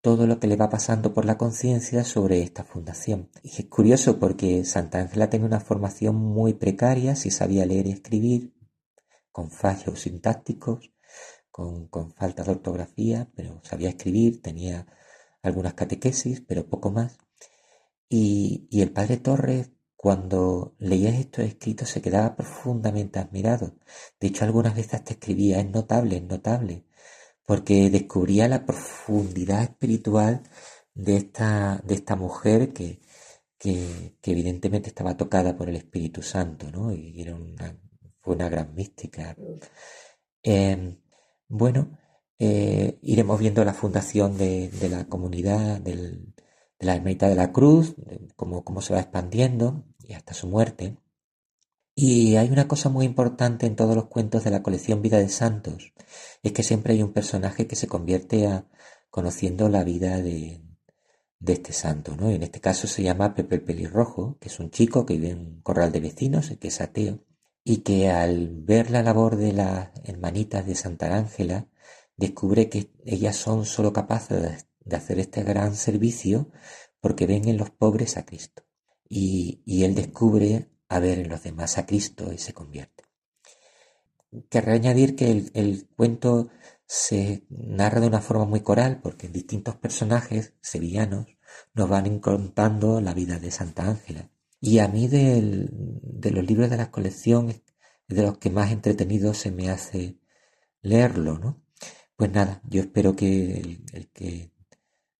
todo 0.00 0.26
lo 0.26 0.40
que 0.40 0.46
le 0.46 0.56
va 0.56 0.70
pasando 0.70 1.12
por 1.12 1.26
la 1.26 1.36
conciencia 1.36 2.04
sobre 2.04 2.42
esta 2.42 2.64
fundación. 2.64 3.30
Y 3.42 3.50
es 3.50 3.66
curioso 3.66 4.18
porque 4.18 4.64
Santa 4.64 4.98
Ángela 4.98 5.28
tenía 5.28 5.46
una 5.46 5.60
formación 5.60 6.16
muy 6.16 6.54
precaria, 6.54 7.16
si 7.16 7.30
sabía 7.30 7.66
leer 7.66 7.86
y 7.86 7.92
escribir, 7.92 8.54
con 9.30 9.50
fallos 9.50 10.00
sintácticos, 10.00 10.90
con, 11.50 11.88
con 11.88 12.14
falta 12.14 12.42
de 12.44 12.52
ortografía, 12.52 13.30
pero 13.34 13.60
sabía 13.62 13.90
escribir, 13.90 14.40
tenía 14.40 14.86
algunas 15.42 15.74
catequesis, 15.74 16.40
pero 16.40 16.66
poco 16.66 16.90
más. 16.90 17.18
Y, 18.08 18.66
y 18.70 18.80
el 18.80 18.92
padre 18.92 19.18
Torres, 19.18 19.70
cuando 20.02 20.74
leía 20.78 21.10
estos 21.10 21.44
escritos, 21.44 21.90
se 21.90 22.00
quedaba 22.00 22.36
profundamente 22.36 23.18
admirado. 23.18 23.76
De 24.18 24.28
hecho, 24.28 24.44
algunas 24.44 24.74
veces 24.74 25.04
te 25.04 25.12
escribía, 25.14 25.60
es 25.60 25.70
notable, 25.70 26.16
es 26.16 26.22
notable 26.22 26.84
porque 27.50 27.90
descubría 27.90 28.46
la 28.46 28.64
profundidad 28.64 29.64
espiritual 29.64 30.44
de 30.94 31.16
esta, 31.16 31.82
de 31.84 31.94
esta 31.96 32.14
mujer 32.14 32.72
que, 32.72 33.00
que, 33.58 34.14
evidentemente 34.22 34.88
estaba 34.88 35.16
tocada 35.16 35.56
por 35.56 35.68
el 35.68 35.74
Espíritu 35.74 36.22
Santo, 36.22 36.70
¿no? 36.70 36.92
Y 36.92 37.20
era 37.20 37.34
una, 37.34 37.76
fue 38.20 38.36
una 38.36 38.48
gran 38.48 38.72
mística. 38.76 39.36
Em, 40.44 41.00
bueno, 41.48 41.98
eh, 42.38 43.00
iremos 43.02 43.40
viendo 43.40 43.64
la 43.64 43.74
fundación 43.74 44.38
de, 44.38 44.70
la 44.88 45.06
comunidad 45.08 45.80
de 45.80 46.22
la 46.78 46.94
Ermita 46.94 47.28
de 47.28 47.34
la 47.34 47.50
Cruz, 47.50 47.96
cómo, 48.36 48.62
cómo 48.62 48.80
se 48.80 48.94
va 48.94 49.00
expandiendo 49.00 49.84
y 50.10 50.14
hasta 50.14 50.34
su 50.34 50.48
muerte. 50.48 50.96
Y 51.94 52.36
hay 52.36 52.50
una 52.50 52.66
cosa 52.66 52.88
muy 52.88 53.06
importante 53.06 53.66
en 53.66 53.76
todos 53.76 53.94
los 53.94 54.06
cuentos 54.06 54.42
de 54.44 54.50
la 54.50 54.62
colección 54.62 55.02
Vida 55.02 55.18
de 55.18 55.28
Santos, 55.28 55.92
es 56.42 56.52
que 56.52 56.62
siempre 56.62 56.94
hay 56.94 57.02
un 57.02 57.12
personaje 57.12 57.66
que 57.66 57.76
se 57.76 57.86
convierte 57.86 58.46
a 58.46 58.66
conociendo 59.10 59.68
la 59.68 59.84
vida 59.84 60.20
de, 60.22 60.62
de 61.38 61.52
este 61.52 61.72
santo, 61.72 62.16
¿no? 62.16 62.30
En 62.30 62.42
este 62.42 62.60
caso 62.60 62.86
se 62.86 63.02
llama 63.02 63.34
Pepe 63.34 63.56
el 63.56 63.62
Pelirrojo, 63.62 64.38
que 64.40 64.48
es 64.48 64.60
un 64.60 64.70
chico 64.70 65.06
que 65.06 65.14
vive 65.14 65.30
en 65.30 65.38
un 65.38 65.62
corral 65.62 65.92
de 65.92 66.00
vecinos, 66.00 66.50
que 66.60 66.68
es 66.68 66.80
ateo, 66.80 67.24
y 67.64 67.78
que 67.78 68.10
al 68.10 68.48
ver 68.48 68.90
la 68.90 69.02
labor 69.02 69.36
de 69.36 69.52
las 69.52 69.90
hermanitas 70.04 70.66
de 70.66 70.74
Santa 70.74 71.14
Ángela, 71.16 71.68
descubre 72.16 72.68
que 72.68 72.92
ellas 73.04 73.36
son 73.36 73.64
solo 73.64 73.92
capaces 73.92 74.66
de 74.80 74.96
hacer 74.96 75.18
este 75.20 75.42
gran 75.42 75.74
servicio 75.76 76.50
porque 77.00 77.26
ven 77.26 77.48
en 77.48 77.56
los 77.58 77.70
pobres 77.70 78.16
a 78.16 78.24
Cristo. 78.24 78.62
Y, 79.12 79.84
él 79.84 79.94
descubre 79.94 80.70
a 80.88 81.00
ver 81.00 81.18
en 81.18 81.28
los 81.28 81.42
demás 81.42 81.78
a 81.78 81.84
Cristo 81.84 82.32
y 82.32 82.38
se 82.38 82.54
convierte. 82.54 83.04
Querré 84.48 84.74
añadir 84.74 85.16
que 85.16 85.50
el, 85.52 85.88
cuento 85.96 86.48
se 86.86 87.44
narra 87.48 88.00
de 88.00 88.06
una 88.06 88.20
forma 88.20 88.44
muy 88.44 88.60
coral 88.60 89.00
porque 89.02 89.28
distintos 89.28 89.74
personajes 89.76 90.54
sevillanos 90.60 91.26
nos 91.74 91.88
van 91.88 92.20
contando 92.20 93.00
la 93.00 93.12
vida 93.12 93.40
de 93.40 93.50
Santa 93.50 93.88
Ángela. 93.88 94.30
Y 94.60 94.78
a 94.78 94.86
mí 94.86 95.08
de 95.08 96.30
los 96.30 96.46
libros 96.46 96.70
de 96.70 96.76
la 96.76 96.92
colección 96.92 97.50
es 97.50 97.62
de 98.06 98.22
los 98.22 98.38
que 98.38 98.50
más 98.50 98.70
entretenido 98.70 99.34
se 99.34 99.50
me 99.50 99.70
hace 99.70 100.20
leerlo, 100.82 101.38
¿no? 101.38 101.62
Pues 102.16 102.30
nada, 102.30 102.60
yo 102.68 102.82
espero 102.82 103.16
que 103.16 103.52
el, 103.60 103.84
el 103.92 104.08
que 104.10 104.52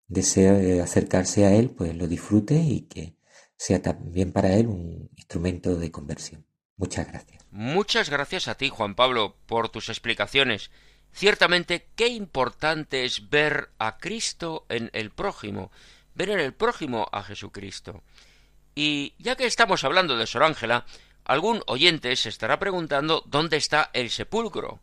desee 0.07 0.81
acercarse 0.81 1.47
a 1.47 1.55
él, 1.55 1.71
pues 1.71 1.97
lo 1.97 2.07
disfrute 2.07 2.57
y 2.57 2.83
que 2.83 3.20
sea 3.61 3.83
también 3.83 4.33
para 4.33 4.55
él 4.55 4.69
un 4.69 5.11
instrumento 5.17 5.77
de 5.77 5.91
conversión. 5.91 6.47
Muchas 6.79 7.07
gracias. 7.07 7.45
Muchas 7.51 8.09
gracias 8.09 8.49
a 8.49 8.55
ti, 8.55 8.71
Juan 8.71 8.95
Pablo, 8.95 9.37
por 9.45 9.69
tus 9.69 9.91
explicaciones. 9.91 10.71
Ciertamente, 11.13 11.91
qué 11.95 12.09
importante 12.09 13.05
es 13.05 13.29
ver 13.29 13.69
a 13.79 13.99
Cristo 13.99 14.65
en 14.71 14.89
el 14.95 15.11
prójimo, 15.11 15.71
ver 16.15 16.31
en 16.31 16.41
el 16.41 16.55
prójimo 16.55 17.07
a 17.13 17.23
Jesucristo. 17.23 18.03
Y 18.75 19.13
ya 19.19 19.37
que 19.37 19.45
estamos 19.45 19.85
hablando 19.85 20.17
de 20.17 20.27
Sor 20.27 20.45
Ángela, 20.45 20.87
algún 21.25 21.63
oyente 21.67 22.17
se 22.17 22.31
estará 22.31 22.59
preguntando 22.59 23.23
dónde 23.27 23.59
está 23.59 23.91
el 23.93 24.09
sepulcro. 24.09 24.81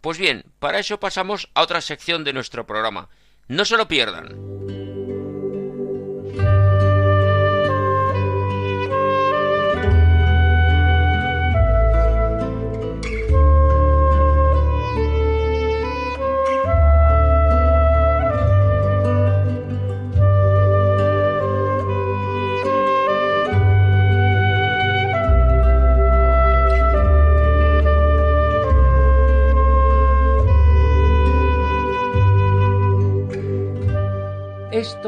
Pues 0.00 0.16
bien, 0.16 0.46
para 0.60 0.78
eso 0.78 0.98
pasamos 0.98 1.50
a 1.52 1.60
otra 1.60 1.82
sección 1.82 2.24
de 2.24 2.32
nuestro 2.32 2.66
programa. 2.66 3.10
No 3.48 3.66
se 3.66 3.76
lo 3.76 3.86
pierdan. 3.86 4.83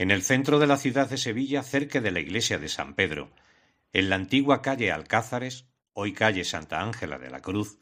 En 0.00 0.10
el 0.10 0.22
centro 0.22 0.58
de 0.58 0.66
la 0.66 0.78
ciudad 0.78 1.10
de 1.10 1.18
Sevilla, 1.18 1.62
cerca 1.62 2.00
de 2.00 2.10
la 2.10 2.20
iglesia 2.20 2.58
de 2.58 2.70
San 2.70 2.94
Pedro, 2.94 3.30
en 3.92 4.08
la 4.08 4.16
antigua 4.16 4.62
calle 4.62 4.90
Alcázares, 4.90 5.66
hoy 5.92 6.14
calle 6.14 6.44
Santa 6.44 6.80
Ángela 6.80 7.18
de 7.18 7.28
la 7.28 7.42
Cruz, 7.42 7.76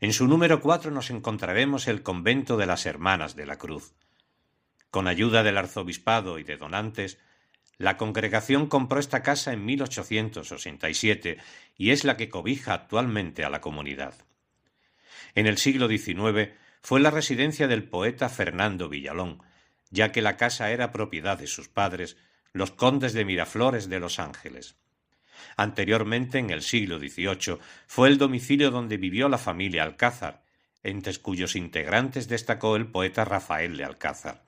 en 0.00 0.14
su 0.14 0.26
número 0.26 0.62
cuatro 0.62 0.90
nos 0.90 1.10
encontraremos 1.10 1.88
el 1.88 2.02
convento 2.02 2.56
de 2.56 2.64
las 2.64 2.86
Hermanas 2.86 3.36
de 3.36 3.44
la 3.44 3.58
Cruz. 3.58 3.92
Con 4.90 5.06
ayuda 5.06 5.42
del 5.42 5.58
arzobispado 5.58 6.38
y 6.38 6.42
de 6.42 6.56
donantes, 6.56 7.18
la 7.76 7.98
congregación 7.98 8.66
compró 8.66 8.98
esta 8.98 9.22
casa 9.22 9.52
en 9.52 9.66
1867 9.66 11.36
y 11.76 11.90
es 11.90 12.04
la 12.04 12.16
que 12.16 12.30
cobija 12.30 12.72
actualmente 12.72 13.44
a 13.44 13.50
la 13.50 13.60
comunidad. 13.60 14.14
En 15.34 15.46
el 15.46 15.58
siglo 15.58 15.86
XIX 15.86 16.54
fue 16.80 17.00
la 17.00 17.10
residencia 17.10 17.68
del 17.68 17.84
poeta 17.84 18.30
Fernando 18.30 18.88
Villalón, 18.88 19.42
ya 19.92 20.10
que 20.10 20.22
la 20.22 20.36
casa 20.36 20.72
era 20.72 20.90
propiedad 20.90 21.38
de 21.38 21.46
sus 21.46 21.68
padres, 21.68 22.16
los 22.52 22.72
condes 22.72 23.12
de 23.12 23.24
Miraflores 23.24 23.88
de 23.88 24.00
Los 24.00 24.18
Ángeles. 24.18 24.74
Anteriormente, 25.56 26.38
en 26.38 26.50
el 26.50 26.62
siglo 26.62 26.98
XVIII, 26.98 27.58
fue 27.86 28.08
el 28.08 28.18
domicilio 28.18 28.70
donde 28.70 28.96
vivió 28.96 29.28
la 29.28 29.38
familia 29.38 29.84
Alcázar, 29.84 30.42
entre 30.82 31.14
cuyos 31.18 31.54
integrantes 31.56 32.26
destacó 32.26 32.74
el 32.74 32.86
poeta 32.86 33.24
Rafael 33.24 33.76
de 33.76 33.84
Alcázar. 33.84 34.44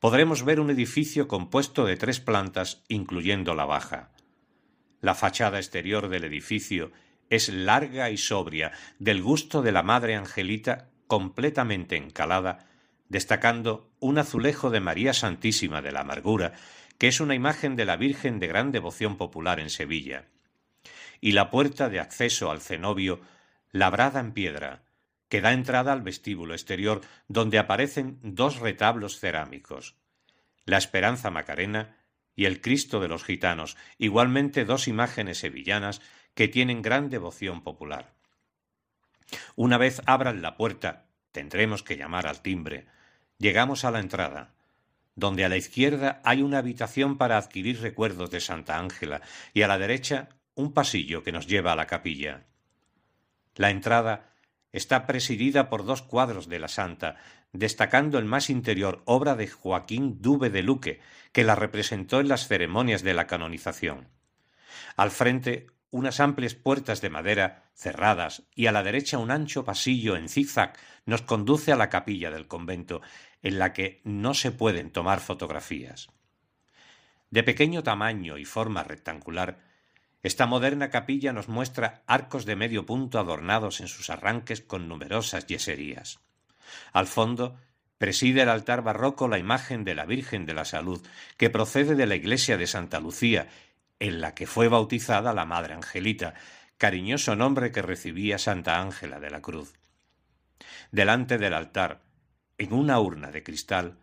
Podremos 0.00 0.44
ver 0.44 0.58
un 0.58 0.70
edificio 0.70 1.28
compuesto 1.28 1.86
de 1.86 1.96
tres 1.96 2.20
plantas, 2.20 2.82
incluyendo 2.88 3.54
la 3.54 3.64
baja. 3.64 4.10
La 5.00 5.14
fachada 5.14 5.58
exterior 5.58 6.08
del 6.08 6.24
edificio 6.24 6.90
es 7.30 7.48
larga 7.48 8.10
y 8.10 8.16
sobria, 8.16 8.72
del 8.98 9.22
gusto 9.22 9.62
de 9.62 9.72
la 9.72 9.82
Madre 9.82 10.16
Angelita, 10.16 10.90
completamente 11.06 11.96
encalada, 11.96 12.66
destacando 13.08 13.91
un 14.02 14.18
azulejo 14.18 14.70
de 14.70 14.80
María 14.80 15.14
Santísima 15.14 15.80
de 15.80 15.92
la 15.92 16.00
Amargura, 16.00 16.54
que 16.98 17.06
es 17.06 17.20
una 17.20 17.36
imagen 17.36 17.76
de 17.76 17.84
la 17.84 17.96
Virgen 17.96 18.40
de 18.40 18.48
gran 18.48 18.72
devoción 18.72 19.16
popular 19.16 19.60
en 19.60 19.70
Sevilla, 19.70 20.26
y 21.20 21.32
la 21.32 21.50
puerta 21.50 21.88
de 21.88 22.00
acceso 22.00 22.50
al 22.50 22.60
cenobio, 22.60 23.20
labrada 23.70 24.18
en 24.18 24.32
piedra, 24.32 24.82
que 25.28 25.40
da 25.40 25.52
entrada 25.52 25.92
al 25.92 26.02
vestíbulo 26.02 26.52
exterior, 26.52 27.00
donde 27.28 27.60
aparecen 27.60 28.18
dos 28.22 28.58
retablos 28.58 29.20
cerámicos, 29.20 29.94
la 30.64 30.78
Esperanza 30.78 31.30
Macarena 31.30 31.96
y 32.34 32.46
el 32.46 32.60
Cristo 32.60 32.98
de 32.98 33.08
los 33.08 33.22
Gitanos, 33.22 33.76
igualmente 33.98 34.64
dos 34.64 34.88
imágenes 34.88 35.38
sevillanas 35.38 36.02
que 36.34 36.48
tienen 36.48 36.82
gran 36.82 37.08
devoción 37.08 37.62
popular. 37.62 38.14
Una 39.54 39.78
vez 39.78 40.02
abran 40.06 40.42
la 40.42 40.56
puerta, 40.56 41.06
tendremos 41.30 41.84
que 41.84 41.96
llamar 41.96 42.26
al 42.26 42.42
timbre. 42.42 42.86
Llegamos 43.42 43.84
a 43.84 43.90
la 43.90 43.98
entrada, 43.98 44.54
donde 45.16 45.44
a 45.44 45.48
la 45.48 45.56
izquierda 45.56 46.20
hay 46.22 46.42
una 46.42 46.58
habitación 46.58 47.18
para 47.18 47.36
adquirir 47.36 47.80
recuerdos 47.80 48.30
de 48.30 48.40
Santa 48.40 48.78
Ángela 48.78 49.20
y 49.52 49.62
a 49.62 49.66
la 49.66 49.78
derecha 49.78 50.28
un 50.54 50.72
pasillo 50.72 51.24
que 51.24 51.32
nos 51.32 51.48
lleva 51.48 51.72
a 51.72 51.74
la 51.74 51.88
capilla. 51.88 52.44
La 53.56 53.70
entrada 53.70 54.30
está 54.70 55.08
presidida 55.08 55.68
por 55.70 55.84
dos 55.84 56.02
cuadros 56.02 56.48
de 56.48 56.60
la 56.60 56.68
Santa, 56.68 57.16
destacando 57.52 58.20
el 58.20 58.26
más 58.26 58.48
interior 58.48 59.02
obra 59.06 59.34
de 59.34 59.48
Joaquín 59.48 60.22
Dube 60.22 60.48
de 60.48 60.62
Luque, 60.62 61.00
que 61.32 61.42
la 61.42 61.56
representó 61.56 62.20
en 62.20 62.28
las 62.28 62.46
ceremonias 62.46 63.02
de 63.02 63.14
la 63.14 63.26
canonización. 63.26 64.06
Al 64.94 65.10
frente, 65.10 65.66
unas 65.90 66.20
amplias 66.20 66.54
puertas 66.54 67.00
de 67.00 67.10
madera 67.10 67.64
cerradas 67.74 68.44
y 68.54 68.66
a 68.66 68.72
la 68.72 68.82
derecha 68.82 69.18
un 69.18 69.30
ancho 69.30 69.64
pasillo 69.64 70.16
en 70.16 70.28
zigzag 70.28 70.74
nos 71.04 71.22
conduce 71.22 71.72
a 71.72 71.76
la 71.76 71.90
capilla 71.90 72.30
del 72.30 72.46
convento, 72.46 73.02
en 73.42 73.58
la 73.58 73.72
que 73.72 74.00
no 74.04 74.34
se 74.34 74.52
pueden 74.52 74.90
tomar 74.90 75.20
fotografías. 75.20 76.08
De 77.30 77.42
pequeño 77.42 77.82
tamaño 77.82 78.38
y 78.38 78.44
forma 78.44 78.84
rectangular, 78.84 79.58
esta 80.22 80.46
moderna 80.46 80.90
capilla 80.90 81.32
nos 81.32 81.48
muestra 81.48 82.02
arcos 82.06 82.44
de 82.44 82.54
medio 82.54 82.86
punto 82.86 83.18
adornados 83.18 83.80
en 83.80 83.88
sus 83.88 84.10
arranques 84.10 84.60
con 84.60 84.86
numerosas 84.86 85.46
yeserías. 85.46 86.20
Al 86.92 87.06
fondo 87.06 87.58
preside 87.98 88.42
el 88.42 88.48
altar 88.48 88.82
barroco 88.82 89.28
la 89.28 89.38
imagen 89.38 89.84
de 89.84 89.94
la 89.94 90.06
Virgen 90.06 90.46
de 90.46 90.54
la 90.54 90.64
Salud, 90.64 91.04
que 91.36 91.50
procede 91.50 91.94
de 91.94 92.06
la 92.06 92.14
iglesia 92.14 92.56
de 92.56 92.66
Santa 92.66 93.00
Lucía, 93.00 93.48
en 93.98 94.20
la 94.20 94.34
que 94.34 94.46
fue 94.46 94.68
bautizada 94.68 95.32
la 95.32 95.44
Madre 95.44 95.74
Angelita, 95.74 96.34
cariñoso 96.78 97.36
nombre 97.36 97.70
que 97.70 97.80
recibía 97.80 98.38
Santa 98.38 98.80
Ángela 98.80 99.20
de 99.20 99.30
la 99.30 99.40
Cruz. 99.40 99.74
Delante 100.90 101.38
del 101.38 101.54
altar, 101.54 102.02
en 102.62 102.72
una 102.72 103.00
urna 103.00 103.30
de 103.30 103.42
cristal, 103.42 103.98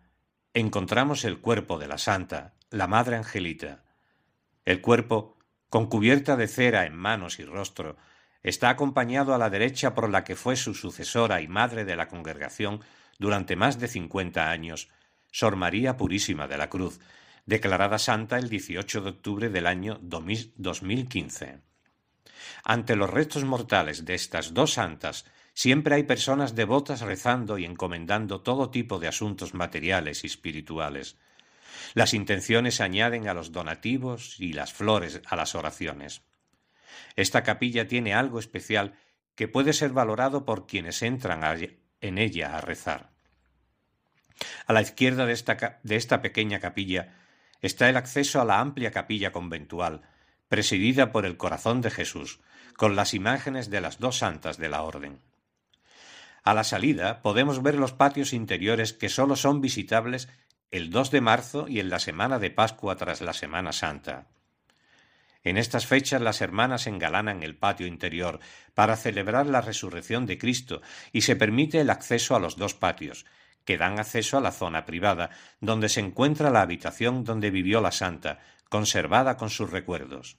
encontramos 0.54 1.24
el 1.24 1.40
cuerpo 1.40 1.78
de 1.78 1.88
la 1.88 1.98
Santa, 1.98 2.54
la 2.70 2.86
Madre 2.86 3.16
Angelita. 3.16 3.84
El 4.64 4.80
cuerpo 4.80 5.40
con 5.70 5.86
cubierta 5.86 6.36
de 6.36 6.48
cera 6.48 6.84
en 6.84 6.94
manos 6.94 7.38
y 7.38 7.44
rostro, 7.44 7.96
está 8.42 8.68
acompañado 8.68 9.34
a 9.34 9.38
la 9.38 9.50
derecha 9.50 9.94
por 9.94 10.10
la 10.10 10.24
que 10.24 10.34
fue 10.34 10.56
su 10.56 10.74
sucesora 10.74 11.40
y 11.40 11.48
madre 11.48 11.84
de 11.84 11.96
la 11.96 12.08
congregación 12.08 12.82
durante 13.18 13.54
más 13.54 13.78
de 13.78 13.86
cincuenta 13.86 14.50
años, 14.50 14.88
Sor 15.30 15.54
María 15.54 15.96
Purísima 15.96 16.48
de 16.48 16.58
la 16.58 16.68
Cruz, 16.68 16.98
declarada 17.46 17.98
santa 17.98 18.36
el 18.38 18.48
18 18.48 19.00
de 19.00 19.10
octubre 19.10 19.48
del 19.48 19.66
año 19.66 19.98
2015. 20.02 21.60
Ante 22.64 22.96
los 22.96 23.08
restos 23.08 23.44
mortales 23.44 24.04
de 24.04 24.14
estas 24.14 24.52
dos 24.52 24.72
santas, 24.72 25.24
siempre 25.54 25.94
hay 25.94 26.02
personas 26.04 26.54
devotas 26.54 27.00
rezando 27.00 27.58
y 27.58 27.64
encomendando 27.64 28.40
todo 28.40 28.70
tipo 28.70 28.98
de 28.98 29.08
asuntos 29.08 29.54
materiales 29.54 30.24
y 30.24 30.26
espirituales. 30.26 31.16
Las 31.94 32.14
intenciones 32.14 32.80
añaden 32.80 33.28
a 33.28 33.34
los 33.34 33.52
donativos 33.52 34.38
y 34.38 34.52
las 34.52 34.72
flores 34.72 35.20
a 35.26 35.36
las 35.36 35.54
oraciones. 35.54 36.22
Esta 37.16 37.42
capilla 37.42 37.88
tiene 37.88 38.14
algo 38.14 38.38
especial 38.38 38.94
que 39.34 39.48
puede 39.48 39.72
ser 39.72 39.90
valorado 39.90 40.44
por 40.44 40.66
quienes 40.66 41.02
entran 41.02 41.42
en 42.00 42.18
ella 42.18 42.56
a 42.56 42.60
rezar. 42.60 43.10
A 44.66 44.72
la 44.72 44.82
izquierda 44.82 45.26
de 45.26 45.96
esta 45.96 46.22
pequeña 46.22 46.60
capilla 46.60 47.16
está 47.60 47.88
el 47.88 47.96
acceso 47.96 48.40
a 48.40 48.44
la 48.44 48.60
amplia 48.60 48.90
capilla 48.90 49.32
conventual, 49.32 50.02
presidida 50.48 51.12
por 51.12 51.26
el 51.26 51.36
corazón 51.36 51.80
de 51.80 51.90
Jesús, 51.90 52.40
con 52.76 52.96
las 52.96 53.14
imágenes 53.14 53.70
de 53.70 53.80
las 53.80 53.98
dos 53.98 54.18
santas 54.18 54.56
de 54.56 54.68
la 54.68 54.82
Orden. 54.82 55.20
A 56.50 56.54
la 56.54 56.64
salida 56.64 57.22
podemos 57.22 57.62
ver 57.62 57.76
los 57.76 57.92
patios 57.92 58.32
interiores 58.32 58.92
que 58.92 59.08
sólo 59.08 59.36
son 59.36 59.60
visitables 59.60 60.28
el 60.72 60.90
2 60.90 61.12
de 61.12 61.20
marzo 61.20 61.68
y 61.68 61.78
en 61.78 61.90
la 61.90 62.00
semana 62.00 62.40
de 62.40 62.50
Pascua 62.50 62.96
tras 62.96 63.20
la 63.20 63.32
Semana 63.34 63.70
Santa. 63.70 64.26
En 65.44 65.56
estas 65.56 65.86
fechas 65.86 66.20
las 66.20 66.40
hermanas 66.40 66.88
engalanan 66.88 67.44
el 67.44 67.54
patio 67.54 67.86
interior 67.86 68.40
para 68.74 68.96
celebrar 68.96 69.46
la 69.46 69.60
resurrección 69.60 70.26
de 70.26 70.38
Cristo 70.38 70.82
y 71.12 71.20
se 71.20 71.36
permite 71.36 71.80
el 71.82 71.88
acceso 71.88 72.34
a 72.34 72.40
los 72.40 72.56
dos 72.56 72.74
patios, 72.74 73.26
que 73.64 73.78
dan 73.78 74.00
acceso 74.00 74.36
a 74.36 74.40
la 74.40 74.50
zona 74.50 74.86
privada, 74.86 75.30
donde 75.60 75.88
se 75.88 76.00
encuentra 76.00 76.50
la 76.50 76.62
habitación 76.62 77.22
donde 77.22 77.52
vivió 77.52 77.80
la 77.80 77.92
santa, 77.92 78.40
conservada 78.68 79.36
con 79.36 79.50
sus 79.50 79.70
recuerdos. 79.70 80.36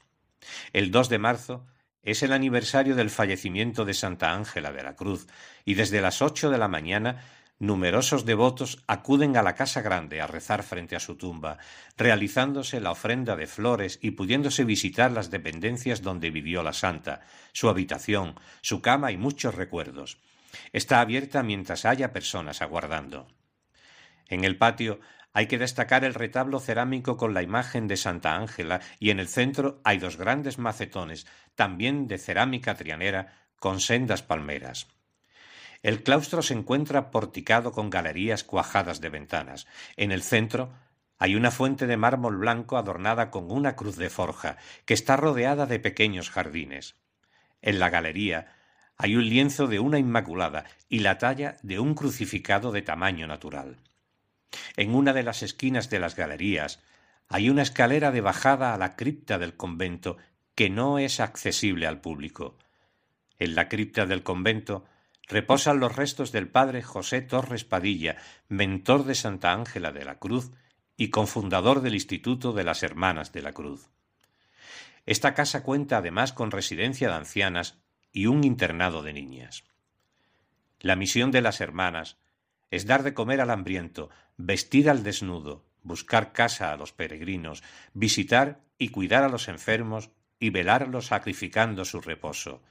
El 0.73 0.91
2 0.91 1.07
de 1.07 1.19
marzo 1.19 1.65
es 2.03 2.23
el 2.23 2.33
aniversario 2.33 2.95
del 2.95 3.09
fallecimiento 3.09 3.85
de 3.85 3.93
Santa 3.93 4.33
Ángela 4.33 4.71
de 4.71 4.83
la 4.83 4.95
Cruz, 4.95 5.27
y 5.65 5.75
desde 5.75 6.01
las 6.01 6.21
ocho 6.21 6.49
de 6.49 6.57
la 6.57 6.67
mañana 6.67 7.23
numerosos 7.59 8.25
devotos 8.25 8.83
acuden 8.87 9.37
a 9.37 9.43
la 9.43 9.53
casa 9.53 9.81
grande 9.81 10.19
a 10.19 10.25
rezar 10.25 10.63
frente 10.63 10.95
a 10.95 10.99
su 10.99 11.15
tumba, 11.15 11.59
realizándose 11.95 12.79
la 12.81 12.89
ofrenda 12.89 13.35
de 13.35 13.45
flores 13.45 13.99
y 14.01 14.11
pudiéndose 14.11 14.63
visitar 14.63 15.11
las 15.11 15.29
dependencias 15.29 16.01
donde 16.01 16.31
vivió 16.31 16.63
la 16.63 16.73
santa, 16.73 17.21
su 17.53 17.69
habitación, 17.69 18.33
su 18.61 18.81
cama 18.81 19.11
y 19.11 19.17
muchos 19.17 19.53
recuerdos. 19.53 20.17
Está 20.73 21.01
abierta 21.01 21.43
mientras 21.43 21.85
haya 21.85 22.11
personas 22.11 22.63
aguardando. 22.63 23.27
En 24.27 24.43
el 24.43 24.57
patio 24.57 24.99
hay 25.33 25.47
que 25.47 25.57
destacar 25.57 26.03
el 26.03 26.13
retablo 26.13 26.59
cerámico 26.59 27.17
con 27.17 27.33
la 27.33 27.41
imagen 27.41 27.87
de 27.87 27.97
Santa 27.97 28.35
Ángela 28.35 28.81
y 28.99 29.11
en 29.11 29.19
el 29.19 29.27
centro 29.27 29.79
hay 29.83 29.97
dos 29.97 30.17
grandes 30.17 30.57
macetones, 30.57 31.25
también 31.55 32.07
de 32.07 32.17
cerámica 32.17 32.75
trianera, 32.75 33.33
con 33.57 33.79
sendas 33.79 34.23
palmeras. 34.23 34.87
El 35.83 36.03
claustro 36.03 36.41
se 36.41 36.53
encuentra 36.53 37.09
porticado 37.11 37.71
con 37.71 37.89
galerías 37.89 38.43
cuajadas 38.43 39.01
de 39.01 39.09
ventanas. 39.09 39.67
En 39.95 40.11
el 40.11 40.21
centro 40.21 40.73
hay 41.17 41.35
una 41.35 41.51
fuente 41.51 41.87
de 41.87 41.97
mármol 41.97 42.37
blanco 42.37 42.77
adornada 42.77 43.31
con 43.31 43.51
una 43.51 43.75
cruz 43.75 43.95
de 43.95 44.09
forja, 44.09 44.57
que 44.85 44.93
está 44.93 45.17
rodeada 45.17 45.65
de 45.65 45.79
pequeños 45.79 46.29
jardines. 46.29 46.95
En 47.61 47.79
la 47.79 47.89
galería 47.89 48.55
hay 48.97 49.15
un 49.15 49.27
lienzo 49.27 49.67
de 49.67 49.79
una 49.79 49.97
Inmaculada 49.97 50.65
y 50.89 50.99
la 50.99 51.17
talla 51.17 51.57
de 51.63 51.79
un 51.79 51.95
crucificado 51.95 52.71
de 52.71 52.81
tamaño 52.81 53.25
natural. 53.27 53.77
En 54.75 54.95
una 54.95 55.13
de 55.13 55.23
las 55.23 55.43
esquinas 55.43 55.89
de 55.89 55.99
las 55.99 56.15
galerías 56.15 56.81
hay 57.27 57.49
una 57.49 57.61
escalera 57.61 58.11
de 58.11 58.21
bajada 58.21 58.73
a 58.73 58.77
la 58.77 58.95
cripta 58.95 59.37
del 59.37 59.55
convento 59.55 60.17
que 60.55 60.69
no 60.69 60.99
es 60.99 61.19
accesible 61.19 61.87
al 61.87 62.01
público. 62.01 62.57
En 63.39 63.55
la 63.55 63.69
cripta 63.69 64.05
del 64.05 64.23
convento 64.23 64.85
reposan 65.27 65.79
los 65.79 65.95
restos 65.95 66.31
del 66.31 66.49
padre 66.49 66.83
José 66.83 67.21
Torres 67.21 67.63
Padilla, 67.63 68.17
mentor 68.49 69.05
de 69.05 69.15
Santa 69.15 69.53
Ángela 69.53 69.91
de 69.91 70.03
la 70.03 70.19
Cruz 70.19 70.51
y 70.97 71.09
cofundador 71.09 71.81
del 71.81 71.95
Instituto 71.95 72.53
de 72.53 72.63
las 72.63 72.83
Hermanas 72.83 73.31
de 73.31 73.41
la 73.41 73.53
Cruz. 73.53 73.89
Esta 75.05 75.33
casa 75.33 75.63
cuenta 75.63 75.97
además 75.97 76.33
con 76.33 76.51
residencia 76.51 77.07
de 77.07 77.15
ancianas 77.15 77.79
y 78.11 78.27
un 78.27 78.43
internado 78.43 79.01
de 79.01 79.13
niñas. 79.13 79.63
La 80.79 80.95
misión 80.95 81.31
de 81.31 81.41
las 81.41 81.61
hermanas 81.61 82.17
es 82.71 82.85
dar 82.85 83.03
de 83.03 83.13
comer 83.13 83.41
al 83.41 83.51
hambriento, 83.51 84.09
vestir 84.37 84.89
al 84.89 85.03
desnudo, 85.03 85.63
buscar 85.83 86.33
casa 86.33 86.71
a 86.71 86.77
los 86.77 86.93
peregrinos, 86.93 87.63
visitar 87.93 88.61
y 88.77 88.89
cuidar 88.89 89.23
a 89.23 89.29
los 89.29 89.47
enfermos 89.47 90.09
y 90.39 90.49
velarlos 90.49 91.07
sacrificando 91.07 91.85
su 91.85 92.01
reposo, 92.01 92.63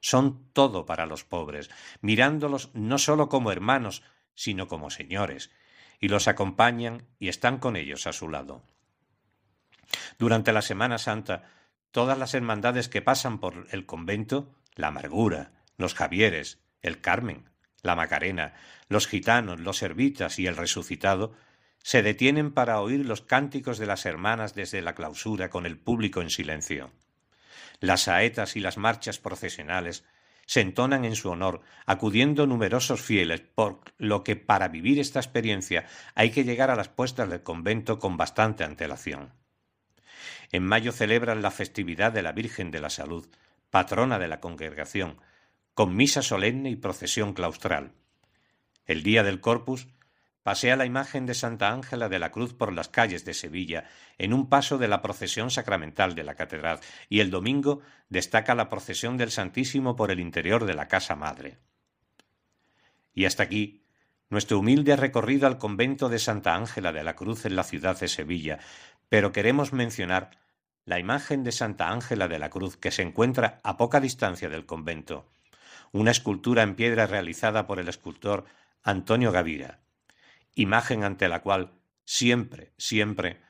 son 0.00 0.50
todo 0.52 0.86
para 0.86 1.06
los 1.06 1.24
pobres, 1.24 1.70
mirándolos 2.00 2.70
no 2.74 2.98
sólo 2.98 3.28
como 3.28 3.52
hermanos, 3.52 4.02
sino 4.34 4.66
como 4.66 4.90
señores, 4.90 5.50
y 6.00 6.08
los 6.08 6.28
acompañan 6.28 7.06
y 7.18 7.28
están 7.28 7.58
con 7.58 7.76
ellos 7.76 8.06
a 8.06 8.12
su 8.12 8.28
lado. 8.28 8.62
Durante 10.18 10.52
la 10.52 10.62
Semana 10.62 10.98
Santa, 10.98 11.50
todas 11.90 12.18
las 12.18 12.34
hermandades 12.34 12.88
que 12.88 13.02
pasan 13.02 13.38
por 13.38 13.66
el 13.70 13.84
convento, 13.84 14.54
la 14.74 14.88
Amargura, 14.88 15.52
los 15.76 15.94
Javieres, 15.94 16.58
el 16.80 17.00
Carmen, 17.00 17.49
la 17.82 17.96
Macarena, 17.96 18.54
los 18.88 19.06
gitanos, 19.06 19.60
los 19.60 19.78
servitas 19.78 20.38
y 20.38 20.46
el 20.46 20.56
resucitado, 20.56 21.34
se 21.82 22.02
detienen 22.02 22.52
para 22.52 22.80
oír 22.80 23.06
los 23.06 23.22
cánticos 23.22 23.78
de 23.78 23.86
las 23.86 24.04
hermanas 24.06 24.54
desde 24.54 24.82
la 24.82 24.94
clausura 24.94 25.50
con 25.50 25.66
el 25.66 25.78
público 25.78 26.20
en 26.20 26.30
silencio. 26.30 26.90
Las 27.80 28.02
saetas 28.02 28.56
y 28.56 28.60
las 28.60 28.76
marchas 28.76 29.18
procesionales 29.18 30.04
se 30.50 30.60
entonan 30.60 31.04
en 31.04 31.14
su 31.14 31.30
honor, 31.30 31.62
acudiendo 31.86 32.46
numerosos 32.46 33.00
fieles, 33.00 33.40
por 33.40 33.80
lo 33.98 34.24
que 34.24 34.34
para 34.36 34.68
vivir 34.68 34.98
esta 34.98 35.20
experiencia 35.20 35.86
hay 36.14 36.32
que 36.32 36.44
llegar 36.44 36.70
a 36.70 36.76
las 36.76 36.88
puestas 36.88 37.30
del 37.30 37.42
convento 37.42 37.98
con 37.98 38.16
bastante 38.16 38.64
antelación. 38.64 39.32
En 40.50 40.64
mayo 40.64 40.90
celebran 40.90 41.40
la 41.40 41.52
festividad 41.52 42.12
de 42.12 42.22
la 42.22 42.32
Virgen 42.32 42.72
de 42.72 42.80
la 42.80 42.90
Salud, 42.90 43.28
patrona 43.70 44.18
de 44.18 44.26
la 44.26 44.40
congregación, 44.40 45.20
con 45.80 45.96
misa 45.96 46.20
solemne 46.20 46.68
y 46.68 46.76
procesión 46.76 47.32
claustral. 47.32 47.92
El 48.84 49.02
día 49.02 49.22
del 49.22 49.40
Corpus 49.40 49.88
pasea 50.42 50.76
la 50.76 50.84
imagen 50.84 51.24
de 51.24 51.32
Santa 51.32 51.72
Ángela 51.72 52.10
de 52.10 52.18
la 52.18 52.30
Cruz 52.30 52.52
por 52.52 52.70
las 52.74 52.90
calles 52.90 53.24
de 53.24 53.32
Sevilla 53.32 53.84
en 54.18 54.34
un 54.34 54.50
paso 54.50 54.76
de 54.76 54.88
la 54.88 55.00
procesión 55.00 55.50
sacramental 55.50 56.14
de 56.14 56.22
la 56.22 56.34
catedral 56.34 56.80
y 57.08 57.20
el 57.20 57.30
domingo 57.30 57.80
destaca 58.10 58.54
la 58.54 58.68
procesión 58.68 59.16
del 59.16 59.30
Santísimo 59.30 59.96
por 59.96 60.10
el 60.10 60.20
interior 60.20 60.66
de 60.66 60.74
la 60.74 60.86
Casa 60.86 61.16
Madre. 61.16 61.56
Y 63.14 63.24
hasta 63.24 63.44
aquí 63.44 63.82
nuestro 64.28 64.58
humilde 64.58 64.96
recorrido 64.96 65.46
al 65.46 65.56
convento 65.56 66.10
de 66.10 66.18
Santa 66.18 66.56
Ángela 66.56 66.92
de 66.92 67.04
la 67.04 67.16
Cruz 67.16 67.46
en 67.46 67.56
la 67.56 67.64
ciudad 67.64 67.98
de 67.98 68.08
Sevilla, 68.08 68.58
pero 69.08 69.32
queremos 69.32 69.72
mencionar 69.72 70.32
la 70.84 70.98
imagen 70.98 71.42
de 71.42 71.52
Santa 71.52 71.88
Ángela 71.88 72.28
de 72.28 72.38
la 72.38 72.50
Cruz 72.50 72.76
que 72.76 72.90
se 72.90 73.00
encuentra 73.00 73.60
a 73.64 73.78
poca 73.78 73.98
distancia 73.98 74.50
del 74.50 74.66
convento, 74.66 75.26
una 75.92 76.10
escultura 76.10 76.62
en 76.62 76.74
piedra 76.74 77.06
realizada 77.06 77.66
por 77.66 77.80
el 77.80 77.88
escultor 77.88 78.44
Antonio 78.82 79.32
Gavira, 79.32 79.80
imagen 80.54 81.04
ante 81.04 81.28
la 81.28 81.42
cual 81.42 81.72
siempre, 82.04 82.72
siempre 82.76 83.40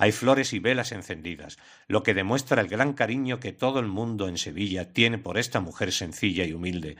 hay 0.00 0.12
flores 0.12 0.54
y 0.54 0.60
velas 0.60 0.92
encendidas, 0.92 1.58
lo 1.86 2.02
que 2.02 2.14
demuestra 2.14 2.62
el 2.62 2.68
gran 2.68 2.94
cariño 2.94 3.38
que 3.38 3.52
todo 3.52 3.80
el 3.80 3.86
mundo 3.86 4.28
en 4.28 4.38
Sevilla 4.38 4.94
tiene 4.94 5.18
por 5.18 5.36
esta 5.36 5.60
mujer 5.60 5.92
sencilla 5.92 6.46
y 6.46 6.54
humilde, 6.54 6.96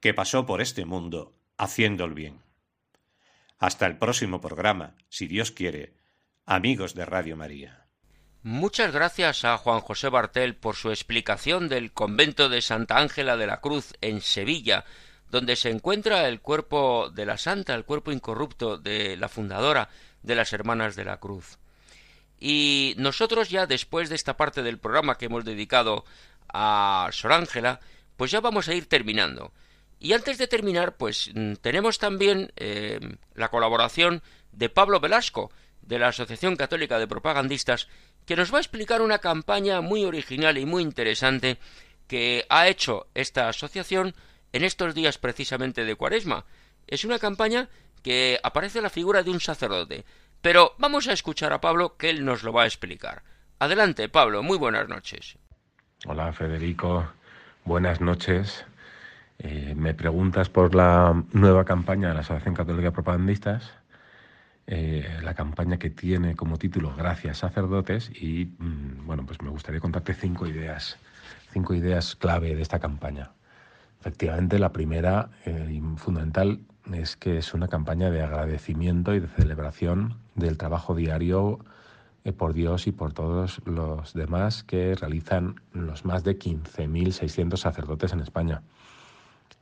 que 0.00 0.14
pasó 0.14 0.46
por 0.46 0.60
este 0.60 0.84
mundo 0.84 1.32
haciendo 1.56 2.04
el 2.04 2.14
bien. 2.14 2.40
Hasta 3.60 3.86
el 3.86 3.98
próximo 3.98 4.40
programa, 4.40 4.96
si 5.08 5.28
Dios 5.28 5.52
quiere, 5.52 5.94
amigos 6.44 6.94
de 6.94 7.04
Radio 7.04 7.36
María. 7.36 7.86
Muchas 8.42 8.90
gracias 8.90 9.44
a 9.44 9.58
Juan 9.58 9.80
José 9.80 10.08
Bartel 10.08 10.56
por 10.56 10.74
su 10.74 10.88
explicación 10.88 11.68
del 11.68 11.92
convento 11.92 12.48
de 12.48 12.62
Santa 12.62 12.96
Ángela 12.96 13.36
de 13.36 13.46
la 13.46 13.60
Cruz 13.60 13.92
en 14.00 14.22
Sevilla, 14.22 14.86
donde 15.30 15.56
se 15.56 15.68
encuentra 15.68 16.26
el 16.26 16.40
cuerpo 16.40 17.10
de 17.10 17.26
la 17.26 17.36
santa, 17.36 17.74
el 17.74 17.84
cuerpo 17.84 18.12
incorrupto 18.12 18.78
de 18.78 19.18
la 19.18 19.28
fundadora 19.28 19.90
de 20.22 20.36
las 20.36 20.54
Hermanas 20.54 20.96
de 20.96 21.04
la 21.04 21.18
Cruz. 21.18 21.58
Y 22.38 22.94
nosotros 22.96 23.50
ya 23.50 23.66
después 23.66 24.08
de 24.08 24.14
esta 24.14 24.38
parte 24.38 24.62
del 24.62 24.78
programa 24.78 25.18
que 25.18 25.26
hemos 25.26 25.44
dedicado 25.44 26.06
a 26.48 27.10
Sor 27.12 27.34
Ángela, 27.34 27.80
pues 28.16 28.30
ya 28.30 28.40
vamos 28.40 28.68
a 28.68 28.74
ir 28.74 28.88
terminando. 28.88 29.52
Y 29.98 30.14
antes 30.14 30.38
de 30.38 30.46
terminar, 30.46 30.96
pues 30.96 31.30
mm, 31.34 31.56
tenemos 31.56 31.98
también 31.98 32.50
eh, 32.56 33.00
la 33.34 33.50
colaboración 33.50 34.22
de 34.52 34.70
Pablo 34.70 34.98
Velasco, 34.98 35.52
de 35.82 35.98
la 35.98 36.08
Asociación 36.08 36.56
Católica 36.56 36.98
de 36.98 37.08
Propagandistas, 37.08 37.88
que 38.30 38.36
nos 38.36 38.54
va 38.54 38.58
a 38.58 38.60
explicar 38.60 39.02
una 39.02 39.18
campaña 39.18 39.80
muy 39.80 40.04
original 40.04 40.56
y 40.56 40.64
muy 40.64 40.84
interesante 40.84 41.58
que 42.06 42.46
ha 42.48 42.68
hecho 42.68 43.08
esta 43.12 43.48
asociación 43.48 44.14
en 44.52 44.62
estos 44.62 44.94
días 44.94 45.18
precisamente 45.18 45.84
de 45.84 45.96
Cuaresma. 45.96 46.44
Es 46.86 47.04
una 47.04 47.18
campaña 47.18 47.68
que 48.04 48.38
aparece 48.44 48.82
la 48.82 48.88
figura 48.88 49.24
de 49.24 49.32
un 49.32 49.40
sacerdote. 49.40 50.04
Pero 50.42 50.76
vamos 50.78 51.08
a 51.08 51.12
escuchar 51.12 51.52
a 51.52 51.60
Pablo 51.60 51.96
que 51.96 52.08
él 52.08 52.24
nos 52.24 52.44
lo 52.44 52.52
va 52.52 52.62
a 52.62 52.66
explicar. 52.66 53.24
Adelante, 53.58 54.08
Pablo, 54.08 54.44
muy 54.44 54.58
buenas 54.58 54.88
noches. 54.88 55.36
Hola, 56.06 56.32
Federico. 56.32 57.10
Buenas 57.64 58.00
noches. 58.00 58.64
Eh, 59.40 59.74
me 59.76 59.92
preguntas 59.92 60.48
por 60.48 60.76
la 60.76 61.20
nueva 61.32 61.64
campaña 61.64 62.10
de 62.10 62.14
la 62.14 62.20
Asociación 62.20 62.54
Católica 62.54 62.92
Propagandistas. 62.92 63.79
Eh, 64.72 65.04
la 65.24 65.34
campaña 65.34 65.80
que 65.80 65.90
tiene 65.90 66.36
como 66.36 66.56
título 66.56 66.94
Gracias 66.96 67.38
sacerdotes 67.38 68.08
y 68.14 68.54
mm, 68.56 69.04
bueno, 69.04 69.26
pues 69.26 69.42
me 69.42 69.50
gustaría 69.50 69.80
contarte 69.80 70.14
cinco 70.14 70.46
ideas, 70.46 70.96
cinco 71.52 71.74
ideas 71.74 72.14
clave 72.14 72.54
de 72.54 72.62
esta 72.62 72.78
campaña. 72.78 73.32
Efectivamente, 73.98 74.60
la 74.60 74.70
primera 74.70 75.28
eh, 75.44 75.72
y 75.72 75.80
fundamental 75.98 76.60
es 76.92 77.16
que 77.16 77.38
es 77.38 77.52
una 77.52 77.66
campaña 77.66 78.12
de 78.12 78.22
agradecimiento 78.22 79.12
y 79.12 79.18
de 79.18 79.26
celebración 79.26 80.18
del 80.36 80.56
trabajo 80.56 80.94
diario 80.94 81.58
eh, 82.22 82.32
por 82.32 82.52
Dios 82.52 82.86
y 82.86 82.92
por 82.92 83.12
todos 83.12 83.60
los 83.64 84.14
demás 84.14 84.62
que 84.62 84.94
realizan 84.94 85.60
los 85.72 86.04
más 86.04 86.22
de 86.22 86.38
15.600 86.38 87.56
sacerdotes 87.56 88.12
en 88.12 88.20
España. 88.20 88.62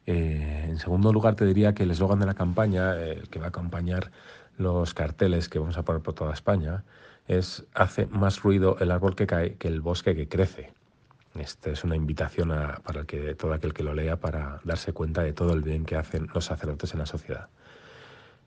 en 0.04 0.78
segundo 0.78 1.14
lugar, 1.14 1.34
te 1.34 1.46
diría 1.46 1.72
que 1.72 1.84
el 1.84 1.92
eslogan 1.92 2.18
de 2.18 2.26
la 2.26 2.34
campaña, 2.34 2.94
el 2.94 3.28
que 3.30 3.38
va 3.38 3.46
a 3.46 3.48
acompañar 3.48 4.11
los 4.59 4.92
carteles 4.92 5.48
que 5.48 5.59
vamos 5.59 5.78
a 5.78 5.84
poner 5.84 6.02
por 6.02 6.14
toda 6.14 6.34
España 6.34 6.84
es 7.26 7.64
hace 7.74 8.06
más 8.06 8.42
ruido 8.42 8.76
el 8.80 8.90
árbol 8.90 9.14
que 9.14 9.26
cae 9.26 9.54
que 9.54 9.68
el 9.68 9.80
bosque 9.80 10.14
que 10.14 10.28
crece. 10.28 10.72
Esta 11.34 11.70
es 11.70 11.84
una 11.84 11.94
invitación 11.94 12.52
para 12.82 13.04
que, 13.04 13.34
todo 13.34 13.52
aquel 13.52 13.72
que 13.72 13.84
lo 13.84 13.94
lea 13.94 14.16
para 14.16 14.61
darse 14.64 14.92
cuenta 14.92 15.22
de 15.22 15.32
todo 15.32 15.52
el 15.52 15.62
bien 15.62 15.84
que 15.84 15.96
hacen 15.96 16.28
los 16.34 16.46
sacerdotes 16.46 16.92
en 16.94 16.98
la 16.98 17.06
sociedad. 17.06 17.48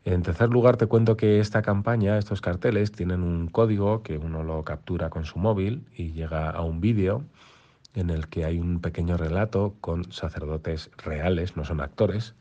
En 0.03 0.23
tercer 0.23 0.49
lugar, 0.49 0.77
te 0.77 0.87
cuento 0.87 1.15
que 1.15 1.39
esta 1.39 1.61
campaña, 1.61 2.17
estos 2.17 2.41
carteles, 2.41 2.91
tienen 2.91 3.21
un 3.21 3.47
código 3.47 4.01
que 4.01 4.17
uno 4.17 4.43
lo 4.43 4.63
captura 4.63 5.09
con 5.09 5.25
su 5.25 5.37
móvil 5.37 5.85
y 5.95 6.11
llega 6.11 6.49
a 6.49 6.61
un 6.61 6.81
vídeo 6.81 7.23
en 7.93 8.09
el 8.09 8.27
que 8.27 8.45
hay 8.45 8.59
un 8.59 8.81
pequeño 8.81 9.15
relato 9.15 9.75
con 9.79 10.11
sacerdotes 10.11 10.89
reales, 10.97 11.55
no 11.55 11.65
son 11.65 11.81
actores, 11.81 12.33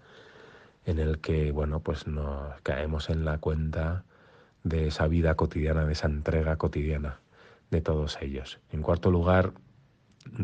en 0.84 0.98
el 0.98 1.18
que, 1.18 1.52
bueno, 1.52 1.80
pues 1.80 2.06
nos 2.06 2.60
caemos 2.62 3.10
en 3.10 3.24
la 3.24 3.38
cuenta 3.38 4.04
de 4.64 4.88
esa 4.88 5.06
vida 5.06 5.34
cotidiana, 5.34 5.84
de 5.84 5.92
esa 5.92 6.06
entrega 6.06 6.56
cotidiana 6.56 7.20
de 7.70 7.80
todos 7.80 8.18
ellos. 8.20 8.58
En 8.72 8.82
cuarto 8.82 9.10
lugar, 9.10 9.52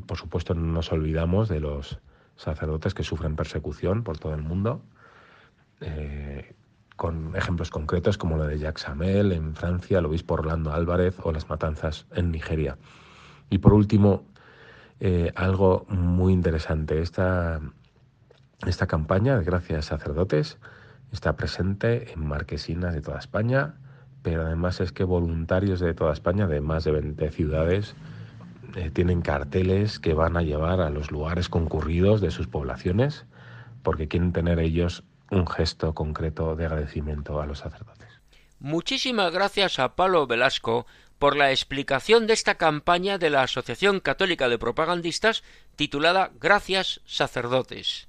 por 0.07 0.16
supuesto, 0.16 0.55
no 0.55 0.72
nos 0.72 0.93
olvidamos 0.93 1.49
de 1.49 1.61
los 1.61 1.99
sacerdotes 2.37 2.95
que 2.95 3.03
sufren 3.03 3.37
persecución 3.37 4.03
por 4.03 4.18
todo 4.18 4.34
el 4.34 4.43
mundo, 4.43 4.82
eh, 5.80 6.55
con 6.97 7.37
ejemplos 7.37 7.70
concretos 7.70 8.16
como 8.16 8.37
lo 8.37 8.47
de 8.47 8.59
Jacques 8.59 8.82
Samel 8.82 9.32
en 9.32 9.55
Francia, 9.55 9.99
el 9.99 10.07
obispo 10.07 10.34
Orlando 10.34 10.72
Álvarez 10.72 11.16
o 11.22 11.32
las 11.32 11.49
matanzas 11.49 12.07
en 12.14 12.30
Nigeria. 12.30 12.78
Y 13.51 13.59
por 13.59 13.74
último, 13.74 14.24
eh, 15.01 15.32
algo 15.34 15.84
muy 15.89 16.32
interesante, 16.32 17.03
esta 17.03 17.61
esta 18.64 18.86
campaña 18.86 19.38
de 19.38 19.44
Gracias 19.44 19.86
Sacerdotes 19.86 20.59
está 21.12 21.36
presente 21.36 22.12
en 22.12 22.26
marquesinas 22.26 22.94
de 22.94 23.00
toda 23.00 23.18
España, 23.18 23.74
pero 24.22 24.46
además 24.46 24.80
es 24.80 24.92
que 24.92 25.04
voluntarios 25.04 25.80
de 25.80 25.94
toda 25.94 26.12
España, 26.12 26.46
de 26.46 26.61
más 26.61 26.84
de 26.84 26.92
20 26.92 27.30
ciudades, 27.30 27.94
eh, 28.74 28.90
tienen 28.90 29.22
carteles 29.22 29.98
que 29.98 30.14
van 30.14 30.36
a 30.36 30.42
llevar 30.42 30.80
a 30.80 30.90
los 30.90 31.11
lugares 31.11 31.48
concurridos 31.48 32.20
de 32.20 32.30
sus 32.30 32.46
poblaciones 32.46 33.26
porque 33.82 34.09
quieren 34.09 34.32
tener 34.32 34.59
ellos 34.59 35.04
un 35.30 35.46
gesto 35.46 35.94
concreto 35.94 36.57
de 36.57 36.66
agradecimiento 36.66 37.40
a 37.40 37.46
los 37.46 37.61
sacerdotes. 37.61 38.09
Muchísimas 38.59 39.32
gracias 39.32 39.78
a 39.78 39.94
Pablo 39.94 40.26
Velasco 40.26 40.86
por 41.18 41.36
la 41.36 41.50
explicación 41.50 42.26
de 42.26 42.32
esta 42.32 42.57
campaña 42.57 43.18
de 43.18 43.30
la 43.30 43.42
Asociación 43.42 44.00
Católica 44.00 44.48
de 44.48 44.59
Propagandistas 44.59 45.44
titulada 45.76 46.30
Gracias 46.40 47.00
Sacerdotes. 47.07 48.09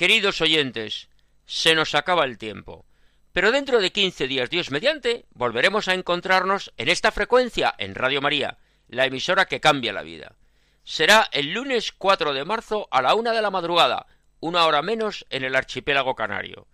Queridos 0.00 0.40
oyentes, 0.40 1.10
se 1.44 1.74
nos 1.74 1.94
acaba 1.94 2.24
el 2.24 2.38
tiempo. 2.38 2.86
Pero 3.34 3.52
dentro 3.52 3.82
de 3.82 3.92
quince 3.92 4.28
días, 4.28 4.48
Dios 4.48 4.70
mediante, 4.70 5.26
volveremos 5.32 5.88
a 5.88 5.92
encontrarnos 5.92 6.72
en 6.78 6.88
esta 6.88 7.12
frecuencia 7.12 7.74
en 7.76 7.94
Radio 7.94 8.22
María, 8.22 8.56
la 8.88 9.04
emisora 9.04 9.44
que 9.44 9.60
cambia 9.60 9.92
la 9.92 10.00
vida. 10.00 10.36
Será 10.84 11.28
el 11.32 11.52
lunes 11.52 11.92
4 11.92 12.32
de 12.32 12.46
marzo 12.46 12.88
a 12.90 13.02
la 13.02 13.14
una 13.14 13.32
de 13.32 13.42
la 13.42 13.50
madrugada, 13.50 14.06
una 14.40 14.64
hora 14.64 14.80
menos 14.80 15.26
en 15.28 15.44
el 15.44 15.54
archipiélago 15.54 16.14
canario. 16.14 16.66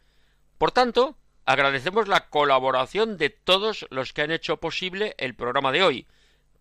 Por 0.56 0.70
tanto, 0.70 1.18
agradecemos 1.46 2.06
la 2.06 2.28
colaboración 2.28 3.16
de 3.16 3.30
todos 3.30 3.88
los 3.90 4.12
que 4.12 4.22
han 4.22 4.30
hecho 4.30 4.58
posible 4.58 5.16
el 5.18 5.34
programa 5.34 5.72
de 5.72 5.82
hoy. 5.82 6.06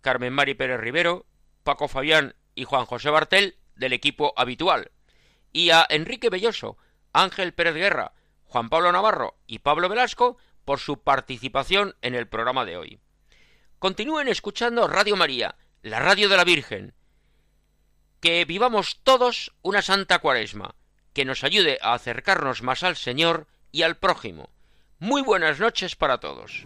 Carmen 0.01 0.33
Mari 0.33 0.55
Pérez 0.55 0.79
Rivero, 0.79 1.27
Paco 1.63 1.87
Fabián 1.87 2.33
y 2.55 2.63
Juan 2.63 2.87
José 2.87 3.11
Bartel 3.11 3.55
del 3.75 3.93
equipo 3.93 4.33
habitual 4.35 4.89
y 5.55 5.69
a 5.69 5.87
Enrique 5.89 6.29
Belloso, 6.29 6.77
Ángel 7.13 7.53
Pérez 7.53 7.75
Guerra, 7.75 8.11
Juan 8.43 8.67
Pablo 8.67 8.91
Navarro 8.91 9.37
y 9.47 9.59
Pablo 9.59 9.87
Velasco 9.87 10.37
por 10.65 10.79
su 10.79 11.01
participación 11.01 11.95
en 12.01 12.13
el 12.13 12.27
programa 12.27 12.65
de 12.65 12.75
hoy. 12.75 12.99
Continúen 13.79 14.27
escuchando 14.27 14.85
Radio 14.89 15.15
María, 15.15 15.55
la 15.81 16.01
radio 16.01 16.27
de 16.27 16.35
la 16.35 16.43
Virgen. 16.43 16.93
Que 18.19 18.43
vivamos 18.43 18.99
todos 19.03 19.53
una 19.61 19.81
santa 19.81 20.19
cuaresma, 20.19 20.75
que 21.13 21.23
nos 21.23 21.45
ayude 21.45 21.79
a 21.81 21.93
acercarnos 21.93 22.61
más 22.61 22.83
al 22.83 22.97
Señor 22.97 23.47
y 23.71 23.83
al 23.83 23.95
prójimo. 23.95 24.49
Muy 24.99 25.21
buenas 25.21 25.61
noches 25.61 25.95
para 25.95 26.19
todos. 26.19 26.65